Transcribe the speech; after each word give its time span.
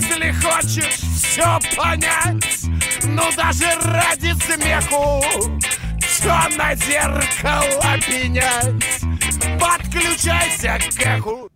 Если 0.00 0.32
хочешь 0.32 1.00
все 1.22 1.58
понять, 1.76 2.64
ну 3.04 3.22
даже 3.36 3.66
ради 3.84 4.32
смеху, 4.40 5.22
что 6.00 6.48
на 6.56 6.74
зеркало 6.74 7.98
пенять, 8.06 9.60
подключайся 9.60 10.78
к 10.96 11.00
эху. 11.02 11.49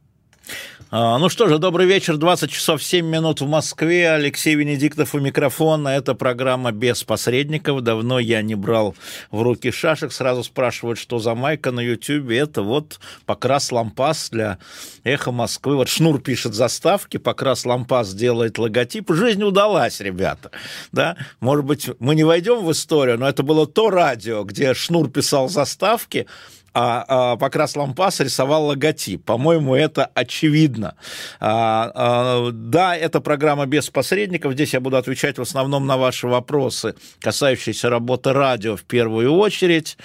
А, 0.97 1.19
ну 1.19 1.29
что 1.29 1.49
же, 1.49 1.59
добрый 1.59 1.87
вечер, 1.87 2.19
20 2.19 2.53
часов 2.53 2.81
7 2.81 3.05
минут 3.05 3.41
в 3.41 3.49
Москве. 3.49 4.13
Алексей 4.13 4.55
Венедиктов 4.55 5.13
у 5.17 5.19
микрофона. 5.19 5.89
Это 5.89 6.15
программа 6.15 6.71
«Без 6.71 7.03
посредников». 7.03 7.81
Давно 7.81 8.21
я 8.21 8.43
не 8.43 8.55
брал 8.55 8.95
в 9.33 9.43
руки 9.43 9.73
шашек. 9.73 10.13
Сразу 10.13 10.45
спрашивают, 10.45 11.01
что 11.01 11.19
за 11.19 11.35
майка 11.35 11.73
на 11.73 11.81
Ютьюбе. 11.81 12.39
Это 12.39 12.63
вот 12.63 13.01
Покрас 13.27 13.73
Лампас 13.73 14.31
для 14.31 14.59
«Эхо 15.03 15.33
Москвы». 15.33 15.75
Вот 15.75 15.89
Шнур 15.89 16.21
пишет 16.21 16.55
заставки, 16.55 17.17
Покрас 17.17 17.67
Лампас 17.67 18.15
делает 18.15 18.59
логотип. 18.59 19.11
Жизнь 19.11 19.43
удалась, 19.43 19.99
ребята. 19.99 20.53
Да? 20.93 21.17
Может 21.41 21.65
быть, 21.65 21.91
мы 21.99 22.15
не 22.15 22.23
войдем 22.23 22.65
в 22.65 22.71
историю, 22.71 23.19
но 23.19 23.29
это 23.29 23.43
было 23.43 23.67
то 23.67 23.91
радио, 23.91 24.45
где 24.45 24.75
Шнур 24.75 25.11
писал 25.11 25.49
заставки, 25.49 26.29
а, 26.75 27.05
а 27.09 27.37
Покрас 27.37 27.77
Лампас 27.77 28.21
рисовал 28.21 28.67
логотип. 28.67 29.25
По-моему, 29.25 29.75
это 29.75 30.11
очевидно. 30.15 30.97
А, 31.41 31.93
а, 31.95 32.51
да, 32.53 32.97
это 32.97 33.21
программа 33.21 33.67
без 33.67 33.89
посредников. 33.91 34.55
Здесь 34.55 34.75
я 34.75 34.81
буду 34.81 34.97
отвечать 34.97 35.39
в 35.39 35.43
основном 35.43 35.87
на 35.87 35.97
ваши 35.97 36.27
вопросы, 36.27 36.95
касающиеся 37.21 37.89
работы 37.89 38.33
радио 38.33 38.77
в 38.77 38.83
первую 38.83 39.33
очередь. 39.33 39.97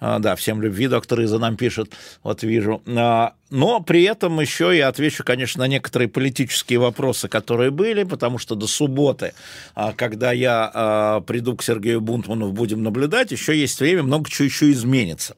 А, 0.00 0.18
да, 0.18 0.36
всем 0.36 0.60
любви, 0.60 0.88
доктор 0.88 1.22
Иза 1.22 1.38
нам 1.38 1.56
пишет, 1.56 1.92
вот 2.22 2.42
вижу. 2.42 2.82
А, 2.86 3.32
но 3.50 3.80
при 3.80 4.02
этом 4.02 4.38
еще 4.40 4.76
я 4.76 4.88
отвечу, 4.88 5.24
конечно, 5.24 5.60
на 5.60 5.68
некоторые 5.68 6.08
политические 6.08 6.78
вопросы, 6.78 7.28
которые 7.28 7.70
были, 7.70 8.02
потому 8.02 8.38
что 8.38 8.54
до 8.54 8.66
субботы, 8.66 9.32
а, 9.74 9.92
когда 9.92 10.32
я 10.32 10.70
а, 10.72 11.20
приду 11.22 11.56
к 11.56 11.62
Сергею 11.62 12.00
Бунтману, 12.00 12.52
будем 12.52 12.82
наблюдать, 12.82 13.32
еще 13.32 13.58
есть 13.58 13.80
время, 13.80 14.02
много 14.02 14.28
чего 14.28 14.44
еще 14.44 14.70
изменится. 14.70 15.34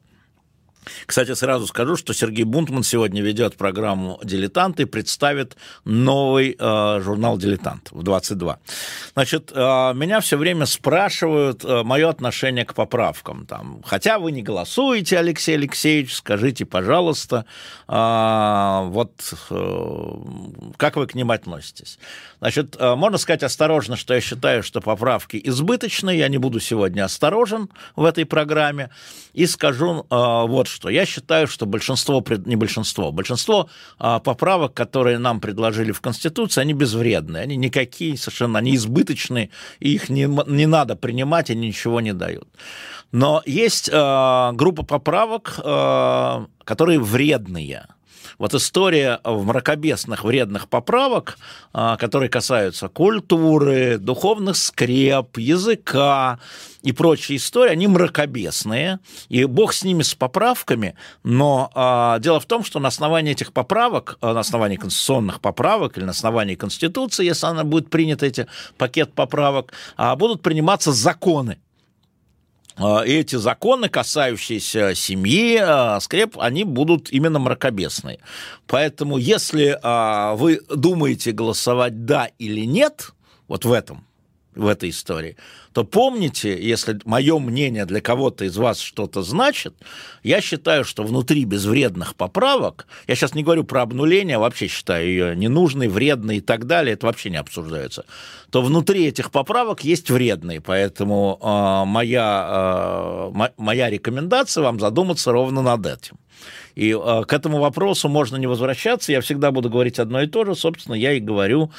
Кстати, 1.05 1.33
сразу 1.33 1.67
скажу, 1.67 1.95
что 1.95 2.13
Сергей 2.13 2.43
Бунтман 2.43 2.83
сегодня 2.83 3.21
ведет 3.21 3.55
программу 3.55 4.19
«Дилетант» 4.23 4.79
и 4.79 4.85
представит 4.85 5.55
новый 5.85 6.55
э, 6.57 6.99
журнал 7.01 7.37
«Дилетант» 7.37 7.91
в 7.91 8.03
22. 8.03 8.59
Значит, 9.13 9.51
э, 9.53 9.59
меня 9.93 10.19
все 10.21 10.37
время 10.37 10.65
спрашивают 10.65 11.63
э, 11.63 11.83
мое 11.83 12.09
отношение 12.09 12.65
к 12.65 12.73
поправкам. 12.73 13.45
Там, 13.45 13.81
хотя 13.85 14.17
вы 14.17 14.31
не 14.31 14.41
голосуете, 14.41 15.19
Алексей 15.19 15.55
Алексеевич, 15.55 16.15
скажите, 16.15 16.65
пожалуйста, 16.65 17.45
э, 17.87 18.81
вот 18.89 19.11
э, 19.49 20.11
как 20.77 20.95
вы 20.95 21.07
к 21.07 21.13
ним 21.15 21.31
относитесь? 21.31 21.99
Значит, 22.39 22.75
э, 22.79 22.95
можно 22.95 23.17
сказать 23.19 23.43
осторожно, 23.43 23.95
что 23.95 24.15
я 24.15 24.21
считаю, 24.21 24.63
что 24.63 24.81
поправки 24.81 25.39
избыточны. 25.43 26.15
Я 26.15 26.27
не 26.27 26.37
буду 26.37 26.59
сегодня 26.59 27.05
осторожен 27.05 27.69
в 27.95 28.03
этой 28.03 28.25
программе. 28.25 28.89
И 29.33 29.45
скажу 29.45 30.05
э, 30.09 30.15
вот 30.15 30.70
что. 30.71 30.89
Я 30.89 31.05
считаю, 31.05 31.47
что 31.47 31.65
большинство, 31.65 32.23
не 32.45 32.55
большинство, 32.55 33.11
большинство 33.11 33.69
а, 33.99 34.19
поправок, 34.19 34.73
которые 34.73 35.17
нам 35.19 35.39
предложили 35.39 35.91
в 35.91 36.01
Конституции, 36.01 36.61
они 36.61 36.73
безвредные, 36.73 37.43
они 37.43 37.55
никакие 37.57 38.17
совершенно, 38.17 38.59
они 38.59 38.75
избыточные, 38.75 39.49
их 39.79 40.09
не, 40.09 40.27
не 40.47 40.65
надо 40.65 40.95
принимать, 40.95 41.49
они 41.49 41.67
ничего 41.67 42.01
не 42.01 42.13
дают. 42.13 42.47
Но 43.11 43.43
есть 43.45 43.89
а, 43.93 44.53
группа 44.53 44.83
поправок, 44.83 45.59
а, 45.63 46.47
которые 46.63 46.99
вредные– 46.99 47.87
вот 48.37 48.53
история 48.53 49.19
в 49.23 49.45
мракобесных 49.45 50.23
вредных 50.23 50.67
поправок, 50.67 51.37
а, 51.73 51.97
которые 51.97 52.29
касаются 52.29 52.87
культуры, 52.87 53.97
духовных 53.97 54.57
скреп, 54.57 55.37
языка 55.37 56.39
и 56.81 56.91
прочие 56.91 57.37
истории, 57.37 57.71
они 57.71 57.87
мракобесные, 57.87 58.99
и 59.29 59.45
бог 59.45 59.73
с 59.73 59.83
ними, 59.83 60.01
с 60.03 60.15
поправками, 60.15 60.95
но 61.23 61.71
а, 61.75 62.19
дело 62.19 62.39
в 62.39 62.45
том, 62.45 62.63
что 62.63 62.79
на 62.79 62.87
основании 62.87 63.31
этих 63.31 63.53
поправок, 63.53 64.17
а, 64.21 64.33
на 64.33 64.39
основании 64.39 64.77
конституционных 64.77 65.41
поправок 65.41 65.97
или 65.97 66.05
на 66.05 66.11
основании 66.11 66.55
Конституции, 66.55 67.25
если 67.25 67.47
она 67.47 67.63
будет 67.63 67.89
принята, 67.89 68.25
эти 68.25 68.47
пакет 68.77 69.13
поправок, 69.13 69.73
а, 69.97 70.15
будут 70.15 70.41
приниматься 70.41 70.91
законы 70.91 71.57
эти 72.77 73.35
законы, 73.35 73.89
касающиеся 73.89 74.95
семьи, 74.95 75.57
а, 75.61 75.99
скреп, 75.99 76.37
они 76.39 76.63
будут 76.63 77.11
именно 77.11 77.39
мракобесные. 77.39 78.19
Поэтому, 78.67 79.17
если 79.17 79.77
а, 79.81 80.35
вы 80.35 80.61
думаете 80.73 81.31
голосовать 81.31 82.05
«да» 82.05 82.29
или 82.37 82.65
«нет», 82.65 83.11
вот 83.47 83.65
в 83.65 83.71
этом 83.73 84.05
в 84.55 84.67
этой 84.67 84.89
истории, 84.89 85.37
то 85.73 85.83
помните, 85.83 86.61
если 86.61 86.99
мое 87.05 87.39
мнение 87.39 87.85
для 87.85 88.01
кого-то 88.01 88.45
из 88.45 88.57
вас 88.57 88.79
что-то 88.79 89.21
значит, 89.21 89.73
я 90.23 90.41
считаю, 90.41 90.83
что 90.83 91.03
внутри 91.03 91.45
безвредных 91.45 92.15
поправок, 92.15 92.87
я 93.07 93.15
сейчас 93.15 93.33
не 93.33 93.43
говорю 93.43 93.63
про 93.63 93.81
обнуление, 93.81 94.37
вообще 94.37 94.67
считаю 94.67 95.07
ее 95.07 95.35
ненужной, 95.35 95.87
вредной 95.87 96.37
и 96.37 96.41
так 96.41 96.65
далее, 96.65 96.93
это 96.93 97.05
вообще 97.05 97.29
не 97.29 97.37
обсуждается, 97.37 98.05
то 98.49 98.61
внутри 98.61 99.05
этих 99.05 99.31
поправок 99.31 99.83
есть 99.83 100.09
вредные, 100.09 100.59
поэтому 100.59 101.39
э, 101.41 101.89
моя, 101.89 103.31
э, 103.33 103.49
моя 103.57 103.89
рекомендация 103.89 104.63
вам 104.63 104.79
задуматься 104.79 105.31
ровно 105.31 105.61
над 105.61 105.85
этим. 105.85 106.17
И 106.75 106.91
э, 106.91 107.23
к 107.25 107.33
этому 107.33 107.59
вопросу 107.59 108.09
можно 108.09 108.37
не 108.37 108.47
возвращаться, 108.47 109.11
я 109.11 109.21
всегда 109.21 109.51
буду 109.51 109.69
говорить 109.69 109.99
одно 109.99 110.21
и 110.21 110.27
то 110.27 110.45
же, 110.45 110.55
собственно, 110.55 110.95
я 110.95 111.13
и 111.13 111.19
говорю 111.19 111.71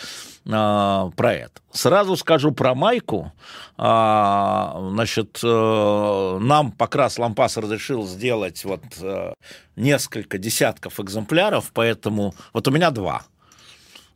э, 0.45 0.51
про 0.51 1.33
это. 1.33 1.61
Сразу 1.73 2.17
скажу 2.17 2.53
про 2.53 2.75
майку. 2.75 3.33
Э, 3.79 4.73
значит, 4.93 5.41
э, 5.43 6.39
нам 6.41 6.73
Покрас 6.73 7.19
Лампас 7.19 7.57
разрешил 7.57 8.07
сделать 8.07 8.65
вот 8.65 8.83
э, 9.01 9.35
несколько 9.77 10.39
десятков 10.39 11.01
экземпляров, 11.01 11.71
поэтому 11.73 12.35
вот 12.53 12.69
у 12.69 12.71
меня 12.71 12.91
два. 12.91 13.23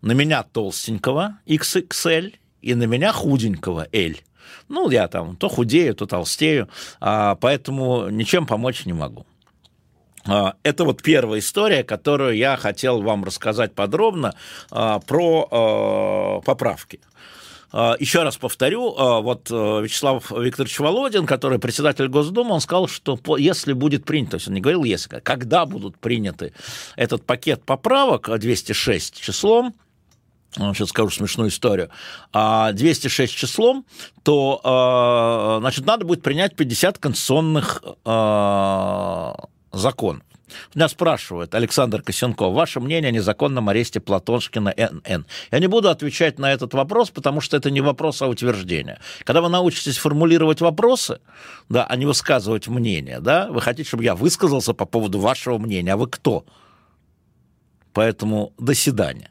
На 0.03 0.13
меня 0.13 0.43
толстенького 0.43 1.39
XXL 1.47 2.35
и 2.63 2.75
на 2.75 2.85
меня 2.85 3.13
худенького 3.13 3.89
L. 3.93 4.15
Ну, 4.69 4.91
я 4.91 5.09
там 5.09 5.37
то 5.37 5.49
худею, 5.49 5.95
то 5.95 6.07
толстею, 6.07 6.69
а, 7.01 7.37
поэтому 7.37 8.09
ничем 8.09 8.47
помочь 8.47 8.85
не 8.87 8.93
могу. 8.93 9.27
А, 10.29 10.55
это 10.63 10.85
вот 10.85 11.03
первая 11.03 11.41
история, 11.41 11.85
которую 11.85 12.37
я 12.37 12.57
хотел 12.57 13.03
вам 13.03 13.25
рассказать 13.25 13.75
подробно 13.75 14.35
а, 14.71 15.01
про 15.01 15.49
а, 15.51 16.41
поправки. 16.41 17.01
Еще 17.99 18.23
раз 18.23 18.37
повторю, 18.39 18.95
вот 18.95 19.51
Вячеслав 19.51 20.31
Викторович 20.31 20.79
Володин, 20.79 21.27
который 21.27 21.59
председатель 21.59 22.07
Госдумы, 22.07 22.55
он 22.55 22.61
сказал, 22.61 22.89
что 22.89 23.19
если 23.37 23.75
будет 23.75 24.07
принято, 24.07 24.31
то 24.31 24.37
есть 24.37 24.49
он 24.49 24.55
не 24.55 24.61
говорил 24.63 24.85
если, 24.85 25.21
когда 25.21 25.67
будут 25.67 25.99
приняты 25.99 26.55
этот 26.95 27.27
пакет 27.27 27.65
поправок 27.65 28.31
206 28.39 29.21
числом, 29.21 29.75
сейчас 30.55 30.89
скажу 30.89 31.11
смешную 31.11 31.51
историю, 31.51 31.91
206 32.33 33.35
числом, 33.35 33.85
то, 34.23 35.59
значит, 35.61 35.85
надо 35.85 36.07
будет 36.07 36.23
принять 36.23 36.57
50 36.57 36.99
конституционных 36.99 37.83
закон. 39.73 40.23
Меня 40.75 40.89
спрашивают, 40.89 41.55
Александр 41.55 42.03
Косенков, 42.03 42.55
ваше 42.55 42.79
мнение 42.81 43.09
о 43.09 43.13
незаконном 43.13 43.69
аресте 43.69 44.01
Платоншкина 44.01 44.75
НН. 44.77 45.27
Я 45.51 45.59
не 45.59 45.67
буду 45.67 45.89
отвечать 45.89 46.39
на 46.39 46.53
этот 46.53 46.73
вопрос, 46.75 47.11
потому 47.11 47.41
что 47.41 47.57
это 47.57 47.71
не 47.71 47.81
вопрос, 47.81 48.23
а 48.23 48.29
утверждение. 48.29 49.01
Когда 49.25 49.41
вы 49.41 49.49
научитесь 49.49 49.99
формулировать 49.99 50.61
вопросы, 50.61 51.21
да, 51.69 51.85
а 51.85 51.97
не 51.97 52.07
высказывать 52.07 52.69
мнение, 52.69 53.21
да, 53.21 53.49
вы 53.51 53.61
хотите, 53.61 53.89
чтобы 53.89 54.05
я 54.05 54.15
высказался 54.15 54.73
по 54.73 54.87
поводу 54.87 55.19
вашего 55.19 55.59
мнения, 55.59 55.95
а 55.95 55.97
вы 55.97 56.07
кто? 56.07 56.45
Поэтому 57.93 58.53
до 58.59 58.75
свидания. 58.75 59.31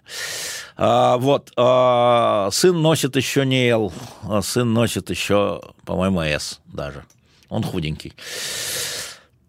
А, 0.76 1.18
вот, 1.18 1.54
а, 1.56 2.50
сын 2.52 2.82
носит 2.82 3.16
еще 3.16 3.46
не 3.46 3.70
Л, 3.70 3.94
а 4.24 4.42
сын 4.42 4.74
носит 4.74 5.10
еще, 5.10 5.62
по-моему, 5.86 6.22
С 6.22 6.60
даже. 6.66 7.06
Он 7.48 7.64
худенький. 7.64 8.14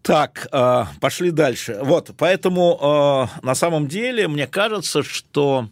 Так, 0.07 0.47
э, 0.53 0.85
пошли 1.01 1.31
дальше. 1.31 1.79
Вот, 1.83 2.11
поэтому 2.17 2.79
э, 3.41 3.45
на 3.45 3.55
самом 3.55 3.89
деле 3.89 4.29
мне 4.29 4.47
кажется, 4.47 5.03
что 5.03 5.67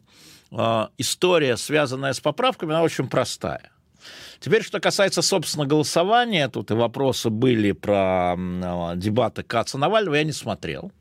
э, 0.52 0.88
история, 0.98 1.56
связанная 1.56 2.12
с 2.12 2.20
поправками, 2.20 2.74
она 2.74 2.84
очень 2.84 3.08
простая. 3.08 3.72
Теперь, 4.42 4.62
что 4.62 4.82
касается, 4.82 5.22
собственно, 5.22 5.66
голосования, 5.66 6.50
тут 6.50 6.70
и 6.70 6.74
вопросы 6.74 7.30
были 7.30 7.72
про 7.72 8.36
дебаты 8.98 9.44
Каца 9.44 9.78
Навального, 9.78 10.16
я 10.16 10.26
не 10.26 10.34
смотрел. 10.34 10.92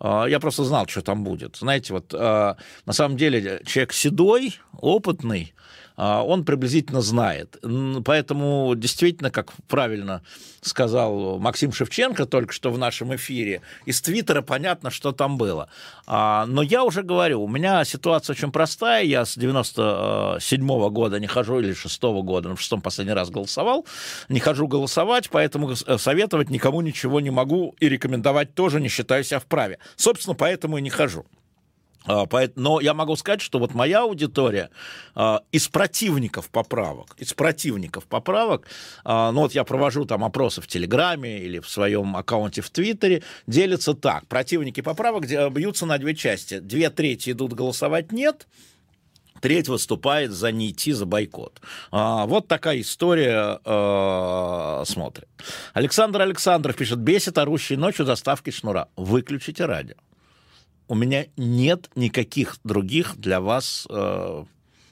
Я 0.00 0.38
просто 0.40 0.62
знал, 0.62 0.86
что 0.86 1.02
там 1.02 1.24
будет. 1.24 1.56
Знаете, 1.56 1.92
вот 1.94 2.12
на 2.12 2.56
самом 2.92 3.16
деле 3.16 3.62
человек 3.66 3.92
седой, 3.92 4.54
опытный, 4.78 5.54
он 5.96 6.44
приблизительно 6.44 7.00
знает. 7.00 7.56
Поэтому 8.04 8.74
действительно, 8.76 9.30
как 9.30 9.52
правильно 9.68 10.22
сказал 10.60 11.38
Максим 11.38 11.72
Шевченко 11.72 12.26
только 12.26 12.52
что 12.52 12.70
в 12.70 12.78
нашем 12.78 13.14
эфире, 13.14 13.62
из 13.84 14.02
Твиттера 14.02 14.42
понятно, 14.42 14.90
что 14.90 15.12
там 15.12 15.38
было. 15.38 15.68
Но 16.06 16.62
я 16.62 16.84
уже 16.84 17.02
говорю, 17.02 17.42
у 17.42 17.48
меня 17.48 17.84
ситуация 17.84 18.34
очень 18.34 18.52
простая. 18.52 19.04
Я 19.04 19.24
с 19.24 19.36
97 19.36 20.66
-го 20.66 20.90
года 20.90 21.20
не 21.20 21.26
хожу, 21.26 21.60
или 21.60 21.72
6 21.72 22.02
-го 22.02 22.22
года, 22.22 22.48
ну, 22.48 22.56
в 22.56 22.60
шестом 22.60 22.80
последний 22.80 23.14
раз 23.14 23.30
голосовал, 23.30 23.86
не 24.28 24.40
хожу 24.40 24.66
голосовать, 24.68 25.30
поэтому 25.30 25.76
советовать 25.76 26.50
никому 26.50 26.80
ничего 26.80 27.20
не 27.20 27.30
могу 27.30 27.74
и 27.80 27.88
рекомендовать 27.88 28.54
тоже 28.54 28.80
не 28.80 28.88
считаю 28.88 29.24
себя 29.24 29.38
вправе. 29.38 29.78
Собственно, 29.96 30.34
поэтому 30.34 30.78
и 30.78 30.82
не 30.82 30.90
хожу. 30.90 31.24
А, 32.06 32.26
но 32.54 32.80
я 32.80 32.94
могу 32.94 33.16
сказать, 33.16 33.40
что 33.40 33.58
вот 33.58 33.74
моя 33.74 34.02
аудитория 34.02 34.70
а, 35.14 35.42
из 35.52 35.68
противников 35.68 36.50
поправок, 36.50 37.14
из 37.18 37.34
противников 37.34 38.04
поправок, 38.04 38.66
а, 39.04 39.32
ну 39.32 39.42
вот 39.42 39.52
я 39.52 39.64
провожу 39.64 40.04
там 40.04 40.24
опросы 40.24 40.60
в 40.60 40.66
Телеграме 40.66 41.38
или 41.38 41.58
в 41.58 41.68
своем 41.68 42.16
аккаунте 42.16 42.62
в 42.62 42.70
Твиттере, 42.70 43.22
делится 43.46 43.94
так. 43.94 44.26
Противники 44.26 44.80
поправок 44.80 45.26
бьются 45.52 45.86
на 45.86 45.98
две 45.98 46.14
части. 46.14 46.58
Две 46.58 46.90
трети 46.90 47.30
идут 47.30 47.52
голосовать 47.52 48.12
«нет», 48.12 48.46
Треть 49.40 49.68
выступает 49.68 50.32
за 50.32 50.50
не 50.50 50.70
идти, 50.70 50.92
за 50.92 51.06
бойкот. 51.06 51.60
А, 51.90 52.26
вот 52.26 52.48
такая 52.48 52.80
история 52.80 53.60
а, 53.64 54.82
смотрит. 54.86 55.28
Александр 55.74 56.22
Александров 56.22 56.74
пишет, 56.76 56.98
бесит 56.98 57.38
орущей 57.38 57.76
ночью 57.76 58.06
доставки 58.06 58.50
шнура. 58.50 58.88
Выключите 58.96 59.66
радио 59.66 59.96
у 60.88 60.94
меня 60.94 61.26
нет 61.36 61.90
никаких 61.94 62.56
других 62.64 63.16
для 63.16 63.40
вас 63.40 63.86
э, 63.90 64.44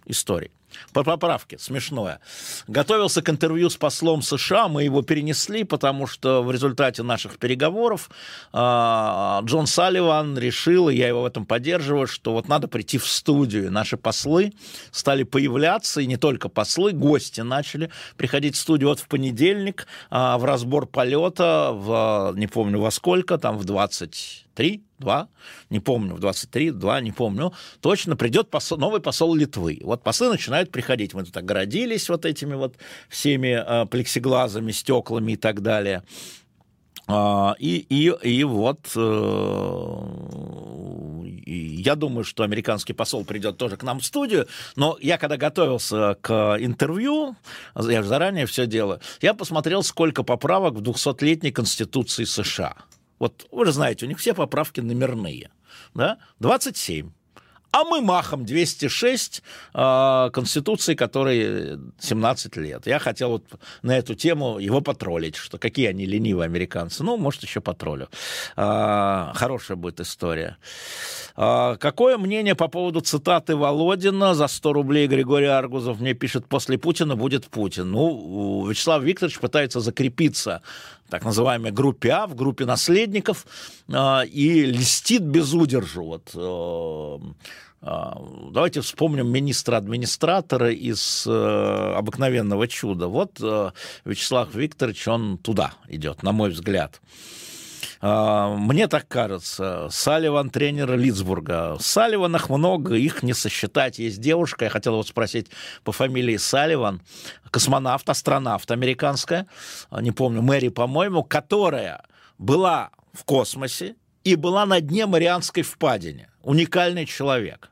историй. 0.06 0.50
По 0.92 1.04
поправке, 1.04 1.58
смешное. 1.58 2.20
Готовился 2.68 3.22
к 3.22 3.30
интервью 3.30 3.70
с 3.70 3.76
послом 3.76 4.22
США, 4.22 4.68
мы 4.68 4.84
его 4.84 5.02
перенесли, 5.02 5.64
потому 5.64 6.06
что 6.06 6.42
в 6.42 6.50
результате 6.50 7.02
наших 7.02 7.38
переговоров 7.38 8.10
э, 8.52 8.56
Джон 9.44 9.66
Салливан 9.66 10.38
решил, 10.38 10.88
и 10.88 10.96
я 10.96 11.08
его 11.08 11.22
в 11.22 11.26
этом 11.26 11.46
поддерживаю, 11.46 12.06
что 12.06 12.32
вот 12.32 12.48
надо 12.48 12.68
прийти 12.68 12.98
в 12.98 13.06
студию. 13.06 13.70
Наши 13.70 13.96
послы 13.96 14.52
стали 14.90 15.22
появляться, 15.22 16.00
и 16.00 16.06
не 16.06 16.16
только 16.16 16.48
послы, 16.48 16.92
гости 16.92 17.40
начали 17.40 17.90
приходить 18.16 18.56
в 18.56 18.58
студию. 18.58 18.88
Вот 18.88 19.00
в 19.00 19.08
понедельник 19.08 19.86
э, 20.10 20.36
в 20.36 20.44
разбор 20.44 20.86
полета, 20.86 21.70
в, 21.72 22.32
не 22.36 22.46
помню 22.46 22.80
во 22.80 22.90
сколько, 22.90 23.38
там 23.38 23.58
в 23.58 23.64
23 24.54 24.82
два, 24.98 25.28
не 25.70 25.80
помню, 25.80 26.14
в 26.14 26.20
23, 26.20 26.70
два, 26.70 27.00
не 27.00 27.12
помню, 27.12 27.52
точно 27.80 28.16
придет 28.16 28.50
посол, 28.50 28.78
новый 28.78 29.00
посол 29.00 29.34
Литвы. 29.34 29.80
Вот 29.82 30.02
послы 30.02 30.30
начинают 30.30 30.70
приходить. 30.70 31.14
Мы 31.14 31.24
тут 31.24 31.36
огородились 31.36 32.08
вот 32.08 32.24
этими 32.24 32.54
вот 32.54 32.76
всеми 33.08 33.48
э, 33.48 33.86
плексиглазами, 33.86 34.72
стеклами 34.72 35.32
и 35.32 35.36
так 35.36 35.60
далее. 35.60 36.02
А, 37.06 37.54
и, 37.58 37.84
и, 37.90 38.12
и 38.22 38.44
вот 38.44 38.92
э, 38.96 39.94
я 41.46 41.96
думаю, 41.96 42.24
что 42.24 42.44
американский 42.44 42.94
посол 42.94 43.24
придет 43.24 43.58
тоже 43.58 43.76
к 43.76 43.82
нам 43.82 44.00
в 44.00 44.04
студию, 44.04 44.46
но 44.76 44.96
я 45.02 45.18
когда 45.18 45.36
готовился 45.36 46.16
к 46.22 46.56
интервью, 46.60 47.36
я 47.76 48.02
же 48.02 48.08
заранее 48.08 48.46
все 48.46 48.66
делаю, 48.66 49.00
я 49.20 49.34
посмотрел, 49.34 49.82
сколько 49.82 50.22
поправок 50.22 50.74
в 50.74 50.82
200-летней 50.82 51.52
Конституции 51.52 52.24
США. 52.24 52.74
Вот 53.18 53.46
вы 53.50 53.66
же 53.66 53.72
знаете, 53.72 54.06
у 54.06 54.08
них 54.08 54.18
все 54.18 54.34
поправки 54.34 54.80
номерные. 54.80 55.50
Да? 55.94 56.18
27. 56.40 57.10
А 57.74 57.82
мы 57.82 58.00
махом 58.00 58.44
206 58.44 59.42
э, 59.74 60.30
Конституции, 60.32 60.94
которой 60.94 61.76
17 61.98 62.56
лет. 62.56 62.86
Я 62.86 63.00
хотел 63.00 63.30
вот 63.30 63.44
на 63.82 63.98
эту 63.98 64.14
тему 64.14 64.60
его 64.60 64.80
потроллить, 64.80 65.34
что 65.34 65.58
какие 65.58 65.88
они 65.88 66.06
ленивые 66.06 66.44
американцы. 66.44 67.02
Ну, 67.02 67.16
может, 67.16 67.42
еще 67.42 67.60
потроллю. 67.60 68.08
Э, 68.56 69.32
хорошая 69.34 69.76
будет 69.76 69.98
история. 69.98 70.56
Э, 71.36 71.76
какое 71.80 72.16
мнение 72.16 72.54
по 72.54 72.68
поводу 72.68 73.00
цитаты 73.00 73.56
Володина 73.56 74.34
за 74.34 74.46
100 74.46 74.72
рублей 74.72 75.08
Григорий 75.08 75.46
Аргузов 75.46 75.98
мне 76.00 76.14
пишет, 76.14 76.46
после 76.46 76.78
Путина 76.78 77.16
будет 77.16 77.46
Путин. 77.46 77.90
Ну, 77.90 78.68
Вячеслав 78.68 79.02
Викторович 79.02 79.40
пытается 79.40 79.80
закрепиться 79.80 80.62
так 81.14 81.24
называемой 81.24 81.70
группе 81.70 82.10
А, 82.10 82.26
в 82.26 82.34
группе 82.34 82.64
наследников, 82.64 83.46
и 83.88 84.64
льстит 84.66 85.22
без 85.22 85.54
удержу. 85.54 86.04
Вот, 86.04 86.32
э, 86.34 87.18
а, 87.82 88.20
давайте 88.50 88.80
вспомним 88.80 89.30
министра-администратора 89.30 90.72
из 90.72 91.24
э, 91.24 91.94
«Обыкновенного 91.96 92.66
чуда». 92.66 93.06
Вот 93.06 93.38
э, 93.40 93.70
Вячеслав 94.04 94.52
Викторович, 94.54 95.06
он 95.06 95.38
туда 95.38 95.74
идет, 95.86 96.24
на 96.24 96.32
мой 96.32 96.50
взгляд. 96.50 97.00
А, 98.06 98.54
мне 98.54 98.86
так 98.86 99.08
кажется. 99.08 99.88
Салливан 99.90 100.50
тренер 100.50 100.94
Литцбурга. 100.94 101.78
Салливанах 101.80 102.50
много, 102.50 102.96
их 102.96 103.22
не 103.22 103.32
сосчитать. 103.32 103.98
Есть 103.98 104.20
девушка, 104.20 104.66
я 104.66 104.70
хотел 104.70 104.96
вот 104.96 105.08
спросить 105.08 105.46
по 105.84 105.92
фамилии 105.92 106.36
Салливан, 106.36 107.00
космонавт, 107.50 108.06
астронавт 108.06 108.70
американская, 108.70 109.46
не 109.90 110.10
помню, 110.10 110.42
Мэри, 110.42 110.68
по-моему, 110.68 111.24
которая 111.24 112.04
была 112.36 112.90
в 113.14 113.24
космосе 113.24 113.96
и 114.22 114.36
была 114.36 114.66
на 114.66 114.82
дне 114.82 115.06
Марианской 115.06 115.62
впадине. 115.62 116.28
Уникальный 116.42 117.06
человек. 117.06 117.70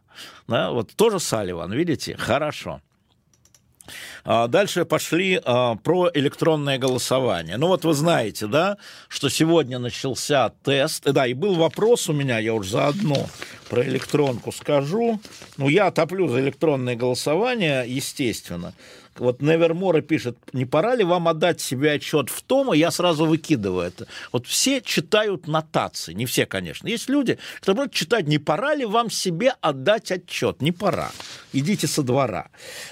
Да, 0.48 0.70
вот 0.70 0.94
тоже 0.96 1.20
Салливан, 1.20 1.72
видите? 1.72 2.16
Хорошо. 2.16 2.80
А 4.24 4.46
дальше 4.48 4.84
пошли 4.84 5.40
а, 5.44 5.76
про 5.76 6.10
электронное 6.14 6.78
голосование. 6.78 7.56
Ну 7.56 7.68
вот 7.68 7.84
вы 7.84 7.94
знаете, 7.94 8.46
да, 8.46 8.76
что 9.08 9.28
сегодня 9.28 9.78
начался 9.78 10.52
тест. 10.62 11.04
Да, 11.04 11.26
и 11.26 11.34
был 11.34 11.54
вопрос 11.54 12.08
у 12.08 12.12
меня, 12.12 12.38
я 12.38 12.54
уже 12.54 12.70
заодно 12.70 13.26
про 13.68 13.82
электронку 13.84 14.52
скажу. 14.52 15.20
Ну, 15.56 15.68
я 15.68 15.90
топлю 15.90 16.28
за 16.28 16.40
электронное 16.40 16.94
голосование, 16.94 17.84
естественно 17.86 18.74
вот 19.18 19.42
Невермора 19.42 20.00
пишет, 20.00 20.36
не 20.52 20.64
пора 20.64 20.94
ли 20.94 21.04
вам 21.04 21.28
отдать 21.28 21.60
себе 21.60 21.92
отчет 21.92 22.28
в 22.28 22.42
том, 22.42 22.72
и 22.72 22.78
я 22.78 22.90
сразу 22.90 23.26
выкидываю 23.26 23.86
это. 23.86 24.06
Вот 24.32 24.46
все 24.46 24.80
читают 24.80 25.46
нотации, 25.46 26.12
не 26.12 26.26
все, 26.26 26.46
конечно. 26.46 26.88
Есть 26.88 27.08
люди, 27.08 27.38
которые 27.60 27.84
будут 27.84 27.92
читать, 27.92 28.26
не 28.26 28.38
пора 28.38 28.74
ли 28.74 28.84
вам 28.84 29.10
себе 29.10 29.54
отдать 29.60 30.10
отчет, 30.10 30.62
не 30.62 30.72
пора. 30.72 31.10
Идите 31.52 31.86
со 31.86 32.02
двора. 32.02 32.48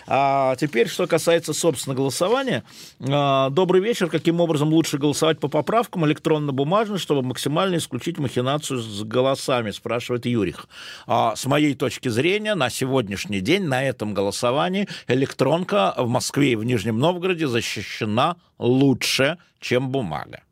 А 0.06 0.54
теперь, 0.56 0.88
что 0.88 1.06
касается, 1.06 1.54
собственно, 1.54 1.96
голосования. 1.96 2.64
А, 3.00 3.48
добрый 3.50 3.80
вечер. 3.80 4.08
Каким 4.08 4.40
образом 4.40 4.68
лучше 4.68 4.98
голосовать 4.98 5.40
по 5.40 5.48
поправкам 5.48 6.06
электронно-бумажно, 6.06 6.98
чтобы 6.98 7.22
максимально 7.22 7.76
исключить 7.76 8.18
махинацию 8.18 8.80
с 8.80 9.02
голосами, 9.02 9.70
спрашивает 9.70 10.26
Юрих. 10.26 10.66
А, 11.06 11.34
с 11.36 11.46
моей 11.46 11.74
точки 11.74 12.08
зрения, 12.08 12.54
на 12.54 12.68
сегодняшний 12.68 13.40
день 13.40 13.64
на 13.64 13.82
этом 13.82 14.12
голосовании 14.12 14.88
электронка 15.08 15.94
в 16.10 16.12
Москве 16.12 16.52
и 16.52 16.56
в 16.56 16.64
Нижнем 16.64 16.98
Новгороде 16.98 17.46
защищена 17.46 18.36
лучше, 18.58 19.38
чем 19.60 19.90
бумага. 19.90 20.42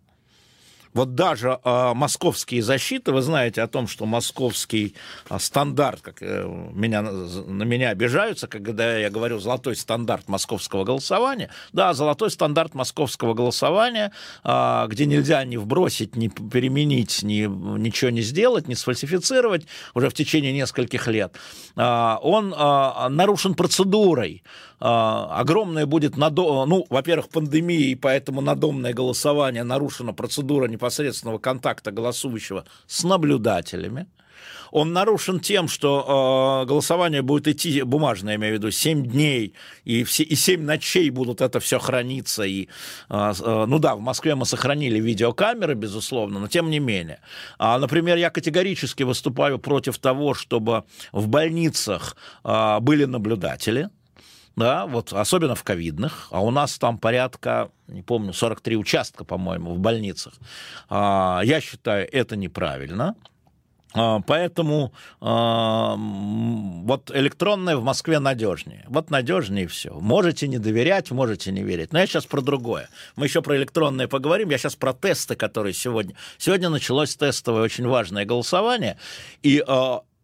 Вот 0.98 1.14
даже 1.14 1.60
э, 1.62 1.92
московские 1.94 2.60
защиты, 2.60 3.12
вы 3.12 3.22
знаете 3.22 3.62
о 3.62 3.68
том, 3.68 3.86
что 3.86 4.04
московский 4.04 4.96
э, 5.30 5.38
стандарт, 5.38 6.00
как 6.00 6.16
э, 6.22 6.44
меня, 6.74 7.02
на 7.02 7.62
меня 7.62 7.90
обижаются, 7.90 8.48
когда 8.48 8.98
я 8.98 9.08
говорю 9.08 9.38
золотой 9.38 9.76
стандарт 9.76 10.28
московского 10.28 10.82
голосования, 10.82 11.50
да, 11.72 11.94
золотой 11.94 12.32
стандарт 12.32 12.74
московского 12.74 13.34
голосования, 13.34 14.10
э, 14.42 14.86
где 14.88 15.06
нельзя 15.06 15.44
ни 15.44 15.56
вбросить, 15.56 16.16
ни 16.16 16.26
переменить, 16.26 17.22
ни, 17.22 17.46
ничего 17.78 18.10
не 18.10 18.22
сделать, 18.22 18.66
не 18.66 18.74
сфальсифицировать 18.74 19.66
уже 19.94 20.10
в 20.10 20.14
течение 20.14 20.52
нескольких 20.52 21.06
лет, 21.06 21.36
э, 21.76 22.16
он 22.22 22.52
э, 22.52 23.08
нарушен 23.08 23.54
процедурой. 23.54 24.42
Огромное 24.80 25.86
будет, 25.86 26.16
надо, 26.16 26.64
ну, 26.64 26.86
во-первых, 26.88 27.30
пандемия, 27.30 27.90
и 27.90 27.96
поэтому 27.96 28.40
надомное 28.40 28.92
голосование 28.92 29.64
нарушена 29.64 30.12
процедура 30.12 30.68
непосредственно 30.68 30.87
непосредственного 30.88 31.38
контакта 31.38 31.90
голосующего 31.90 32.64
с 32.86 33.04
наблюдателями. 33.04 34.06
Он 34.70 34.92
нарушен 34.92 35.40
тем, 35.40 35.68
что 35.68 36.62
э, 36.62 36.68
голосование 36.68 37.22
будет 37.22 37.48
идти, 37.48 37.82
бумажное, 37.82 38.34
я 38.34 38.36
имею 38.36 38.54
в 38.54 38.58
виду, 38.58 38.70
7 38.70 39.06
дней, 39.06 39.54
и, 39.84 40.04
все, 40.04 40.22
и 40.24 40.36
7 40.36 40.62
ночей 40.62 41.10
будут 41.10 41.40
это 41.40 41.58
все 41.58 41.78
храниться. 41.78 42.42
И, 42.42 42.68
э, 43.08 43.32
э, 43.44 43.64
ну 43.66 43.78
да, 43.78 43.94
в 43.94 44.00
Москве 44.00 44.34
мы 44.34 44.44
сохранили 44.44 45.00
видеокамеры, 45.00 45.74
безусловно, 45.74 46.38
но 46.40 46.48
тем 46.48 46.70
не 46.70 46.80
менее. 46.80 47.18
А, 47.58 47.78
например, 47.78 48.18
я 48.18 48.30
категорически 48.30 49.04
выступаю 49.04 49.58
против 49.58 49.98
того, 49.98 50.34
чтобы 50.34 50.84
в 51.12 51.28
больницах 51.28 52.16
э, 52.44 52.80
были 52.80 53.06
наблюдатели, 53.06 53.88
да, 54.58 54.86
вот 54.86 55.12
особенно 55.12 55.54
в 55.54 55.62
ковидных, 55.64 56.28
а 56.30 56.42
у 56.42 56.50
нас 56.50 56.78
там 56.78 56.98
порядка, 56.98 57.70
не 57.86 58.02
помню, 58.02 58.32
43 58.32 58.76
участка, 58.76 59.24
по-моему, 59.24 59.74
в 59.74 59.78
больницах. 59.78 60.34
А, 60.88 61.40
я 61.44 61.60
считаю, 61.60 62.08
это 62.12 62.36
неправильно. 62.36 63.14
А, 63.94 64.20
поэтому 64.20 64.92
а, 65.20 65.96
вот 65.96 67.10
электронное 67.14 67.76
в 67.76 67.84
Москве 67.84 68.18
надежнее. 68.18 68.84
Вот 68.88 69.10
надежнее 69.10 69.66
все. 69.66 69.92
Можете 69.94 70.46
не 70.46 70.58
доверять, 70.58 71.10
можете 71.10 71.52
не 71.52 71.62
верить. 71.62 71.92
Но 71.92 71.98
я 71.98 72.06
сейчас 72.06 72.26
про 72.26 72.42
другое. 72.42 72.88
Мы 73.16 73.26
еще 73.26 73.40
про 73.40 73.56
электронное 73.56 74.08
поговорим. 74.08 74.50
Я 74.50 74.58
сейчас 74.58 74.76
про 74.76 74.92
тесты, 74.92 75.36
которые 75.36 75.72
сегодня... 75.72 76.14
Сегодня 76.36 76.68
началось 76.68 77.16
тестовое 77.16 77.62
очень 77.62 77.86
важное 77.86 78.26
голосование. 78.26 78.98
И 79.42 79.64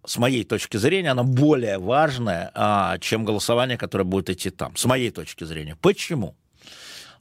с 0.07 0.19
моей 0.19 0.45
точки 0.45 0.77
зрения, 0.77 1.11
оно 1.11 1.25
более 1.25 1.79
важное, 1.79 2.99
чем 3.01 3.25
голосование, 3.25 3.79
которое 3.79 4.05
будет 4.05 4.31
идти 4.31 4.51
там. 4.51 4.77
С 4.77 4.85
моей 4.85 5.11
точки 5.11 5.45
зрения. 5.45 5.77
Почему? 5.81 6.35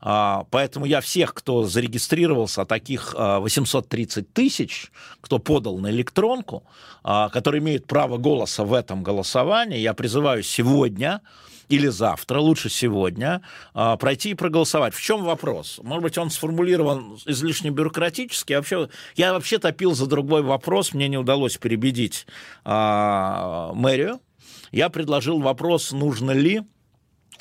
А, 0.05 0.45
поэтому 0.51 0.85
я 0.85 0.99
всех, 0.99 1.33
кто 1.33 1.63
зарегистрировался, 1.63 2.65
таких 2.65 3.15
830 3.17 4.17
а, 4.17 4.33
тысяч, 4.33 4.91
кто 5.21 5.39
подал 5.39 5.77
на 5.77 5.89
электронку, 5.91 6.65
а, 7.03 7.29
которые 7.29 7.61
имеют 7.61 7.87
право 7.87 8.17
голоса 8.17 8.65
в 8.65 8.73
этом 8.73 9.01
голосовании, 9.01 9.79
я 9.79 9.93
призываю 9.93 10.43
сегодня 10.43 11.21
или 11.69 11.87
завтра, 11.87 12.39
лучше 12.39 12.69
сегодня, 12.69 13.41
пройти 13.73 14.31
и 14.31 14.33
проголосовать. 14.33 14.93
В 14.93 15.01
чем 15.01 15.23
вопрос? 15.23 15.79
Может 15.83 16.03
быть, 16.03 16.17
он 16.17 16.29
сформулирован 16.29 17.17
излишне 17.25 17.69
бюрократически. 17.69 18.53
вообще, 18.53 18.89
я 19.15 19.33
вообще 19.33 19.59
топил 19.59 19.93
за 19.93 20.05
другой 20.05 20.41
вопрос, 20.41 20.93
мне 20.93 21.07
не 21.07 21.17
удалось 21.17 21.57
перебедить 21.57 22.25
мэрию. 22.65 24.19
Я 24.71 24.89
предложил 24.89 25.39
вопрос, 25.39 25.91
нужно 25.91 26.31
ли 26.31 26.61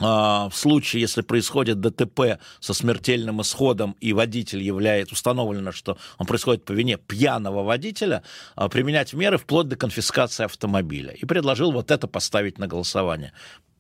а, 0.01 0.49
в 0.49 0.57
случае, 0.57 1.03
если 1.03 1.23
происходит 1.23 1.81
ДТП 1.81 2.41
со 2.61 2.75
смертельным 2.75 3.41
исходом 3.43 3.97
и 4.01 4.13
водитель 4.13 4.63
является, 4.63 5.15
установлено, 5.15 5.73
что 5.73 5.97
он 6.19 6.27
происходит 6.27 6.65
по 6.65 6.73
вине 6.73 6.97
пьяного 6.97 7.63
водителя, 7.63 8.23
а, 8.57 8.69
применять 8.69 9.13
меры 9.13 9.39
вплоть 9.39 9.69
до 9.69 9.77
конфискации 9.77 10.45
автомобиля. 10.45 11.13
И 11.13 11.25
предложил 11.25 11.73
вот 11.73 11.91
это 11.91 12.07
поставить 12.09 12.59
на 12.59 12.67
голосование. 12.67 13.33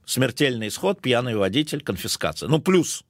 Смертельный 0.05 0.69
исход, 0.69 1.01
пьяный 1.01 1.37
водитель, 1.37 1.83
конфискация. 1.83 2.49
Ну, 2.49 2.61
плюс 2.61 3.05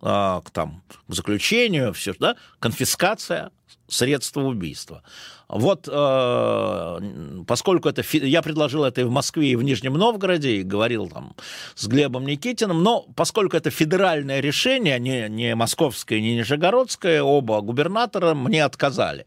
а, 0.00 0.40
к, 0.42 0.50
там, 0.50 0.82
к 1.08 1.14
заключению, 1.14 1.92
все, 1.92 2.14
да, 2.18 2.36
конфискация 2.60 3.50
средства 3.88 4.42
убийства. 4.42 5.02
Вот 5.48 5.88
э, 5.90 7.42
поскольку 7.46 7.88
это... 7.88 8.04
Я 8.12 8.42
предложил 8.42 8.84
это 8.84 9.00
и 9.00 9.04
в 9.04 9.10
Москве, 9.10 9.48
и 9.48 9.56
в 9.56 9.62
Нижнем 9.62 9.94
Новгороде, 9.94 10.56
и 10.56 10.62
говорил 10.62 11.08
там 11.08 11.34
с 11.74 11.86
Глебом 11.86 12.26
Никитиным, 12.26 12.82
но 12.82 13.06
поскольку 13.16 13.56
это 13.56 13.70
федеральное 13.70 14.40
решение, 14.40 15.00
не, 15.00 15.26
не 15.28 15.54
московское, 15.54 16.20
не 16.20 16.36
нижегородское, 16.36 17.22
оба 17.22 17.62
губернатора 17.62 18.34
мне 18.34 18.62
отказали. 18.62 19.24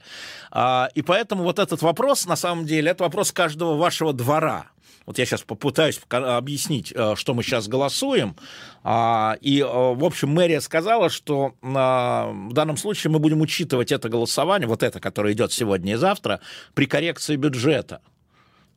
А, 0.51 0.89
и 0.93 1.01
поэтому 1.01 1.43
вот 1.43 1.57
этот 1.57 1.81
вопрос, 1.81 2.27
на 2.27 2.35
самом 2.35 2.65
деле, 2.65 2.91
это 2.91 3.03
вопрос 3.03 3.31
каждого 3.31 3.75
вашего 3.75 4.13
двора. 4.13 4.67
Вот 5.05 5.17
я 5.17 5.25
сейчас 5.25 5.41
попытаюсь 5.41 5.99
объяснить, 6.09 6.93
э, 6.95 7.15
что 7.15 7.33
мы 7.33 7.43
сейчас 7.43 7.67
голосуем. 7.67 8.35
А, 8.83 9.37
и, 9.41 9.59
э, 9.59 9.65
в 9.65 10.03
общем, 10.03 10.29
мэрия 10.29 10.61
сказала, 10.61 11.09
что 11.09 11.55
а, 11.63 12.31
в 12.31 12.53
данном 12.53 12.77
случае 12.77 13.11
мы 13.11 13.19
будем 13.19 13.41
учитывать 13.41 13.91
это 13.91 14.09
голосование, 14.09 14.67
вот 14.67 14.83
это, 14.83 14.99
которое 14.99 15.33
идет 15.33 15.51
сегодня 15.51 15.93
и 15.93 15.95
завтра, 15.95 16.39
при 16.73 16.85
коррекции 16.85 17.35
бюджета. 17.35 18.01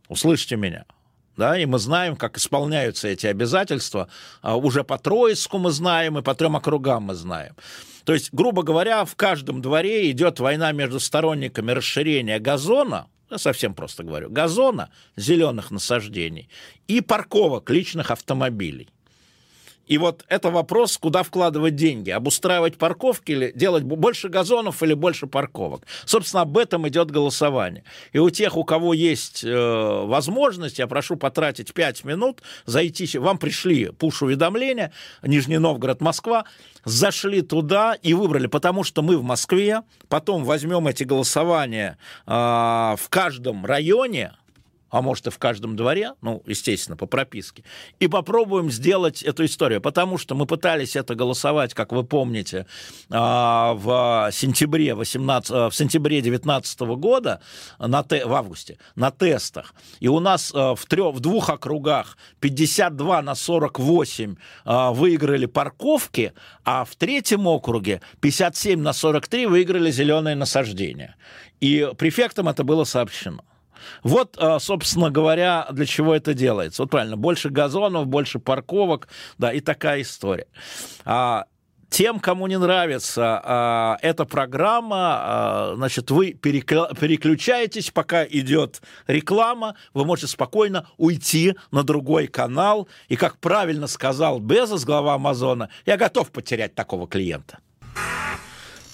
Услышьте 0.09 0.57
меня. 0.57 0.87
Да, 1.37 1.59
и 1.59 1.67
мы 1.67 1.79
знаем, 1.79 2.15
как 2.15 2.39
исполняются 2.39 3.09
эти 3.09 3.27
обязательства. 3.27 4.09
А, 4.41 4.57
уже 4.57 4.85
по 4.85 4.99
Троицку 4.99 5.59
мы 5.59 5.73
знаем, 5.73 6.19
и 6.19 6.23
по 6.23 6.35
трем 6.35 6.57
округам 6.57 7.05
мы 7.05 7.15
знаем. 7.15 7.55
То 8.05 8.13
есть, 8.13 8.33
грубо 8.33 8.63
говоря, 8.63 9.05
в 9.05 9.17
каждом 9.17 9.61
дворе 9.63 10.11
идет 10.11 10.39
война 10.39 10.73
между 10.73 11.01
сторонниками 11.01 11.73
расширения 11.73 12.39
газона, 12.39 13.09
я 13.31 13.39
совсем 13.39 13.75
просто 13.75 14.03
говорю, 14.03 14.31
газона, 14.31 14.91
зеленых 15.17 15.71
насаждений 15.71 16.49
и 16.87 17.01
парковок 17.01 17.71
личных 17.71 18.11
автомобилей. 18.11 18.89
И 19.87 19.99
вот 19.99 20.25
это 20.29 20.51
вопрос, 20.51 20.97
куда 20.97 21.23
вкладывать 21.23 21.77
деньги. 21.77 22.11
Обустраивать 22.11 22.77
парковки 22.79 23.33
или 23.33 23.53
делать 23.55 23.85
больше 23.85 24.29
газонов 24.29 24.83
или 24.83 24.95
больше 24.95 25.27
парковок. 25.27 25.87
Собственно, 26.05 26.43
об 26.43 26.57
этом 26.57 26.89
идет 26.89 27.11
голосование. 27.11 27.85
И 28.13 28.19
у 28.19 28.31
тех, 28.31 28.57
у 28.57 28.65
кого 28.65 28.95
есть 28.95 29.45
э, 29.45 30.05
возможность, 30.07 30.79
я 30.79 30.87
прошу 30.87 31.17
потратить 31.17 31.73
5 31.75 32.05
минут, 32.05 32.43
зайти, 32.67 33.19
вам 33.19 33.39
пришли 33.39 33.91
пуш-уведомления, 33.91 34.93
Нижний 35.23 35.59
Новгород, 35.59 36.01
Москва, 36.01 36.45
зашли 36.85 37.43
туда 37.43 37.95
и 37.95 38.15
выбрали, 38.15 38.47
потому 38.47 38.85
что 38.85 39.03
мы 39.03 39.17
в 39.17 39.23
Москве, 39.23 39.83
потом 40.09 40.45
возьмем 40.45 40.87
эти 40.87 41.05
голосования 41.05 41.99
э, 42.27 42.31
в 42.31 43.09
каждом 43.09 43.67
районе, 43.67 44.33
а 44.95 45.03
может 45.03 45.27
и 45.27 45.31
в 45.31 45.39
каждом 45.39 45.75
дворе, 45.75 46.13
ну, 46.23 46.41
естественно, 46.47 46.97
по 46.97 47.07
прописке, 47.07 47.65
и 47.99 48.07
попробуем 48.07 48.71
сделать 48.71 49.25
эту 49.25 49.45
историю, 49.45 49.81
потому 49.81 50.19
что 50.19 50.37
мы 50.37 50.47
пытались 50.47 50.95
это 50.95 51.17
голосовать, 51.17 51.75
как 51.75 51.91
вы 51.91 52.05
помните, 52.05 52.67
а, 53.11 53.75
в 53.75 54.31
сентябре 54.31 54.95
18, 54.95 55.51
а, 55.51 55.71
в 55.71 55.75
сентябре 55.75 56.21
19 56.21 56.95
года, 56.95 57.41
на 57.81 58.05
в 58.05 58.33
августе, 58.33 58.79
на 58.95 59.11
тестах, 59.11 59.75
и 59.99 60.07
у 60.07 60.21
нас 60.21 60.53
а, 60.55 60.77
в, 60.77 60.87
трех, 60.87 61.17
в 61.17 61.19
двух 61.19 61.51
округах 61.51 62.17
52 62.39 63.23
на 63.23 63.35
48 63.35 64.37
выиграли 64.65 65.47
парковки, 65.47 66.35
а 66.65 66.85
в 66.85 66.95
третьем 66.95 67.49
округе 67.49 68.01
57 68.21 68.81
на 68.81 68.93
43 68.93 69.47
выиграли 69.47 69.91
зеленые 69.91 70.37
насаждения. 70.37 71.17
И 71.59 71.91
префектам 71.99 72.49
это 72.49 72.63
было 72.63 72.85
сообщено. 72.85 73.43
Вот, 74.03 74.37
а, 74.39 74.59
собственно 74.59 75.11
говоря, 75.11 75.67
для 75.71 75.87
чего 75.87 76.15
это 76.15 76.35
делается. 76.35 76.83
Вот 76.83 76.91
правильно, 76.91 77.17
больше 77.17 77.51
газонов, 77.51 78.07
больше 78.07 78.39
парковок, 78.39 79.09
да, 79.39 79.53
и 79.53 79.61
такая 79.61 80.03
история. 80.03 80.47
А, 81.05 81.45
тем, 81.95 82.19
кому 82.19 82.49
не 82.49 82.59
нравится 82.59 83.41
а, 83.45 83.99
эта 84.03 84.25
программа, 84.25 84.97
а, 84.99 85.73
значит, 85.77 86.11
вы 86.11 86.33
переключаетесь, 86.33 87.93
пока 87.93 88.25
идет 88.25 88.83
реклама, 89.07 89.77
вы 89.93 90.05
можете 90.05 90.27
спокойно 90.27 90.89
уйти 90.97 91.55
на 91.71 91.85
другой 91.85 92.27
канал. 92.27 92.89
И, 93.09 93.15
как 93.15 93.39
правильно 93.39 93.87
сказал 93.87 94.41
Безос, 94.41 94.85
глава 94.85 95.15
Амазона, 95.15 95.69
я 95.87 95.97
готов 95.97 96.33
потерять 96.33 96.75
такого 96.75 97.07
клиента. 97.07 97.59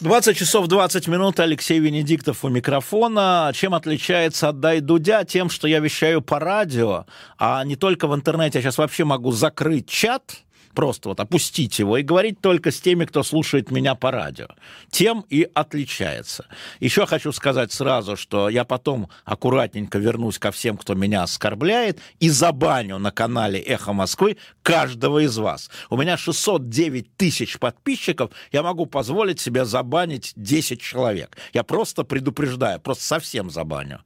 20 0.00 0.35
часов 0.35 0.66
20 0.66 1.09
минут. 1.09 1.38
Алексей 1.40 1.78
Венедиктов 1.78 2.42
у 2.42 2.49
микрофона. 2.49 3.52
Чем 3.54 3.75
отличается 3.75 4.49
«Отдай 4.49 4.80
Дудя»? 4.80 5.25
Тем, 5.25 5.50
что 5.50 5.69
я 5.69 5.80
вещаю 5.80 6.23
по 6.23 6.38
радио, 6.38 7.04
а 7.38 7.62
не 7.64 7.76
только 7.76 8.09
в 8.09 8.14
интернете. 8.14 8.59
Я 8.59 8.62
сейчас 8.62 8.78
вообще 8.78 9.04
могу 9.04 9.30
закрыть 9.30 9.90
чат, 9.90 10.38
просто 10.75 11.09
вот 11.09 11.21
опустить 11.21 11.79
его 11.79 11.97
и 11.99 12.03
говорить 12.03 12.41
только 12.41 12.71
с 12.71 12.81
теми, 12.81 13.05
кто 13.05 13.23
слушает 13.23 13.71
меня 13.71 13.95
по 13.95 14.11
радио. 14.11 14.49
Тем 14.91 15.25
и 15.29 15.49
отличается. 15.55 16.47
Еще 16.81 17.07
хочу 17.07 17.33
сказать 17.33 17.73
сразу, 17.73 18.17
что 18.17 18.49
я 18.49 18.65
потом 18.65 19.09
аккуратненько 19.25 19.99
вернусь 19.99 20.39
ко 20.39 20.50
всем, 20.50 20.77
кто 20.77 20.95
меня 20.95 21.23
оскорбляет, 21.23 22.00
и 22.19 22.29
забаню 22.31 22.99
на 22.99 23.11
канале 23.11 23.61
«Эхо 23.61 23.93
Москвы» 23.93 24.37
каждого 24.62 25.21
из 25.25 25.37
вас. 25.39 25.71
У 25.89 25.97
меня 25.97 26.17
609 26.17 27.17
тысяч 27.17 27.59
подписчиков, 27.59 28.31
я 28.53 28.62
могу 28.62 28.87
позволить 28.87 29.41
себе 29.41 29.65
забанить 29.65 30.33
10 30.37 30.81
человек. 30.81 31.37
Я 31.53 31.62
просто 31.62 32.05
предупреждаю, 32.05 32.81
просто 32.81 33.05
совсем 33.05 33.50
забаню. 33.50 34.00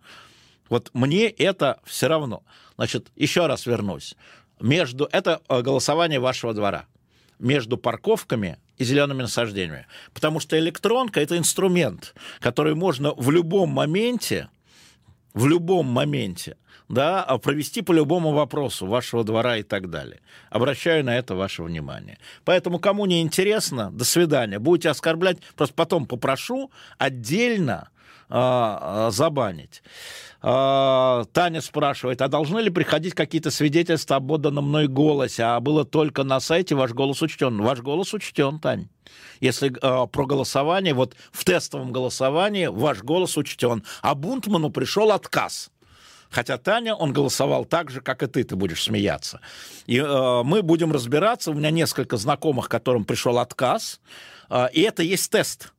Вот 0.68 0.90
мне 0.94 1.28
это 1.28 1.80
все 1.85 2.09
равно. 2.09 2.42
Значит, 2.76 3.12
еще 3.14 3.47
раз 3.47 3.66
вернусь 3.66 4.16
между... 4.61 5.08
Это 5.12 5.40
э, 5.49 5.62
голосование 5.62 6.20
вашего 6.20 6.54
двора. 6.54 6.87
Между 7.38 7.76
парковками 7.76 8.58
и 8.78 8.84
зелеными 8.84 9.23
насаждениями. 9.23 9.87
Потому 10.12 10.40
что 10.40 10.58
электронка– 10.58 11.20
это 11.23 11.37
инструмент, 11.37 12.14
который 12.40 12.75
можно 12.75 13.12
в 13.14 13.30
любом 13.30 13.70
моменте, 13.70 14.49
в 15.32 15.46
любом 15.46 15.87
моменте 15.87 16.56
да, 16.88 17.23
а 17.23 17.38
провести 17.38 17.82
по 17.82 17.92
любому 17.92 18.32
вопросу 18.32 18.87
вашего 18.87 19.25
двора 19.25 19.56
и 19.56 19.62
так 19.62 19.90
далее. 19.90 20.20
Обращаю 20.50 21.04
на 21.04 21.16
это 21.16 21.34
ваше 21.34 21.62
внимание. 21.62 22.18
Поэтому, 22.44 22.78
кому 22.78 23.06
не 23.06 23.23
интересно, 23.23 23.90
до 23.90 24.04
свидания. 24.04 24.58
Будете 24.58 24.90
оскорблять, 24.90 25.38
просто 25.56 25.75
потом 25.75 26.06
попрошу 26.06 26.70
отдельно 26.99 27.88
а, 28.28 29.07
а, 29.07 29.11
забанить. 29.11 29.83
А, 30.47 31.25
Таня 31.33 31.61
спрашивает, 31.61 32.21
а 32.21 32.28
должны 32.28 32.61
ли 32.61 32.71
приходить 32.71 33.14
какие-то 33.14 33.50
свидетельства 33.50 34.16
об 34.16 34.31
отданном 34.31 34.69
мной 34.69 34.88
голосе? 34.88 35.43
А 35.43 35.61
было 35.61 35.85
только 35.85 36.23
на 36.23 36.38
сайте 36.40 36.75
ваш 36.75 36.93
голос 36.93 37.23
учтен. 37.23 37.62
Ваш 37.62 37.81
голос 37.81 38.12
учтен, 38.12 38.59
Тань. 38.59 38.88
Если 39.40 39.71
э, 39.71 40.07
про 40.07 40.26
голосование, 40.26 40.95
вот 40.95 41.16
в 41.33 41.45
тестовом 41.45 41.93
голосовании 41.93 42.66
ваш 42.66 43.02
голос 43.02 43.37
учтен. 43.37 43.85
А 44.02 44.14
Бунтману 44.14 44.71
пришел 44.71 45.12
отказ. 45.12 45.71
Хотя 46.31 46.59
Таня, 46.59 46.95
он 46.95 47.12
голосовал 47.12 47.64
так 47.64 47.90
же, 47.90 48.00
как 48.00 48.23
и 48.23 48.26
ты, 48.26 48.45
ты 48.45 48.57
будешь 48.57 48.83
смеяться. 48.83 49.40
И 49.87 49.99
э, 49.99 50.43
мы 50.43 50.62
будем 50.62 50.93
разбираться. 50.93 51.52
У 51.52 51.54
меня 51.54 51.71
несколько 51.71 52.16
знакомых, 52.16 52.69
которым 52.69 53.04
пришел 53.04 53.38
отказ. 53.38 54.00
Э, 54.50 54.66
и 54.73 54.83
это 54.83 55.02
есть 55.02 55.31
тест 55.31 55.73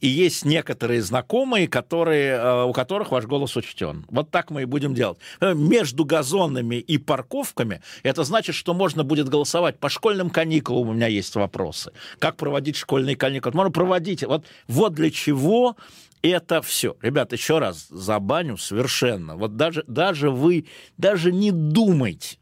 и 0.00 0.08
есть 0.08 0.44
некоторые 0.44 1.02
знакомые, 1.02 1.68
которые, 1.68 2.36
э, 2.36 2.64
у 2.64 2.72
которых 2.72 3.10
ваш 3.10 3.24
голос 3.24 3.56
учтен. 3.56 4.06
Вот 4.10 4.30
так 4.30 4.50
мы 4.50 4.62
и 4.62 4.64
будем 4.64 4.94
делать. 4.94 5.18
Э, 5.40 5.54
между 5.54 6.04
газонами 6.04 6.76
и 6.76 6.98
парковками 6.98 7.82
это 8.02 8.24
значит, 8.24 8.54
что 8.54 8.74
можно 8.74 9.04
будет 9.04 9.28
голосовать. 9.28 9.78
По 9.78 9.88
школьным 9.88 10.30
каникулам 10.30 10.88
у 10.88 10.92
меня 10.92 11.06
есть 11.06 11.34
вопросы. 11.34 11.92
Как 12.18 12.36
проводить 12.36 12.76
школьные 12.76 13.16
каникулы? 13.16 13.54
Можно 13.54 13.72
проводить. 13.72 14.22
Вот, 14.24 14.44
вот 14.66 14.94
для 14.94 15.10
чего 15.10 15.76
это 16.22 16.62
все. 16.62 16.96
Ребята, 17.02 17.36
еще 17.36 17.58
раз, 17.58 17.88
забаню 17.90 18.56
совершенно. 18.56 19.36
Вот 19.36 19.56
даже, 19.56 19.84
даже 19.86 20.30
вы, 20.30 20.66
даже 20.96 21.32
не 21.32 21.50
думайте, 21.50 22.38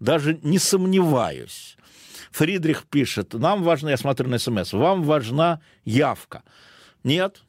даже 0.00 0.38
не 0.42 0.58
сомневаюсь. 0.58 1.76
Фридрих 2.30 2.84
пишет, 2.84 3.34
нам 3.34 3.62
важно, 3.62 3.88
я 3.88 3.96
смотрю 3.96 4.28
на 4.28 4.38
смс, 4.38 4.72
вам 4.72 5.02
важна 5.02 5.60
явка. 5.84 6.42
Нет. 7.08 7.40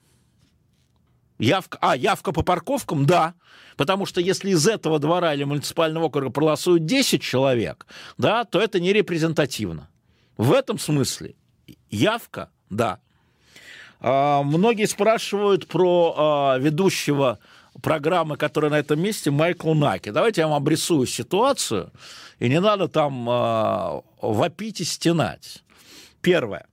Явка, 1.38 1.78
а, 1.82 1.98
явка 1.98 2.32
по 2.32 2.44
парковкам? 2.44 3.06
Да. 3.06 3.34
Потому 3.76 4.06
что 4.06 4.22
если 4.22 4.52
из 4.52 4.66
этого 4.66 5.00
двора 5.00 5.34
или 5.34 5.44
муниципального 5.44 6.06
округа 6.06 6.30
проголосуют 6.30 6.86
10 6.86 7.22
человек, 7.22 7.86
да, 8.18 8.46
то 8.46 8.62
это 8.62 8.80
не 8.80 8.94
репрезентативно. 8.94 9.90
В 10.38 10.54
этом 10.54 10.80
смысле 10.80 11.36
явка, 11.90 12.50
да. 12.70 13.00
А, 14.00 14.44
многие 14.44 14.86
спрашивают 14.86 15.68
про 15.68 16.16
а, 16.18 16.58
ведущего 16.58 17.40
программы, 17.82 18.38
которая 18.38 18.72
на 18.72 18.80
этом 18.80 19.02
месте, 19.02 19.30
Майкл 19.30 19.74
Наки. 19.74 20.12
Давайте 20.12 20.40
я 20.40 20.48
вам 20.48 20.56
обрисую 20.56 21.06
ситуацию, 21.06 21.92
и 22.40 22.48
не 22.48 22.62
надо 22.62 22.88
там 22.88 23.28
а, 23.30 24.04
вопить 24.22 24.80
и 24.80 24.86
стенать. 24.86 25.64
Первое. 26.22 26.66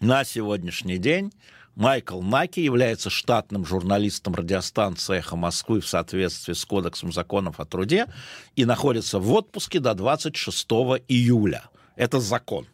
На 0.00 0.24
сегодняшний 0.24 0.96
день 0.96 1.32
Майкл 1.78 2.20
Наки 2.20 2.58
является 2.58 3.08
штатным 3.08 3.64
журналистом 3.64 4.34
радиостанции 4.34 5.18
«Эхо 5.18 5.36
Москвы» 5.36 5.80
в 5.80 5.86
соответствии 5.86 6.52
с 6.52 6.64
Кодексом 6.64 7.12
законов 7.12 7.60
о 7.60 7.66
труде 7.66 8.06
и 8.56 8.64
находится 8.64 9.20
в 9.20 9.32
отпуске 9.32 9.78
до 9.78 9.94
26 9.94 10.66
июля. 11.06 11.62
Это 11.94 12.18
закон. 12.18 12.66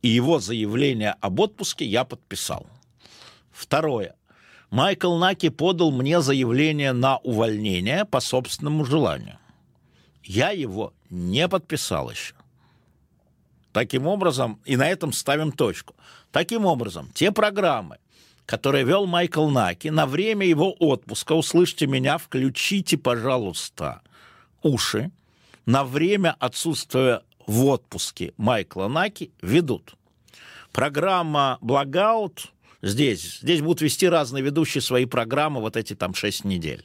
И 0.00 0.08
его 0.08 0.38
заявление 0.38 1.14
об 1.20 1.40
отпуске 1.40 1.84
я 1.84 2.04
подписал. 2.04 2.66
Второе. 3.50 4.14
Майкл 4.70 5.14
Наки 5.18 5.50
подал 5.50 5.92
мне 5.92 6.22
заявление 6.22 6.94
на 6.94 7.18
увольнение 7.18 8.06
по 8.06 8.20
собственному 8.20 8.86
желанию. 8.86 9.38
Я 10.24 10.52
его 10.52 10.94
не 11.10 11.46
подписал 11.48 12.10
еще. 12.10 12.34
Таким 13.72 14.06
образом, 14.06 14.58
и 14.64 14.76
на 14.76 14.88
этом 14.88 15.12
ставим 15.12 15.52
точку. 15.52 15.94
Таким 16.30 16.64
образом, 16.64 17.10
те 17.12 17.30
программы, 17.30 17.98
который 18.52 18.84
вел 18.84 19.06
Майкл 19.06 19.48
Наки, 19.48 19.88
на 19.88 20.04
время 20.04 20.46
его 20.46 20.76
отпуска, 20.78 21.32
услышьте 21.32 21.86
меня, 21.86 22.18
включите, 22.18 22.98
пожалуйста, 22.98 24.02
уши, 24.60 25.10
на 25.64 25.84
время 25.84 26.36
отсутствия 26.38 27.22
в 27.46 27.64
отпуске 27.64 28.34
Майкла 28.36 28.88
Наки 28.88 29.30
ведут. 29.40 29.94
Программа 30.70 31.56
«Благаут» 31.62 32.52
здесь. 32.82 33.38
Здесь 33.40 33.62
будут 33.62 33.80
вести 33.80 34.06
разные 34.06 34.42
ведущие 34.42 34.82
свои 34.82 35.06
программы 35.06 35.62
вот 35.62 35.78
эти 35.78 35.94
там 35.94 36.12
шесть 36.12 36.44
недель. 36.44 36.84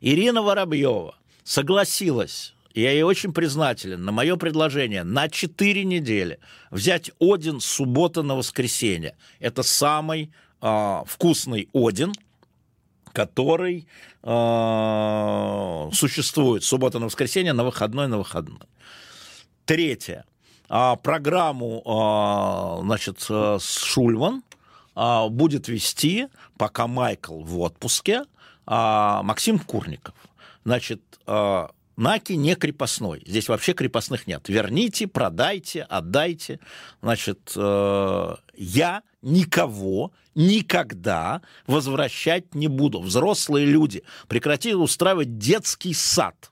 Ирина 0.00 0.42
Воробьева 0.42 1.14
согласилась 1.44 2.54
я 2.74 2.90
ей 2.90 3.04
очень 3.04 3.32
признателен 3.32 4.04
на 4.04 4.10
мое 4.10 4.34
предложение 4.34 5.04
на 5.04 5.28
4 5.28 5.84
недели 5.84 6.40
взять 6.72 7.12
Один 7.20 7.60
с 7.60 7.66
субботы 7.66 8.22
на 8.22 8.34
воскресенье. 8.34 9.16
Это 9.38 9.62
самый 9.62 10.32
э, 10.64 11.02
вкусный 11.06 11.68
Один, 11.72 12.12
который 13.12 13.86
э, 14.22 15.90
существует 15.92 16.64
суббота 16.64 16.98
на 16.98 17.06
воскресенье, 17.06 17.52
на 17.52 17.64
выходной, 17.64 18.08
на 18.08 18.18
выходной. 18.18 18.66
Третье. 19.66 20.24
А, 20.68 20.96
программу 20.96 21.82
а, 21.86 22.80
значит, 22.82 23.20
с 23.20 23.84
Шульман 23.84 24.42
а, 24.94 25.28
будет 25.28 25.68
вести, 25.68 26.28
пока 26.56 26.86
Майкл 26.86 27.40
в 27.40 27.60
отпуске, 27.60 28.24
а, 28.66 29.22
Максим 29.22 29.58
Курников. 29.58 30.14
Значит, 30.64 31.00
а, 31.26 31.70
Наки 31.96 32.32
не 32.36 32.56
крепостной. 32.56 33.22
Здесь 33.26 33.48
вообще 33.48 33.72
крепостных 33.72 34.26
нет. 34.26 34.48
Верните, 34.48 35.06
продайте, 35.06 35.82
отдайте. 35.82 36.58
Значит, 37.02 37.52
э, 37.54 38.36
я 38.56 39.02
никого 39.22 40.12
никогда 40.34 41.40
возвращать 41.66 42.54
не 42.54 42.66
буду. 42.66 43.00
Взрослые 43.00 43.66
люди, 43.66 44.02
прекратили 44.26 44.74
устраивать 44.74 45.38
детский 45.38 45.94
сад. 45.94 46.50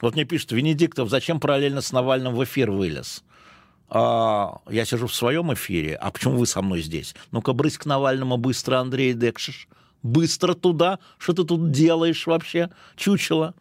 Вот 0.00 0.14
мне 0.14 0.24
пишут, 0.24 0.52
Венедиктов, 0.52 1.10
зачем 1.10 1.38
параллельно 1.38 1.80
с 1.80 1.92
Навальным 1.92 2.34
в 2.34 2.42
эфир 2.42 2.70
вылез? 2.70 3.22
А, 3.88 4.60
я 4.68 4.86
сижу 4.86 5.06
в 5.06 5.14
своем 5.14 5.52
эфире, 5.52 5.94
а 5.96 6.10
почему 6.10 6.38
вы 6.38 6.46
со 6.46 6.62
мной 6.62 6.80
здесь? 6.80 7.14
Ну-ка, 7.30 7.52
брысь 7.52 7.76
к 7.76 7.84
Навальному 7.84 8.38
быстро, 8.38 8.78
Андрей 8.78 9.12
Декшиш 9.12 9.68
быстро 10.02 10.54
туда, 10.54 10.98
что 11.18 11.32
ты 11.32 11.44
тут 11.44 11.70
делаешь 11.70 12.26
вообще, 12.26 12.70
чучело. 12.96 13.54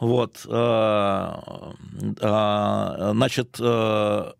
Вот, 0.00 0.44
э, 0.46 1.32
э, 2.20 3.10
значит, 3.14 3.56
э, 3.60 4.32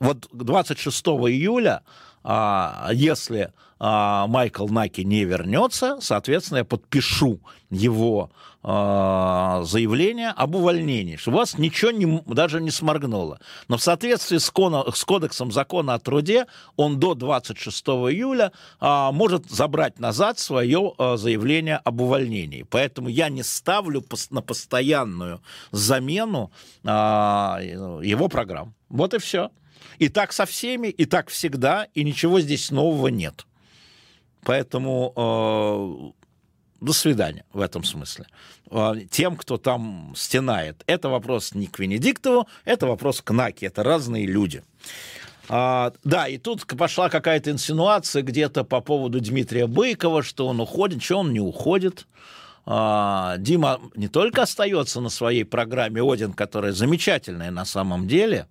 вот 0.00 0.28
26 0.32 1.06
июля, 1.06 1.82
если 2.24 3.52
Майкл 3.78 4.68
Наки 4.68 5.04
не 5.04 5.24
вернется, 5.24 5.98
соответственно, 6.00 6.58
я 6.58 6.64
подпишу 6.64 7.40
его 7.70 8.30
э, 8.62 9.62
заявление 9.64 10.30
об 10.30 10.56
увольнении, 10.56 11.16
что 11.16 11.30
у 11.30 11.34
вас 11.34 11.56
ничего 11.56 11.90
не, 11.90 12.22
даже 12.26 12.60
не 12.60 12.70
сморгнуло. 12.70 13.38
Но 13.68 13.76
в 13.76 13.82
соответствии 13.82 14.38
с, 14.38 14.50
кона, 14.50 14.84
с 14.92 15.04
кодексом 15.04 15.52
закона 15.52 15.94
о 15.94 15.98
труде 15.98 16.46
он 16.76 16.98
до 16.98 17.14
26 17.14 17.86
июля 17.86 18.52
э, 18.80 19.08
может 19.12 19.48
забрать 19.50 19.98
назад 19.98 20.38
свое 20.38 20.92
э, 20.98 21.16
заявление 21.16 21.76
об 21.76 22.00
увольнении. 22.00 22.64
Поэтому 22.68 23.08
я 23.08 23.28
не 23.28 23.42
ставлю 23.42 24.04
на 24.30 24.42
постоянную 24.42 25.40
замену 25.70 26.50
э, 26.82 26.88
его 26.88 28.28
программ. 28.28 28.74
Вот 28.88 29.14
и 29.14 29.18
все. 29.18 29.50
И 30.00 30.08
так 30.08 30.32
со 30.32 30.46
всеми, 30.46 30.88
и 30.88 31.04
так 31.04 31.28
всегда, 31.28 31.86
и 31.92 32.04
ничего 32.04 32.40
здесь 32.40 32.70
нового 32.70 33.08
нет. 33.08 33.46
Поэтому 34.44 35.12
э, 35.14 36.84
до 36.84 36.92
свидания 36.94 37.44
в 37.52 37.60
этом 37.60 37.84
смысле. 37.84 38.24
Э, 38.70 38.94
тем, 39.10 39.36
кто 39.36 39.58
там 39.58 40.14
стенает. 40.16 40.82
Это 40.86 41.10
вопрос 41.10 41.54
не 41.54 41.66
к 41.66 41.78
Венедиктову, 41.78 42.48
это 42.64 42.86
вопрос 42.86 43.20
к 43.20 43.30
Наке. 43.30 43.66
Это 43.66 43.82
разные 43.82 44.26
люди. 44.26 44.62
А, 45.50 45.92
да, 46.02 46.28
и 46.28 46.38
тут 46.38 46.66
пошла 46.66 47.10
какая-то 47.10 47.50
инсинуация 47.50 48.22
где-то 48.22 48.64
по 48.64 48.80
поводу 48.80 49.20
Дмитрия 49.20 49.66
Быкова, 49.66 50.22
что 50.22 50.46
он 50.46 50.60
уходит, 50.60 51.02
что 51.02 51.18
он 51.18 51.34
не 51.34 51.40
уходит. 51.40 52.06
А, 52.64 53.36
Дима 53.36 53.82
не 53.96 54.08
только 54.08 54.42
остается 54.42 55.02
на 55.02 55.10
своей 55.10 55.44
программе 55.44 56.00
«Один», 56.00 56.32
которая 56.32 56.72
замечательная 56.72 57.50
на 57.50 57.66
самом 57.66 58.08
деле, 58.08 58.46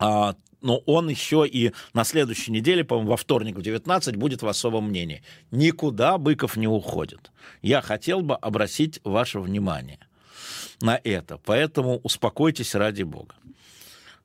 а, 0.00 0.34
но 0.62 0.78
он 0.86 1.08
еще 1.08 1.46
и 1.46 1.72
на 1.94 2.04
следующей 2.04 2.52
неделе, 2.52 2.84
по-моему, 2.84 3.10
во 3.10 3.16
вторник 3.16 3.56
в 3.56 3.62
19 3.62 4.16
будет 4.16 4.42
в 4.42 4.48
особом 4.48 4.88
мнении. 4.88 5.22
Никуда 5.50 6.18
Быков 6.18 6.56
не 6.56 6.66
уходит. 6.66 7.30
Я 7.62 7.80
хотел 7.80 8.20
бы 8.20 8.34
обратить 8.34 9.00
ваше 9.04 9.40
внимание 9.40 9.98
на 10.80 11.00
это. 11.02 11.38
Поэтому 11.44 11.98
успокойтесь 12.02 12.74
ради 12.74 13.02
бога. 13.02 13.34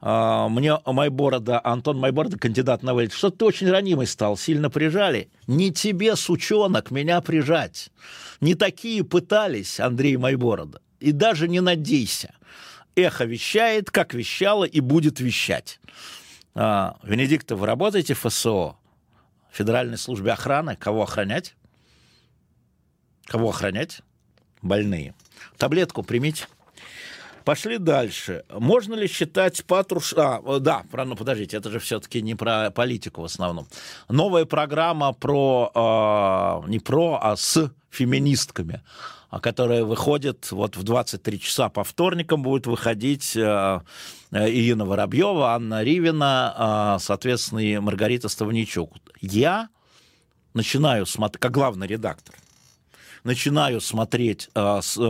А, 0.01 0.49
мне 0.49 0.77
Майборода, 0.85 1.59
Антон 1.63 1.97
Майборода, 1.97 2.37
кандидат 2.37 2.83
на 2.83 2.93
вылет, 2.93 3.13
что 3.13 3.29
ты 3.29 3.45
очень 3.45 3.69
ранимый 3.69 4.07
стал, 4.07 4.37
сильно 4.37 4.69
прижали. 4.69 5.29
Не 5.47 5.71
тебе, 5.71 6.15
сучонок, 6.15 6.91
меня 6.91 7.21
прижать. 7.21 7.89
Не 8.41 8.55
такие 8.55 9.03
пытались, 9.03 9.79
Андрей 9.79 10.17
Майборода. 10.17 10.81
И 10.99 11.11
даже 11.11 11.47
не 11.47 11.61
надейся. 11.61 12.35
Эхо 12.95 13.25
вещает, 13.25 13.91
как 13.91 14.13
вещало 14.13 14.63
и 14.63 14.79
будет 14.79 15.19
вещать. 15.19 15.79
А, 16.53 16.97
Венедиктов, 17.03 17.59
вы 17.59 17.67
работаете 17.67 18.13
в 18.13 18.19
ФСО, 18.19 18.77
Федеральной 19.51 19.97
службе 19.97 20.31
охраны? 20.31 20.75
Кого 20.77 21.03
охранять? 21.03 21.55
Кого 23.25 23.49
охранять? 23.49 24.01
Больные. 24.61 25.13
Таблетку 25.57 26.03
примите. 26.03 26.47
Пошли 27.43 27.77
дальше. 27.77 28.43
Можно 28.49 28.95
ли 28.95 29.07
считать 29.07 29.63
Патруш... 29.65 30.13
А, 30.13 30.41
да, 30.59 30.83
про... 30.89 31.05
ну 31.05 31.15
подождите, 31.15 31.57
это 31.57 31.69
же 31.69 31.79
все-таки 31.79 32.21
не 32.21 32.33
про 32.33 32.71
политику 32.71 33.21
в 33.21 33.25
основном. 33.25 33.67
Новая 34.09 34.45
программа 34.45 35.13
про... 35.13 36.63
Э, 36.65 36.69
не 36.69 36.79
про, 36.79 37.19
а 37.21 37.35
с 37.35 37.71
феминистками. 37.91 38.81
Которая 39.39 39.83
выходит 39.83 40.51
вот 40.51 40.77
в 40.77 40.83
23 40.83 41.39
часа 41.39 41.69
по 41.69 41.83
вторникам, 41.83 42.41
будет 42.41 42.67
выходить 42.67 43.35
э, 43.35 43.79
э, 44.31 44.49
Ирина 44.49 44.85
Воробьева, 44.85 45.53
Анна 45.53 45.83
Ривина, 45.83 46.97
соответственно, 46.99 47.59
и 47.59 47.77
Маргарита 47.79 48.29
Ставничук. 48.29 48.93
Я 49.21 49.69
начинаю 50.53 51.05
смотреть, 51.05 51.41
как 51.41 51.51
главный 51.51 51.87
редактор, 51.87 52.35
начинаю 53.23 53.81
смотреть 53.81 54.49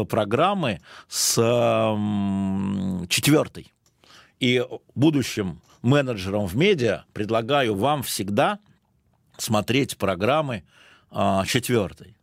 программы 0.10 0.80
с 1.08 1.36
четвертой. 3.10 3.74
И 4.40 4.66
будущим 4.96 5.62
менеджерам 5.86 6.48
в 6.48 6.56
медиа 6.56 7.06
предлагаю 7.14 7.76
вам 7.76 8.04
всегда 8.04 8.60
смотреть 9.38 9.98
программы 9.98 10.64
а, 11.12 11.46
четвертой. 11.46 12.18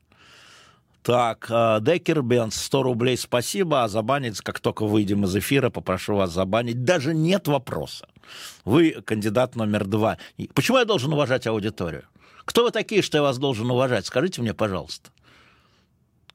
Так, 1.03 1.47
а, 1.51 1.81
Декер 1.81 2.23
Бенс, 2.23 2.55
100 2.55 2.83
рублей 2.85 3.17
спасибо, 3.17 3.83
а 3.83 3.89
забанить, 3.89 4.41
как 4.41 4.61
только 4.61 4.87
выйдем 4.87 5.25
из 5.25 5.35
эфира, 5.35 5.69
попрошу 5.69 6.15
вас 6.15 6.31
забанить. 6.33 6.85
Даже 6.85 7.13
нет 7.13 7.49
вопроса. 7.49 8.09
Вы 8.65 8.93
кандидат 9.05 9.57
номер 9.57 9.85
два. 9.85 10.19
Почему 10.55 10.79
я 10.79 10.85
должен 10.85 11.13
уважать 11.13 11.47
аудиторию? 11.47 12.05
Кто 12.45 12.63
вы 12.63 12.71
такие, 12.71 13.03
что 13.03 13.19
я 13.19 13.23
вас 13.23 13.39
должен 13.39 13.69
уважать? 13.71 14.07
Скажите 14.07 14.43
мне, 14.43 14.55
пожалуйста. 14.55 15.11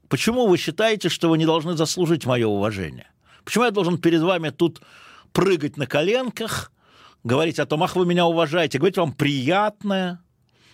Почему 0.09 0.47
вы 0.47 0.57
считаете, 0.57 1.09
что 1.09 1.29
вы 1.29 1.37
не 1.37 1.45
должны 1.45 1.75
заслужить 1.77 2.25
мое 2.25 2.47
уважение? 2.47 3.07
Почему 3.45 3.63
я 3.63 3.71
должен 3.71 3.97
перед 3.97 4.21
вами 4.21 4.49
тут 4.49 4.81
прыгать 5.31 5.77
на 5.77 5.87
коленках, 5.87 6.71
говорить 7.23 7.59
о 7.59 7.65
том, 7.65 7.83
ах, 7.83 7.95
вы 7.95 8.05
меня 8.05 8.25
уважаете, 8.25 8.79
говорить 8.79 8.97
вам 8.97 9.13
приятное, 9.13 10.19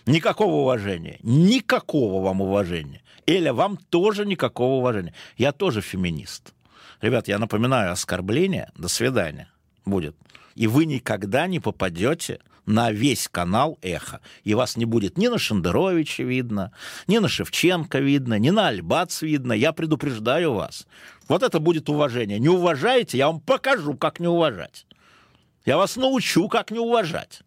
никакого 0.06 0.62
уважения, 0.62 1.18
никакого 1.22 2.22
вам 2.22 2.40
уважения. 2.40 3.03
Эля, 3.26 3.52
вам 3.52 3.76
тоже 3.76 4.26
никакого 4.26 4.74
уважения. 4.74 5.14
Я 5.36 5.52
тоже 5.52 5.80
феминист. 5.80 6.54
Ребят, 7.00 7.28
я 7.28 7.38
напоминаю, 7.38 7.92
оскорбление, 7.92 8.70
до 8.76 8.88
свидания, 8.88 9.48
будет. 9.84 10.16
И 10.54 10.66
вы 10.66 10.84
никогда 10.84 11.46
не 11.46 11.60
попадете 11.60 12.40
на 12.66 12.90
весь 12.92 13.28
канал 13.28 13.78
«Эхо». 13.82 14.20
И 14.42 14.54
вас 14.54 14.76
не 14.76 14.84
будет 14.84 15.18
ни 15.18 15.28
на 15.28 15.38
Шендеровича 15.38 16.22
видно, 16.22 16.72
ни 17.06 17.18
на 17.18 17.28
Шевченко 17.28 17.98
видно, 17.98 18.38
ни 18.38 18.50
на 18.50 18.68
Альбац 18.68 19.22
видно. 19.22 19.52
Я 19.52 19.72
предупреждаю 19.72 20.54
вас. 20.54 20.86
Вот 21.28 21.42
это 21.42 21.58
будет 21.58 21.88
уважение. 21.88 22.38
Не 22.38 22.48
уважаете, 22.48 23.18
я 23.18 23.26
вам 23.26 23.40
покажу, 23.40 23.94
как 23.94 24.20
не 24.20 24.28
уважать. 24.28 24.86
Я 25.64 25.76
вас 25.76 25.96
научу, 25.96 26.48
как 26.48 26.70
не 26.70 26.78
уважать. 26.78 27.40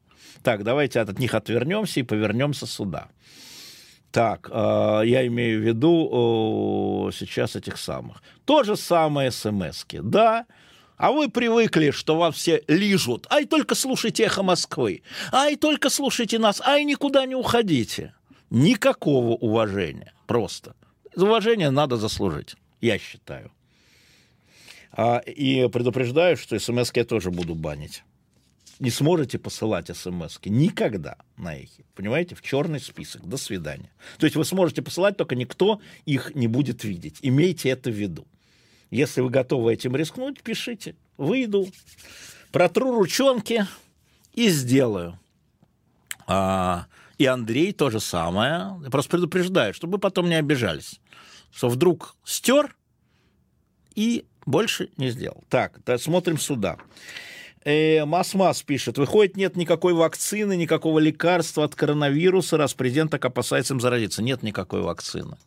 Так, 0.43 0.63
давайте 0.63 0.99
от 0.99 1.17
них 1.19 1.33
отвернемся 1.33 1.99
и 1.99 2.03
повернемся 2.03 2.65
сюда. 2.65 3.09
Так, 4.11 4.49
э, 4.51 5.01
я 5.05 5.27
имею 5.27 5.61
в 5.61 5.63
виду 5.63 7.11
сейчас 7.11 7.55
этих 7.55 7.77
самых. 7.77 8.23
То 8.45 8.63
же 8.63 8.75
самое 8.75 9.31
смс 9.31 9.85
-ки. 9.85 10.01
Да, 10.01 10.45
а 10.97 11.11
вы 11.11 11.29
привыкли, 11.29 11.91
что 11.91 12.17
вас 12.17 12.35
все 12.35 12.63
лижут. 12.67 13.27
Ай, 13.29 13.45
только 13.45 13.75
слушайте 13.75 14.23
«Эхо 14.23 14.41
Москвы». 14.43 15.03
Ай, 15.31 15.55
только 15.55 15.89
слушайте 15.89 16.39
нас. 16.39 16.59
Ай, 16.61 16.85
никуда 16.85 17.25
не 17.25 17.35
уходите. 17.35 18.13
Никакого 18.49 19.35
уважения. 19.35 20.13
Просто. 20.25 20.75
Уважение 21.15 21.69
надо 21.69 21.97
заслужить, 21.97 22.55
я 22.81 22.97
считаю. 22.97 23.51
А, 24.91 25.17
и 25.19 25.67
предупреждаю, 25.69 26.35
что 26.37 26.59
смс 26.59 26.91
я 26.95 27.05
тоже 27.05 27.29
буду 27.29 27.53
банить. 27.53 28.03
Не 28.79 28.91
сможете 28.91 29.39
посылать 29.39 29.95
смс 29.95 30.37
никогда 30.45 31.17
на 31.35 31.55
эхе. 31.55 31.83
Понимаете? 31.95 32.35
В 32.35 32.41
черный 32.41 32.79
список. 32.79 33.27
До 33.27 33.37
свидания. 33.37 33.91
То 34.19 34.25
есть 34.25 34.35
вы 34.35 34.45
сможете 34.45 34.81
посылать, 34.81 35.17
только 35.17 35.35
никто 35.35 35.81
их 36.05 36.35
не 36.35 36.47
будет 36.47 36.83
видеть. 36.83 37.17
Имейте 37.21 37.69
это 37.69 37.89
в 37.89 37.93
виду. 37.93 38.27
Если 38.91 39.21
вы 39.21 39.29
готовы 39.29 39.73
этим 39.73 39.95
рискнуть, 39.95 40.41
пишите. 40.43 40.95
Выйду, 41.17 41.67
протру 42.51 42.95
ручонки 42.95 43.65
и 44.33 44.49
сделаю. 44.49 45.19
А, 46.27 46.85
и 47.17 47.25
Андрей 47.25 47.73
то 47.73 47.89
же 47.89 47.99
самое. 47.99 48.79
Просто 48.91 49.11
предупреждаю, 49.11 49.73
чтобы 49.73 49.93
вы 49.93 49.99
потом 49.99 50.29
не 50.29 50.35
обижались. 50.35 50.99
Что 51.51 51.69
вдруг 51.69 52.15
стер 52.23 52.75
и 53.95 54.25
больше 54.45 54.91
не 54.97 55.09
сделал. 55.09 55.43
Так, 55.49 55.79
смотрим 55.99 56.37
сюда. 56.37 56.77
Э, 57.65 58.05
Мас-Мас 58.05 58.63
пишет, 58.63 58.97
выходит, 58.97 59.35
нет 59.35 59.55
никакой 59.55 59.93
вакцины, 59.93 60.55
никакого 60.55 60.99
лекарства 60.99 61.63
от 61.63 61.75
коронавируса, 61.75 62.57
раз 62.57 62.73
президент 62.73 63.11
так 63.11 63.25
опасается 63.25 63.73
им 63.73 63.81
заразиться. 63.81 64.21
Нет 64.21 64.43
никакой 64.43 64.81
вакцины. 64.81 65.37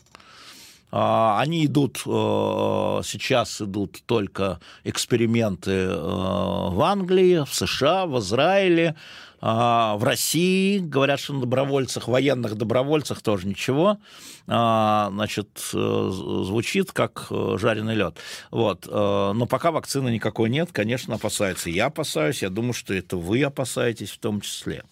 А, 0.93 1.39
они 1.41 1.67
идут, 1.67 1.99
э, 2.05 3.01
сейчас 3.05 3.61
идут 3.61 4.03
только 4.07 4.59
эксперименты 4.83 5.71
э, 5.71 5.97
в 5.97 6.83
Англии, 6.83 7.45
в 7.45 7.55
США, 7.55 8.07
в 8.07 8.19
Израиле, 8.19 8.97
а, 9.41 9.97
в 9.97 10.05
России, 10.05 10.79
говорят, 10.79 11.19
что 11.19 11.33
на 11.33 11.41
добровольцах, 11.41 12.09
военных 12.09 12.57
добровольцах 12.57 13.23
тоже 13.23 13.47
ничего. 13.47 13.99
А, 14.47 15.11
значит, 15.13 15.49
э, 15.73 16.11
звучит 16.13 16.93
как 16.93 17.29
э, 17.31 17.57
жареный 17.59 17.95
лед. 17.95 18.19
Вот. 18.51 18.87
Э, 18.87 19.33
но 19.33 19.47
пока 19.47 19.71
вакцины 19.71 20.11
никакой 20.11 20.51
нет, 20.51 20.71
конечно, 20.73 21.15
опасаются. 21.15 21.71
Я 21.71 21.87
опасаюсь, 21.87 22.43
я 22.43 22.51
думаю, 22.51 22.73
что 22.73 22.93
это 22.93 23.17
вы 23.17 23.43
опасаетесь 23.43 24.11
в 24.11 24.19
том 24.19 24.41
числе. 24.41 24.83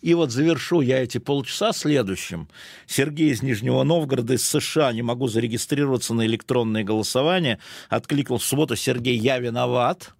И 0.00 0.14
вот 0.14 0.32
завершу 0.32 0.80
я 0.80 1.02
эти 1.02 1.18
полчаса 1.18 1.72
следующим. 1.72 2.48
Сергей 2.86 3.30
из 3.30 3.42
Нижнего 3.42 3.84
Новгорода, 3.84 4.34
из 4.34 4.46
США, 4.46 4.92
не 4.92 5.02
могу 5.02 5.28
зарегистрироваться 5.28 6.12
на 6.12 6.26
электронное 6.26 6.84
голосование. 6.84 7.58
Откликнул 7.88 8.38
в 8.38 8.44
субботу, 8.44 8.76
Сергей, 8.76 9.16
я 9.16 9.38
виноват 9.38 10.12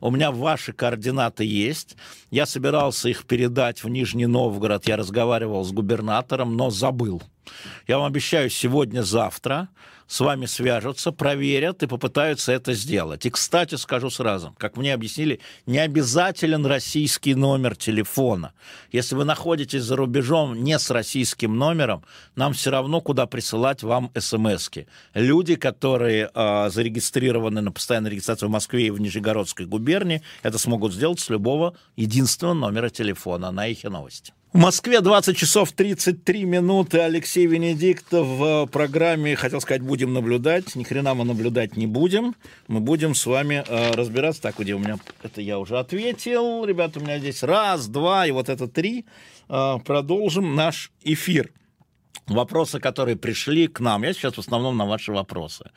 у 0.00 0.10
меня 0.10 0.30
ваши 0.30 0.72
координаты 0.72 1.44
есть. 1.44 1.96
Я 2.30 2.46
собирался 2.46 3.08
их 3.08 3.24
передать 3.24 3.84
в 3.84 3.88
Нижний 3.88 4.26
Новгород. 4.26 4.86
Я 4.88 4.96
разговаривал 4.96 5.64
с 5.64 5.72
губернатором, 5.72 6.56
но 6.56 6.70
забыл. 6.70 7.22
Я 7.86 7.98
вам 7.98 8.06
обещаю, 8.06 8.48
сегодня-завтра 8.50 9.68
с 10.10 10.18
вами 10.18 10.46
свяжутся, 10.46 11.12
проверят 11.12 11.84
и 11.84 11.86
попытаются 11.86 12.50
это 12.50 12.74
сделать. 12.74 13.26
И, 13.26 13.30
кстати, 13.30 13.76
скажу 13.76 14.10
сразу, 14.10 14.52
как 14.58 14.76
мне 14.76 14.92
объяснили, 14.92 15.38
не 15.66 15.78
обязателен 15.78 16.66
российский 16.66 17.36
номер 17.36 17.76
телефона. 17.76 18.52
Если 18.90 19.14
вы 19.14 19.24
находитесь 19.24 19.84
за 19.84 19.94
рубежом 19.94 20.64
не 20.64 20.80
с 20.80 20.90
российским 20.90 21.56
номером, 21.56 22.04
нам 22.34 22.54
все 22.54 22.70
равно 22.70 23.00
куда 23.00 23.26
присылать 23.26 23.84
вам 23.84 24.10
смс 24.18 24.68
-ки. 24.68 24.88
Люди, 25.14 25.54
которые 25.54 26.28
э, 26.34 26.70
зарегистрированы 26.70 27.60
на 27.60 27.70
постоянной 27.70 28.10
регистрации 28.10 28.46
в 28.46 28.50
Москве 28.50 28.88
и 28.88 28.90
в 28.90 29.00
Нижегородской 29.00 29.66
губернии, 29.66 30.22
это 30.42 30.58
смогут 30.58 30.92
сделать 30.92 31.20
с 31.20 31.30
любого 31.30 31.76
единственного 31.94 32.54
номера 32.54 32.90
телефона 32.90 33.52
на 33.52 33.68
их 33.68 33.84
новости. 33.84 34.32
В 34.52 34.58
Москве 34.58 35.00
20 35.00 35.36
часов 35.36 35.70
33 35.70 36.44
минуты. 36.44 36.98
Алексей 36.98 37.46
Венедиктов 37.46 38.26
в 38.26 38.66
программе, 38.66 39.36
хотел 39.36 39.60
сказать, 39.60 39.80
будем 39.80 40.12
наблюдать. 40.12 40.74
Ни 40.74 40.82
хрена 40.82 41.14
мы 41.14 41.24
наблюдать 41.24 41.76
не 41.76 41.86
будем. 41.86 42.34
Мы 42.66 42.80
будем 42.80 43.14
с 43.14 43.26
вами 43.26 43.62
э, 43.64 43.92
разбираться. 43.92 44.42
Так, 44.42 44.58
где 44.58 44.74
у 44.74 44.80
меня... 44.80 44.98
Это 45.22 45.40
я 45.40 45.60
уже 45.60 45.78
ответил. 45.78 46.64
Ребята, 46.64 46.98
у 46.98 47.02
меня 47.04 47.20
здесь 47.20 47.44
раз, 47.44 47.86
два 47.86 48.26
и 48.26 48.32
вот 48.32 48.48
это 48.48 48.66
три. 48.66 49.06
Э, 49.48 49.76
продолжим 49.84 50.56
наш 50.56 50.90
эфир. 51.04 51.52
Вопросы, 52.26 52.80
которые 52.80 53.16
пришли 53.16 53.68
к 53.68 53.78
нам. 53.78 54.02
Я 54.02 54.12
сейчас 54.12 54.34
в 54.34 54.40
основном 54.40 54.76
на 54.76 54.84
ваши 54.84 55.12
вопросы. 55.12 55.70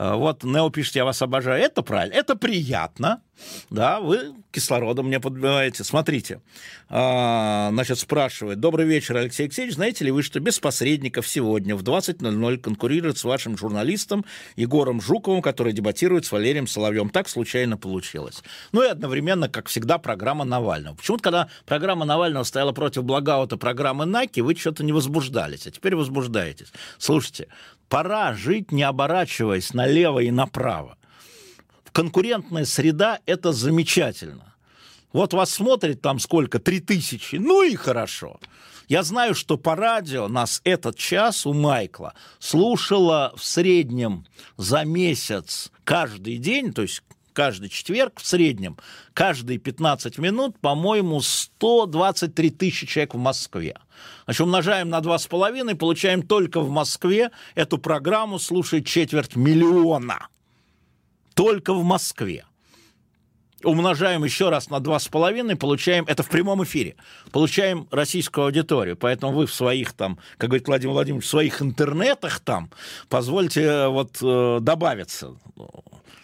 Э, 0.00 0.14
вот 0.14 0.44
Нео 0.44 0.70
пишет, 0.70 0.96
я 0.96 1.04
вас 1.04 1.20
обожаю. 1.20 1.62
Это 1.62 1.82
правильно, 1.82 2.14
это 2.14 2.34
приятно. 2.34 3.20
Да, 3.68 4.00
вы 4.00 4.34
кислородом 4.50 5.06
мне 5.06 5.20
подбиваете. 5.20 5.84
Смотрите, 5.84 6.40
а, 6.88 7.68
значит, 7.70 7.98
спрашивает. 7.98 8.60
Добрый 8.60 8.86
вечер, 8.86 9.16
Алексей 9.16 9.44
Алексеевич. 9.44 9.74
Знаете 9.74 10.04
ли 10.04 10.10
вы, 10.10 10.22
что 10.22 10.40
без 10.40 10.58
посредников 10.58 11.28
сегодня 11.28 11.76
в 11.76 11.82
20.00 11.82 12.58
конкурирует 12.58 13.18
с 13.18 13.24
вашим 13.24 13.56
журналистом 13.56 14.24
Егором 14.56 15.00
Жуковым, 15.00 15.42
который 15.42 15.72
дебатирует 15.72 16.24
с 16.26 16.32
Валерием 16.32 16.66
Соловьем? 16.66 17.10
Так 17.10 17.28
случайно 17.28 17.76
получилось. 17.76 18.42
Ну 18.72 18.82
и 18.82 18.88
одновременно, 18.88 19.48
как 19.48 19.68
всегда, 19.68 19.98
программа 19.98 20.44
Навального. 20.44 20.96
Почему-то, 20.96 21.22
когда 21.22 21.48
программа 21.66 22.04
Навального 22.04 22.44
стояла 22.44 22.72
против 22.72 23.04
Благаута 23.04 23.56
программы 23.56 24.06
Наки, 24.06 24.40
вы 24.40 24.54
что-то 24.54 24.82
не 24.82 24.92
возбуждались, 24.92 25.66
а 25.66 25.70
теперь 25.70 25.94
возбуждаетесь. 25.94 26.72
Слушайте, 26.98 27.48
пора 27.90 28.32
жить, 28.32 28.72
не 28.72 28.84
оборачиваясь 28.84 29.74
налево 29.74 30.20
и 30.20 30.30
направо. 30.30 30.96
Конкурентная 31.92 32.64
среда– 32.64 33.18
это 33.26 33.52
замечательно. 33.52 34.54
Вот 35.12 35.34
вас 35.34 35.50
смотрит 35.50 36.00
там 36.00 36.20
сколько? 36.20 36.60
Три 36.60 36.80
тысячи. 36.80 37.36
Ну 37.36 37.62
и 37.62 37.74
хорошо. 37.74 38.38
Я 38.88 39.02
знаю, 39.02 39.34
что 39.34 39.58
по 39.58 39.74
радио 39.74 40.28
нас 40.28 40.60
этот 40.64 40.96
час 40.96 41.46
у 41.46 41.52
Майкла 41.52 42.14
слушало 42.38 43.34
в 43.36 43.44
среднем 43.44 44.24
за 44.56 44.84
месяц 44.84 45.70
каждый 45.84 46.38
день, 46.38 46.72
то 46.72 46.82
есть 46.82 47.02
каждый 47.40 47.70
четверг 47.70 48.20
в 48.20 48.26
среднем, 48.26 48.76
каждые 49.14 49.58
15 49.58 50.18
минут, 50.18 50.58
по-моему, 50.58 51.22
123 51.22 52.50
тысячи 52.50 52.86
человек 52.86 53.14
в 53.14 53.16
Москве. 53.16 53.78
Значит, 54.26 54.42
умножаем 54.42 54.90
на 54.90 54.98
2,5, 54.98 55.74
получаем 55.76 56.22
только 56.22 56.60
в 56.60 56.68
Москве 56.68 57.30
эту 57.54 57.78
программу 57.78 58.38
слушает 58.38 58.84
четверть 58.84 59.36
миллиона. 59.36 60.28
Только 61.32 61.72
в 61.72 61.82
Москве 61.82 62.44
умножаем 63.64 64.24
еще 64.24 64.50
раз 64.50 64.70
на 64.70 64.76
2,5, 64.76 65.56
получаем, 65.56 66.04
это 66.06 66.22
в 66.22 66.28
прямом 66.28 66.62
эфире, 66.64 66.96
получаем 67.32 67.88
российскую 67.90 68.46
аудиторию. 68.46 68.96
Поэтому 68.96 69.32
вы 69.32 69.46
в 69.46 69.54
своих 69.54 69.92
там, 69.92 70.18
как 70.36 70.50
говорит 70.50 70.66
Владимир 70.66 70.92
Владимирович, 70.92 71.26
в 71.26 71.30
своих 71.30 71.62
интернетах 71.62 72.40
там, 72.40 72.70
позвольте 73.08 73.62
э, 73.62 73.88
вот 73.88 74.18
э, 74.22 74.58
добавиться. 74.60 75.36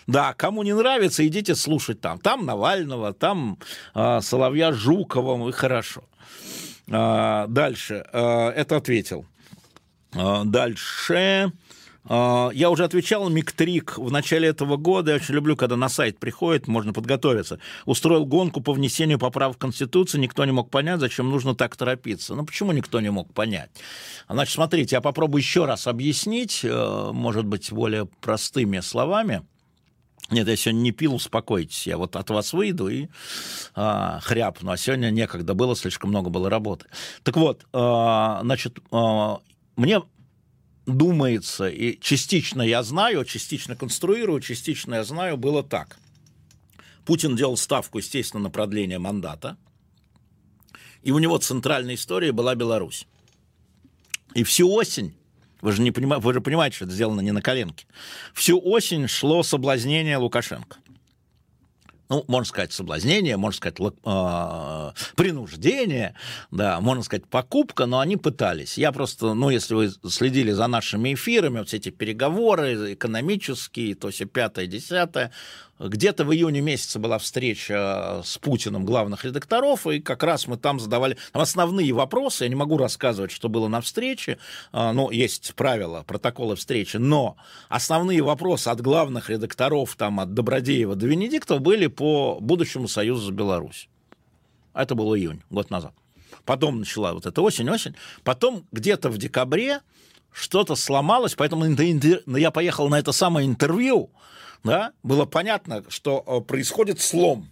Да, 0.06 0.34
кому 0.34 0.62
не 0.62 0.74
нравится, 0.74 1.26
идите 1.26 1.54
слушать 1.54 2.00
там. 2.00 2.18
Там 2.18 2.46
Навального, 2.46 3.12
там 3.12 3.58
э, 3.94 4.20
Соловья 4.22 4.72
Жукова, 4.72 5.48
и 5.48 5.52
хорошо. 5.52 6.04
Э, 6.88 7.46
дальше, 7.48 8.04
э, 8.12 8.48
это 8.50 8.76
ответил. 8.76 9.26
Э, 10.14 10.42
дальше... 10.44 11.52
Я 12.08 12.70
уже 12.70 12.84
отвечал, 12.84 13.28
Миктрик 13.28 13.98
в 13.98 14.12
начале 14.12 14.46
этого 14.46 14.76
года, 14.76 15.10
я 15.10 15.16
очень 15.16 15.34
люблю, 15.34 15.56
когда 15.56 15.74
на 15.74 15.88
сайт 15.88 16.20
приходит, 16.20 16.68
можно 16.68 16.92
подготовиться, 16.92 17.58
устроил 17.84 18.24
гонку 18.24 18.60
по 18.60 18.72
внесению 18.72 19.18
поправок 19.18 19.56
в 19.56 19.58
Конституцию, 19.58 20.20
никто 20.20 20.44
не 20.44 20.52
мог 20.52 20.70
понять, 20.70 21.00
зачем 21.00 21.28
нужно 21.28 21.56
так 21.56 21.74
торопиться. 21.74 22.36
Ну, 22.36 22.46
почему 22.46 22.70
никто 22.70 23.00
не 23.00 23.10
мог 23.10 23.34
понять? 23.34 23.70
Значит, 24.28 24.54
смотрите, 24.54 24.94
я 24.94 25.00
попробую 25.00 25.40
еще 25.40 25.64
раз 25.64 25.88
объяснить, 25.88 26.60
э, 26.62 27.10
может 27.12 27.44
быть, 27.44 27.72
более 27.72 28.06
простыми 28.20 28.78
словами. 28.78 29.42
Нет, 30.30 30.48
я 30.48 30.56
сегодня 30.56 30.80
не 30.80 30.92
пил, 30.92 31.14
успокойтесь. 31.14 31.86
Я 31.86 31.98
вот 31.98 32.16
от 32.16 32.30
вас 32.30 32.52
выйду 32.52 32.88
и 32.88 33.08
а, 33.74 34.18
хряпну. 34.20 34.72
А 34.72 34.76
сегодня 34.76 35.10
некогда 35.10 35.54
было, 35.54 35.76
слишком 35.76 36.10
много 36.10 36.30
было 36.30 36.50
работы. 36.50 36.86
Так 37.22 37.36
вот, 37.36 37.64
а, 37.72 38.40
значит, 38.42 38.78
а, 38.90 39.40
мне 39.76 40.02
думается, 40.86 41.68
и 41.68 41.98
частично 42.00 42.62
я 42.62 42.82
знаю, 42.82 43.24
частично 43.24 43.76
конструирую, 43.76 44.40
частично 44.40 44.96
я 44.96 45.04
знаю, 45.04 45.36
было 45.36 45.62
так. 45.62 45.98
Путин 47.04 47.36
делал 47.36 47.56
ставку, 47.56 47.98
естественно, 47.98 48.44
на 48.44 48.50
продление 48.50 48.98
мандата, 48.98 49.56
и 51.02 51.12
у 51.12 51.18
него 51.18 51.38
центральная 51.38 51.94
история 51.94 52.32
была 52.32 52.54
Беларусь. 52.54 53.06
И 54.34 54.42
всю 54.42 54.72
осень, 54.72 55.14
вы 55.60 55.72
же, 55.72 55.82
не 55.82 55.90
понимаете, 55.90 56.24
вы 56.24 56.32
же 56.32 56.40
понимаете, 56.40 56.76
что 56.76 56.84
это 56.84 56.94
сделано 56.94 57.20
не 57.20 57.32
на 57.32 57.42
коленке, 57.42 57.86
всю 58.34 58.60
осень 58.62 59.08
шло 59.08 59.42
соблазнение 59.42 60.16
Лукашенко 60.16 60.78
ну, 62.08 62.24
можно 62.28 62.46
сказать, 62.46 62.72
соблазнение, 62.72 63.36
можно 63.36 63.56
сказать, 63.56 63.78
э, 63.80 64.90
принуждение, 65.16 66.14
да, 66.50 66.80
можно 66.80 67.02
сказать, 67.02 67.26
покупка, 67.26 67.86
но 67.86 67.98
они 67.98 68.16
пытались. 68.16 68.78
Я 68.78 68.92
просто, 68.92 69.34
ну, 69.34 69.50
если 69.50 69.74
вы 69.74 69.90
следили 70.08 70.52
за 70.52 70.66
нашими 70.68 71.14
эфирами, 71.14 71.58
вот 71.58 71.68
все 71.68 71.78
эти 71.78 71.90
переговоры 71.90 72.94
экономические, 72.94 73.94
то 73.94 74.10
все 74.10 74.26
пятое, 74.26 74.66
десятое, 74.66 75.32
где-то 75.78 76.24
в 76.24 76.32
июне 76.32 76.60
месяце 76.60 76.98
была 76.98 77.18
встреча 77.18 78.22
с 78.24 78.38
Путиным 78.38 78.84
главных 78.84 79.24
редакторов, 79.24 79.86
и 79.86 80.00
как 80.00 80.22
раз 80.22 80.46
мы 80.46 80.56
там 80.56 80.80
задавали 80.80 81.16
там 81.32 81.42
основные 81.42 81.92
вопросы. 81.92 82.44
Я 82.44 82.48
не 82.48 82.54
могу 82.54 82.78
рассказывать, 82.78 83.30
что 83.30 83.48
было 83.48 83.68
на 83.68 83.80
встрече, 83.80 84.38
а, 84.72 84.92
ну, 84.92 85.10
есть 85.10 85.54
правила, 85.54 86.04
протоколы 86.06 86.56
встречи, 86.56 86.96
но 86.96 87.36
основные 87.68 88.22
вопросы 88.22 88.68
от 88.68 88.80
главных 88.80 89.28
редакторов, 89.30 89.96
там, 89.96 90.20
от 90.20 90.34
Добродеева 90.34 90.94
до 90.96 91.06
Венедиктова 91.06 91.58
были 91.58 91.86
по 91.86 92.38
будущему 92.40 92.88
союзу 92.88 93.26
с 93.26 93.30
Беларусью. 93.30 93.90
Это 94.74 94.94
был 94.94 95.14
июнь, 95.14 95.42
год 95.50 95.70
назад. 95.70 95.92
Потом 96.44 96.80
начала 96.80 97.12
вот 97.12 97.26
эта 97.26 97.42
осень-осень. 97.42 97.96
Потом 98.22 98.66
где-то 98.72 99.08
в 99.08 99.18
декабре 99.18 99.80
что-то 100.32 100.76
сломалось, 100.76 101.34
поэтому 101.34 101.64
я 101.64 102.50
поехал 102.50 102.88
на 102.88 102.98
это 102.98 103.12
самое 103.12 103.46
интервью, 103.46 104.10
да, 104.66 104.92
было 105.02 105.24
понятно, 105.24 105.84
что 105.88 106.22
э, 106.26 106.40
происходит 106.40 107.00
слом. 107.00 107.48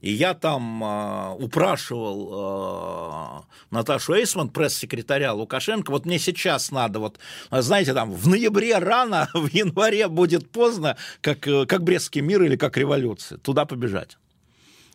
И 0.00 0.12
я 0.12 0.34
там 0.34 0.84
э, 0.84 1.34
упрашивал 1.38 3.40
э, 3.40 3.42
Наташу 3.70 4.14
Эйсман, 4.14 4.50
пресс-секретаря 4.50 5.32
Лукашенко, 5.32 5.90
вот 5.90 6.06
мне 6.06 6.18
сейчас 6.18 6.70
надо, 6.70 7.00
вот, 7.00 7.18
знаете, 7.50 7.94
там, 7.94 8.12
в 8.12 8.28
ноябре 8.28 8.78
рано, 8.78 9.28
в 9.34 9.52
январе 9.52 10.08
будет 10.08 10.50
поздно, 10.50 10.96
как, 11.20 11.46
э, 11.48 11.66
как 11.66 11.82
Брестский 11.82 12.20
мир 12.20 12.42
или 12.42 12.56
как 12.56 12.76
революция, 12.76 13.38
туда 13.38 13.64
побежать. 13.64 14.18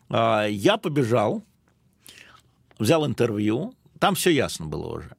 Э, 0.09 0.47
я 0.49 0.77
побежал, 0.77 1.43
взял 2.79 3.05
интервью, 3.05 3.73
там 3.99 4.15
все 4.15 4.29
ясно 4.29 4.65
было 4.65 4.87
уже. 4.87 5.15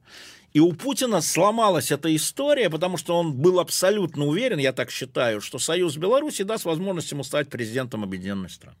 И 0.53 0.59
у 0.59 0.71
Путина 0.73 1.21
сломалась 1.21 1.91
эта 1.91 2.15
история, 2.15 2.69
потому 2.69 2.97
что 2.97 3.17
он 3.17 3.33
был 3.33 3.59
абсолютно 3.59 4.25
уверен, 4.25 4.59
я 4.59 4.71
так 4.71 4.91
считаю, 4.91 5.41
что 5.41 5.57
Союз 5.57 5.97
Беларуси 5.97 6.43
даст 6.43 6.65
возможность 6.65 7.11
ему 7.11 7.23
стать 7.23 7.49
президентом 7.49 8.03
объединенной 8.03 8.49
страны. 8.49 8.77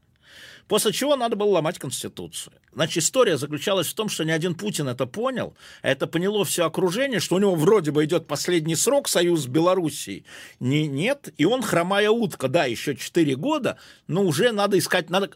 После 0.67 0.93
чего 0.93 1.15
надо 1.15 1.35
было 1.35 1.49
ломать 1.49 1.77
Конституцию. 1.77 2.53
Значит, 2.73 3.03
история 3.03 3.37
заключалась 3.37 3.87
в 3.87 3.93
том, 3.95 4.07
что 4.07 4.23
ни 4.23 4.31
один 4.31 4.55
Путин 4.55 4.87
это 4.87 5.05
понял, 5.05 5.55
а 5.81 5.89
это 5.89 6.07
поняло 6.07 6.45
все 6.45 6.65
окружение, 6.65 7.19
что 7.19 7.35
у 7.35 7.39
него 7.39 7.55
вроде 7.55 7.91
бы 7.91 8.05
идет 8.05 8.27
последний 8.27 8.75
срок 8.75 9.09
Союз 9.09 9.41
с 9.41 9.47
Белоруссией. 9.47 10.25
Не, 10.59 10.87
нет, 10.87 11.33
и 11.37 11.45
он 11.45 11.63
хромая 11.63 12.09
утка, 12.09 12.47
да, 12.47 12.65
еще 12.65 12.95
4 12.95 13.35
года, 13.35 13.77
но 14.07 14.23
уже 14.23 14.51
надо 14.51 14.77
искать, 14.77 15.09
надо 15.09 15.31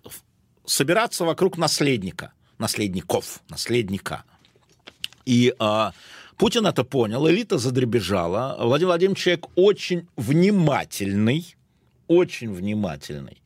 собираться 0.65 1.25
вокруг 1.25 1.57
наследника, 1.57 2.31
наследников, 2.57 3.41
наследника. 3.49 4.23
И 5.25 5.53
а, 5.59 5.91
Путин 6.37 6.67
это 6.67 6.83
понял, 6.83 7.27
элита 7.27 7.57
задребежала. 7.57 8.57
Владимир 8.59 8.89
Владимирович 8.89 9.23
человек 9.23 9.45
очень 9.55 10.07
внимательный, 10.15 11.55
очень 12.07 12.53
внимательный 12.53 13.41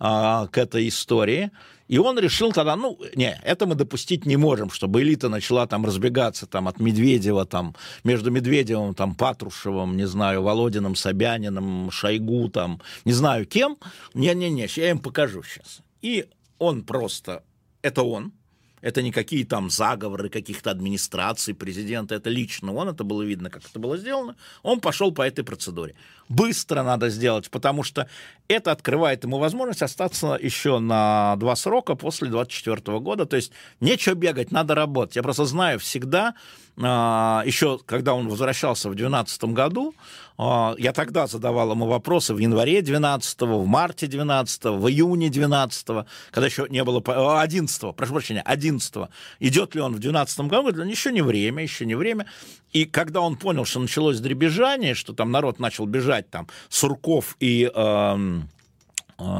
а, 0.00 0.48
к 0.48 0.58
этой 0.58 0.88
истории. 0.88 1.50
И 1.86 1.98
он 1.98 2.18
решил 2.18 2.50
тогда, 2.52 2.76
ну, 2.76 2.98
не, 3.14 3.38
это 3.44 3.66
мы 3.66 3.74
допустить 3.74 4.26
не 4.26 4.36
можем, 4.36 4.70
чтобы 4.70 5.02
элита 5.02 5.28
начала 5.28 5.66
там 5.66 5.84
разбегаться 5.84 6.46
там 6.46 6.66
от 6.66 6.80
Медведева, 6.80 7.44
там, 7.44 7.76
между 8.04 8.30
Медведевым, 8.30 8.94
там, 8.94 9.14
Патрушевым, 9.14 9.96
не 9.96 10.06
знаю, 10.06 10.42
Володиным, 10.42 10.96
Собяниным, 10.96 11.90
Шойгу, 11.90 12.48
там, 12.48 12.80
не 13.04 13.12
знаю 13.12 13.46
кем. 13.46 13.76
Не-не-не, 14.14 14.66
я 14.76 14.90
им 14.90 14.98
покажу 14.98 15.42
сейчас. 15.42 15.82
И 16.00 16.26
он 16.58 16.82
просто, 16.82 17.44
это 17.82 18.02
он, 18.02 18.32
это 18.84 19.00
не 19.00 19.12
какие 19.12 19.44
там 19.44 19.70
заговоры 19.70 20.28
каких-то 20.28 20.70
администраций, 20.70 21.54
президента, 21.54 22.14
это 22.14 22.28
лично 22.28 22.74
он, 22.74 22.90
это 22.90 23.02
было 23.02 23.22
видно, 23.22 23.48
как 23.48 23.62
это 23.64 23.78
было 23.78 23.96
сделано, 23.96 24.36
он 24.62 24.80
пошел 24.80 25.10
по 25.10 25.22
этой 25.22 25.42
процедуре. 25.42 25.94
Быстро 26.28 26.82
надо 26.82 27.08
сделать, 27.08 27.50
потому 27.50 27.82
что 27.82 28.06
это 28.46 28.72
открывает 28.72 29.24
ему 29.24 29.38
возможность 29.38 29.80
остаться 29.82 30.38
еще 30.40 30.80
на 30.80 31.36
два 31.36 31.56
срока 31.56 31.94
после 31.94 32.28
24 32.28 33.00
года, 33.00 33.24
то 33.24 33.36
есть 33.36 33.52
нечего 33.80 34.14
бегать, 34.14 34.52
надо 34.52 34.74
работать. 34.74 35.16
Я 35.16 35.22
просто 35.22 35.46
знаю 35.46 35.78
всегда, 35.78 36.34
а, 36.76 37.42
еще 37.46 37.78
когда 37.86 38.12
он 38.12 38.28
возвращался 38.28 38.90
в 38.90 38.94
2012 38.94 39.44
году, 39.54 39.94
я 40.36 40.92
тогда 40.92 41.26
задавал 41.26 41.70
ему 41.72 41.86
вопросы 41.86 42.34
в 42.34 42.38
январе 42.38 42.82
12 42.82 43.40
в 43.42 43.66
марте 43.66 44.06
12 44.06 44.64
в 44.64 44.88
июне 44.88 45.30
12 45.30 45.86
когда 46.30 46.46
еще 46.46 46.66
не 46.68 46.82
было... 46.82 47.02
11 47.40 47.94
прошу 47.94 48.12
прощения, 48.12 48.42
11 48.42 48.94
Идет 49.40 49.74
ли 49.74 49.80
он 49.80 49.94
в 49.94 49.98
12 49.98 50.40
году? 50.40 50.72
Говорит, 50.72 50.90
еще 50.90 51.12
не 51.12 51.22
время, 51.22 51.62
еще 51.62 51.86
не 51.86 51.94
время. 51.94 52.26
И 52.72 52.84
когда 52.84 53.20
он 53.20 53.36
понял, 53.36 53.64
что 53.64 53.80
началось 53.80 54.18
дребезжание, 54.18 54.94
что 54.94 55.12
там 55.12 55.30
народ 55.30 55.60
начал 55.60 55.86
бежать, 55.86 56.30
там, 56.30 56.48
Сурков 56.68 57.36
и... 57.40 57.70
Э, 57.72 58.40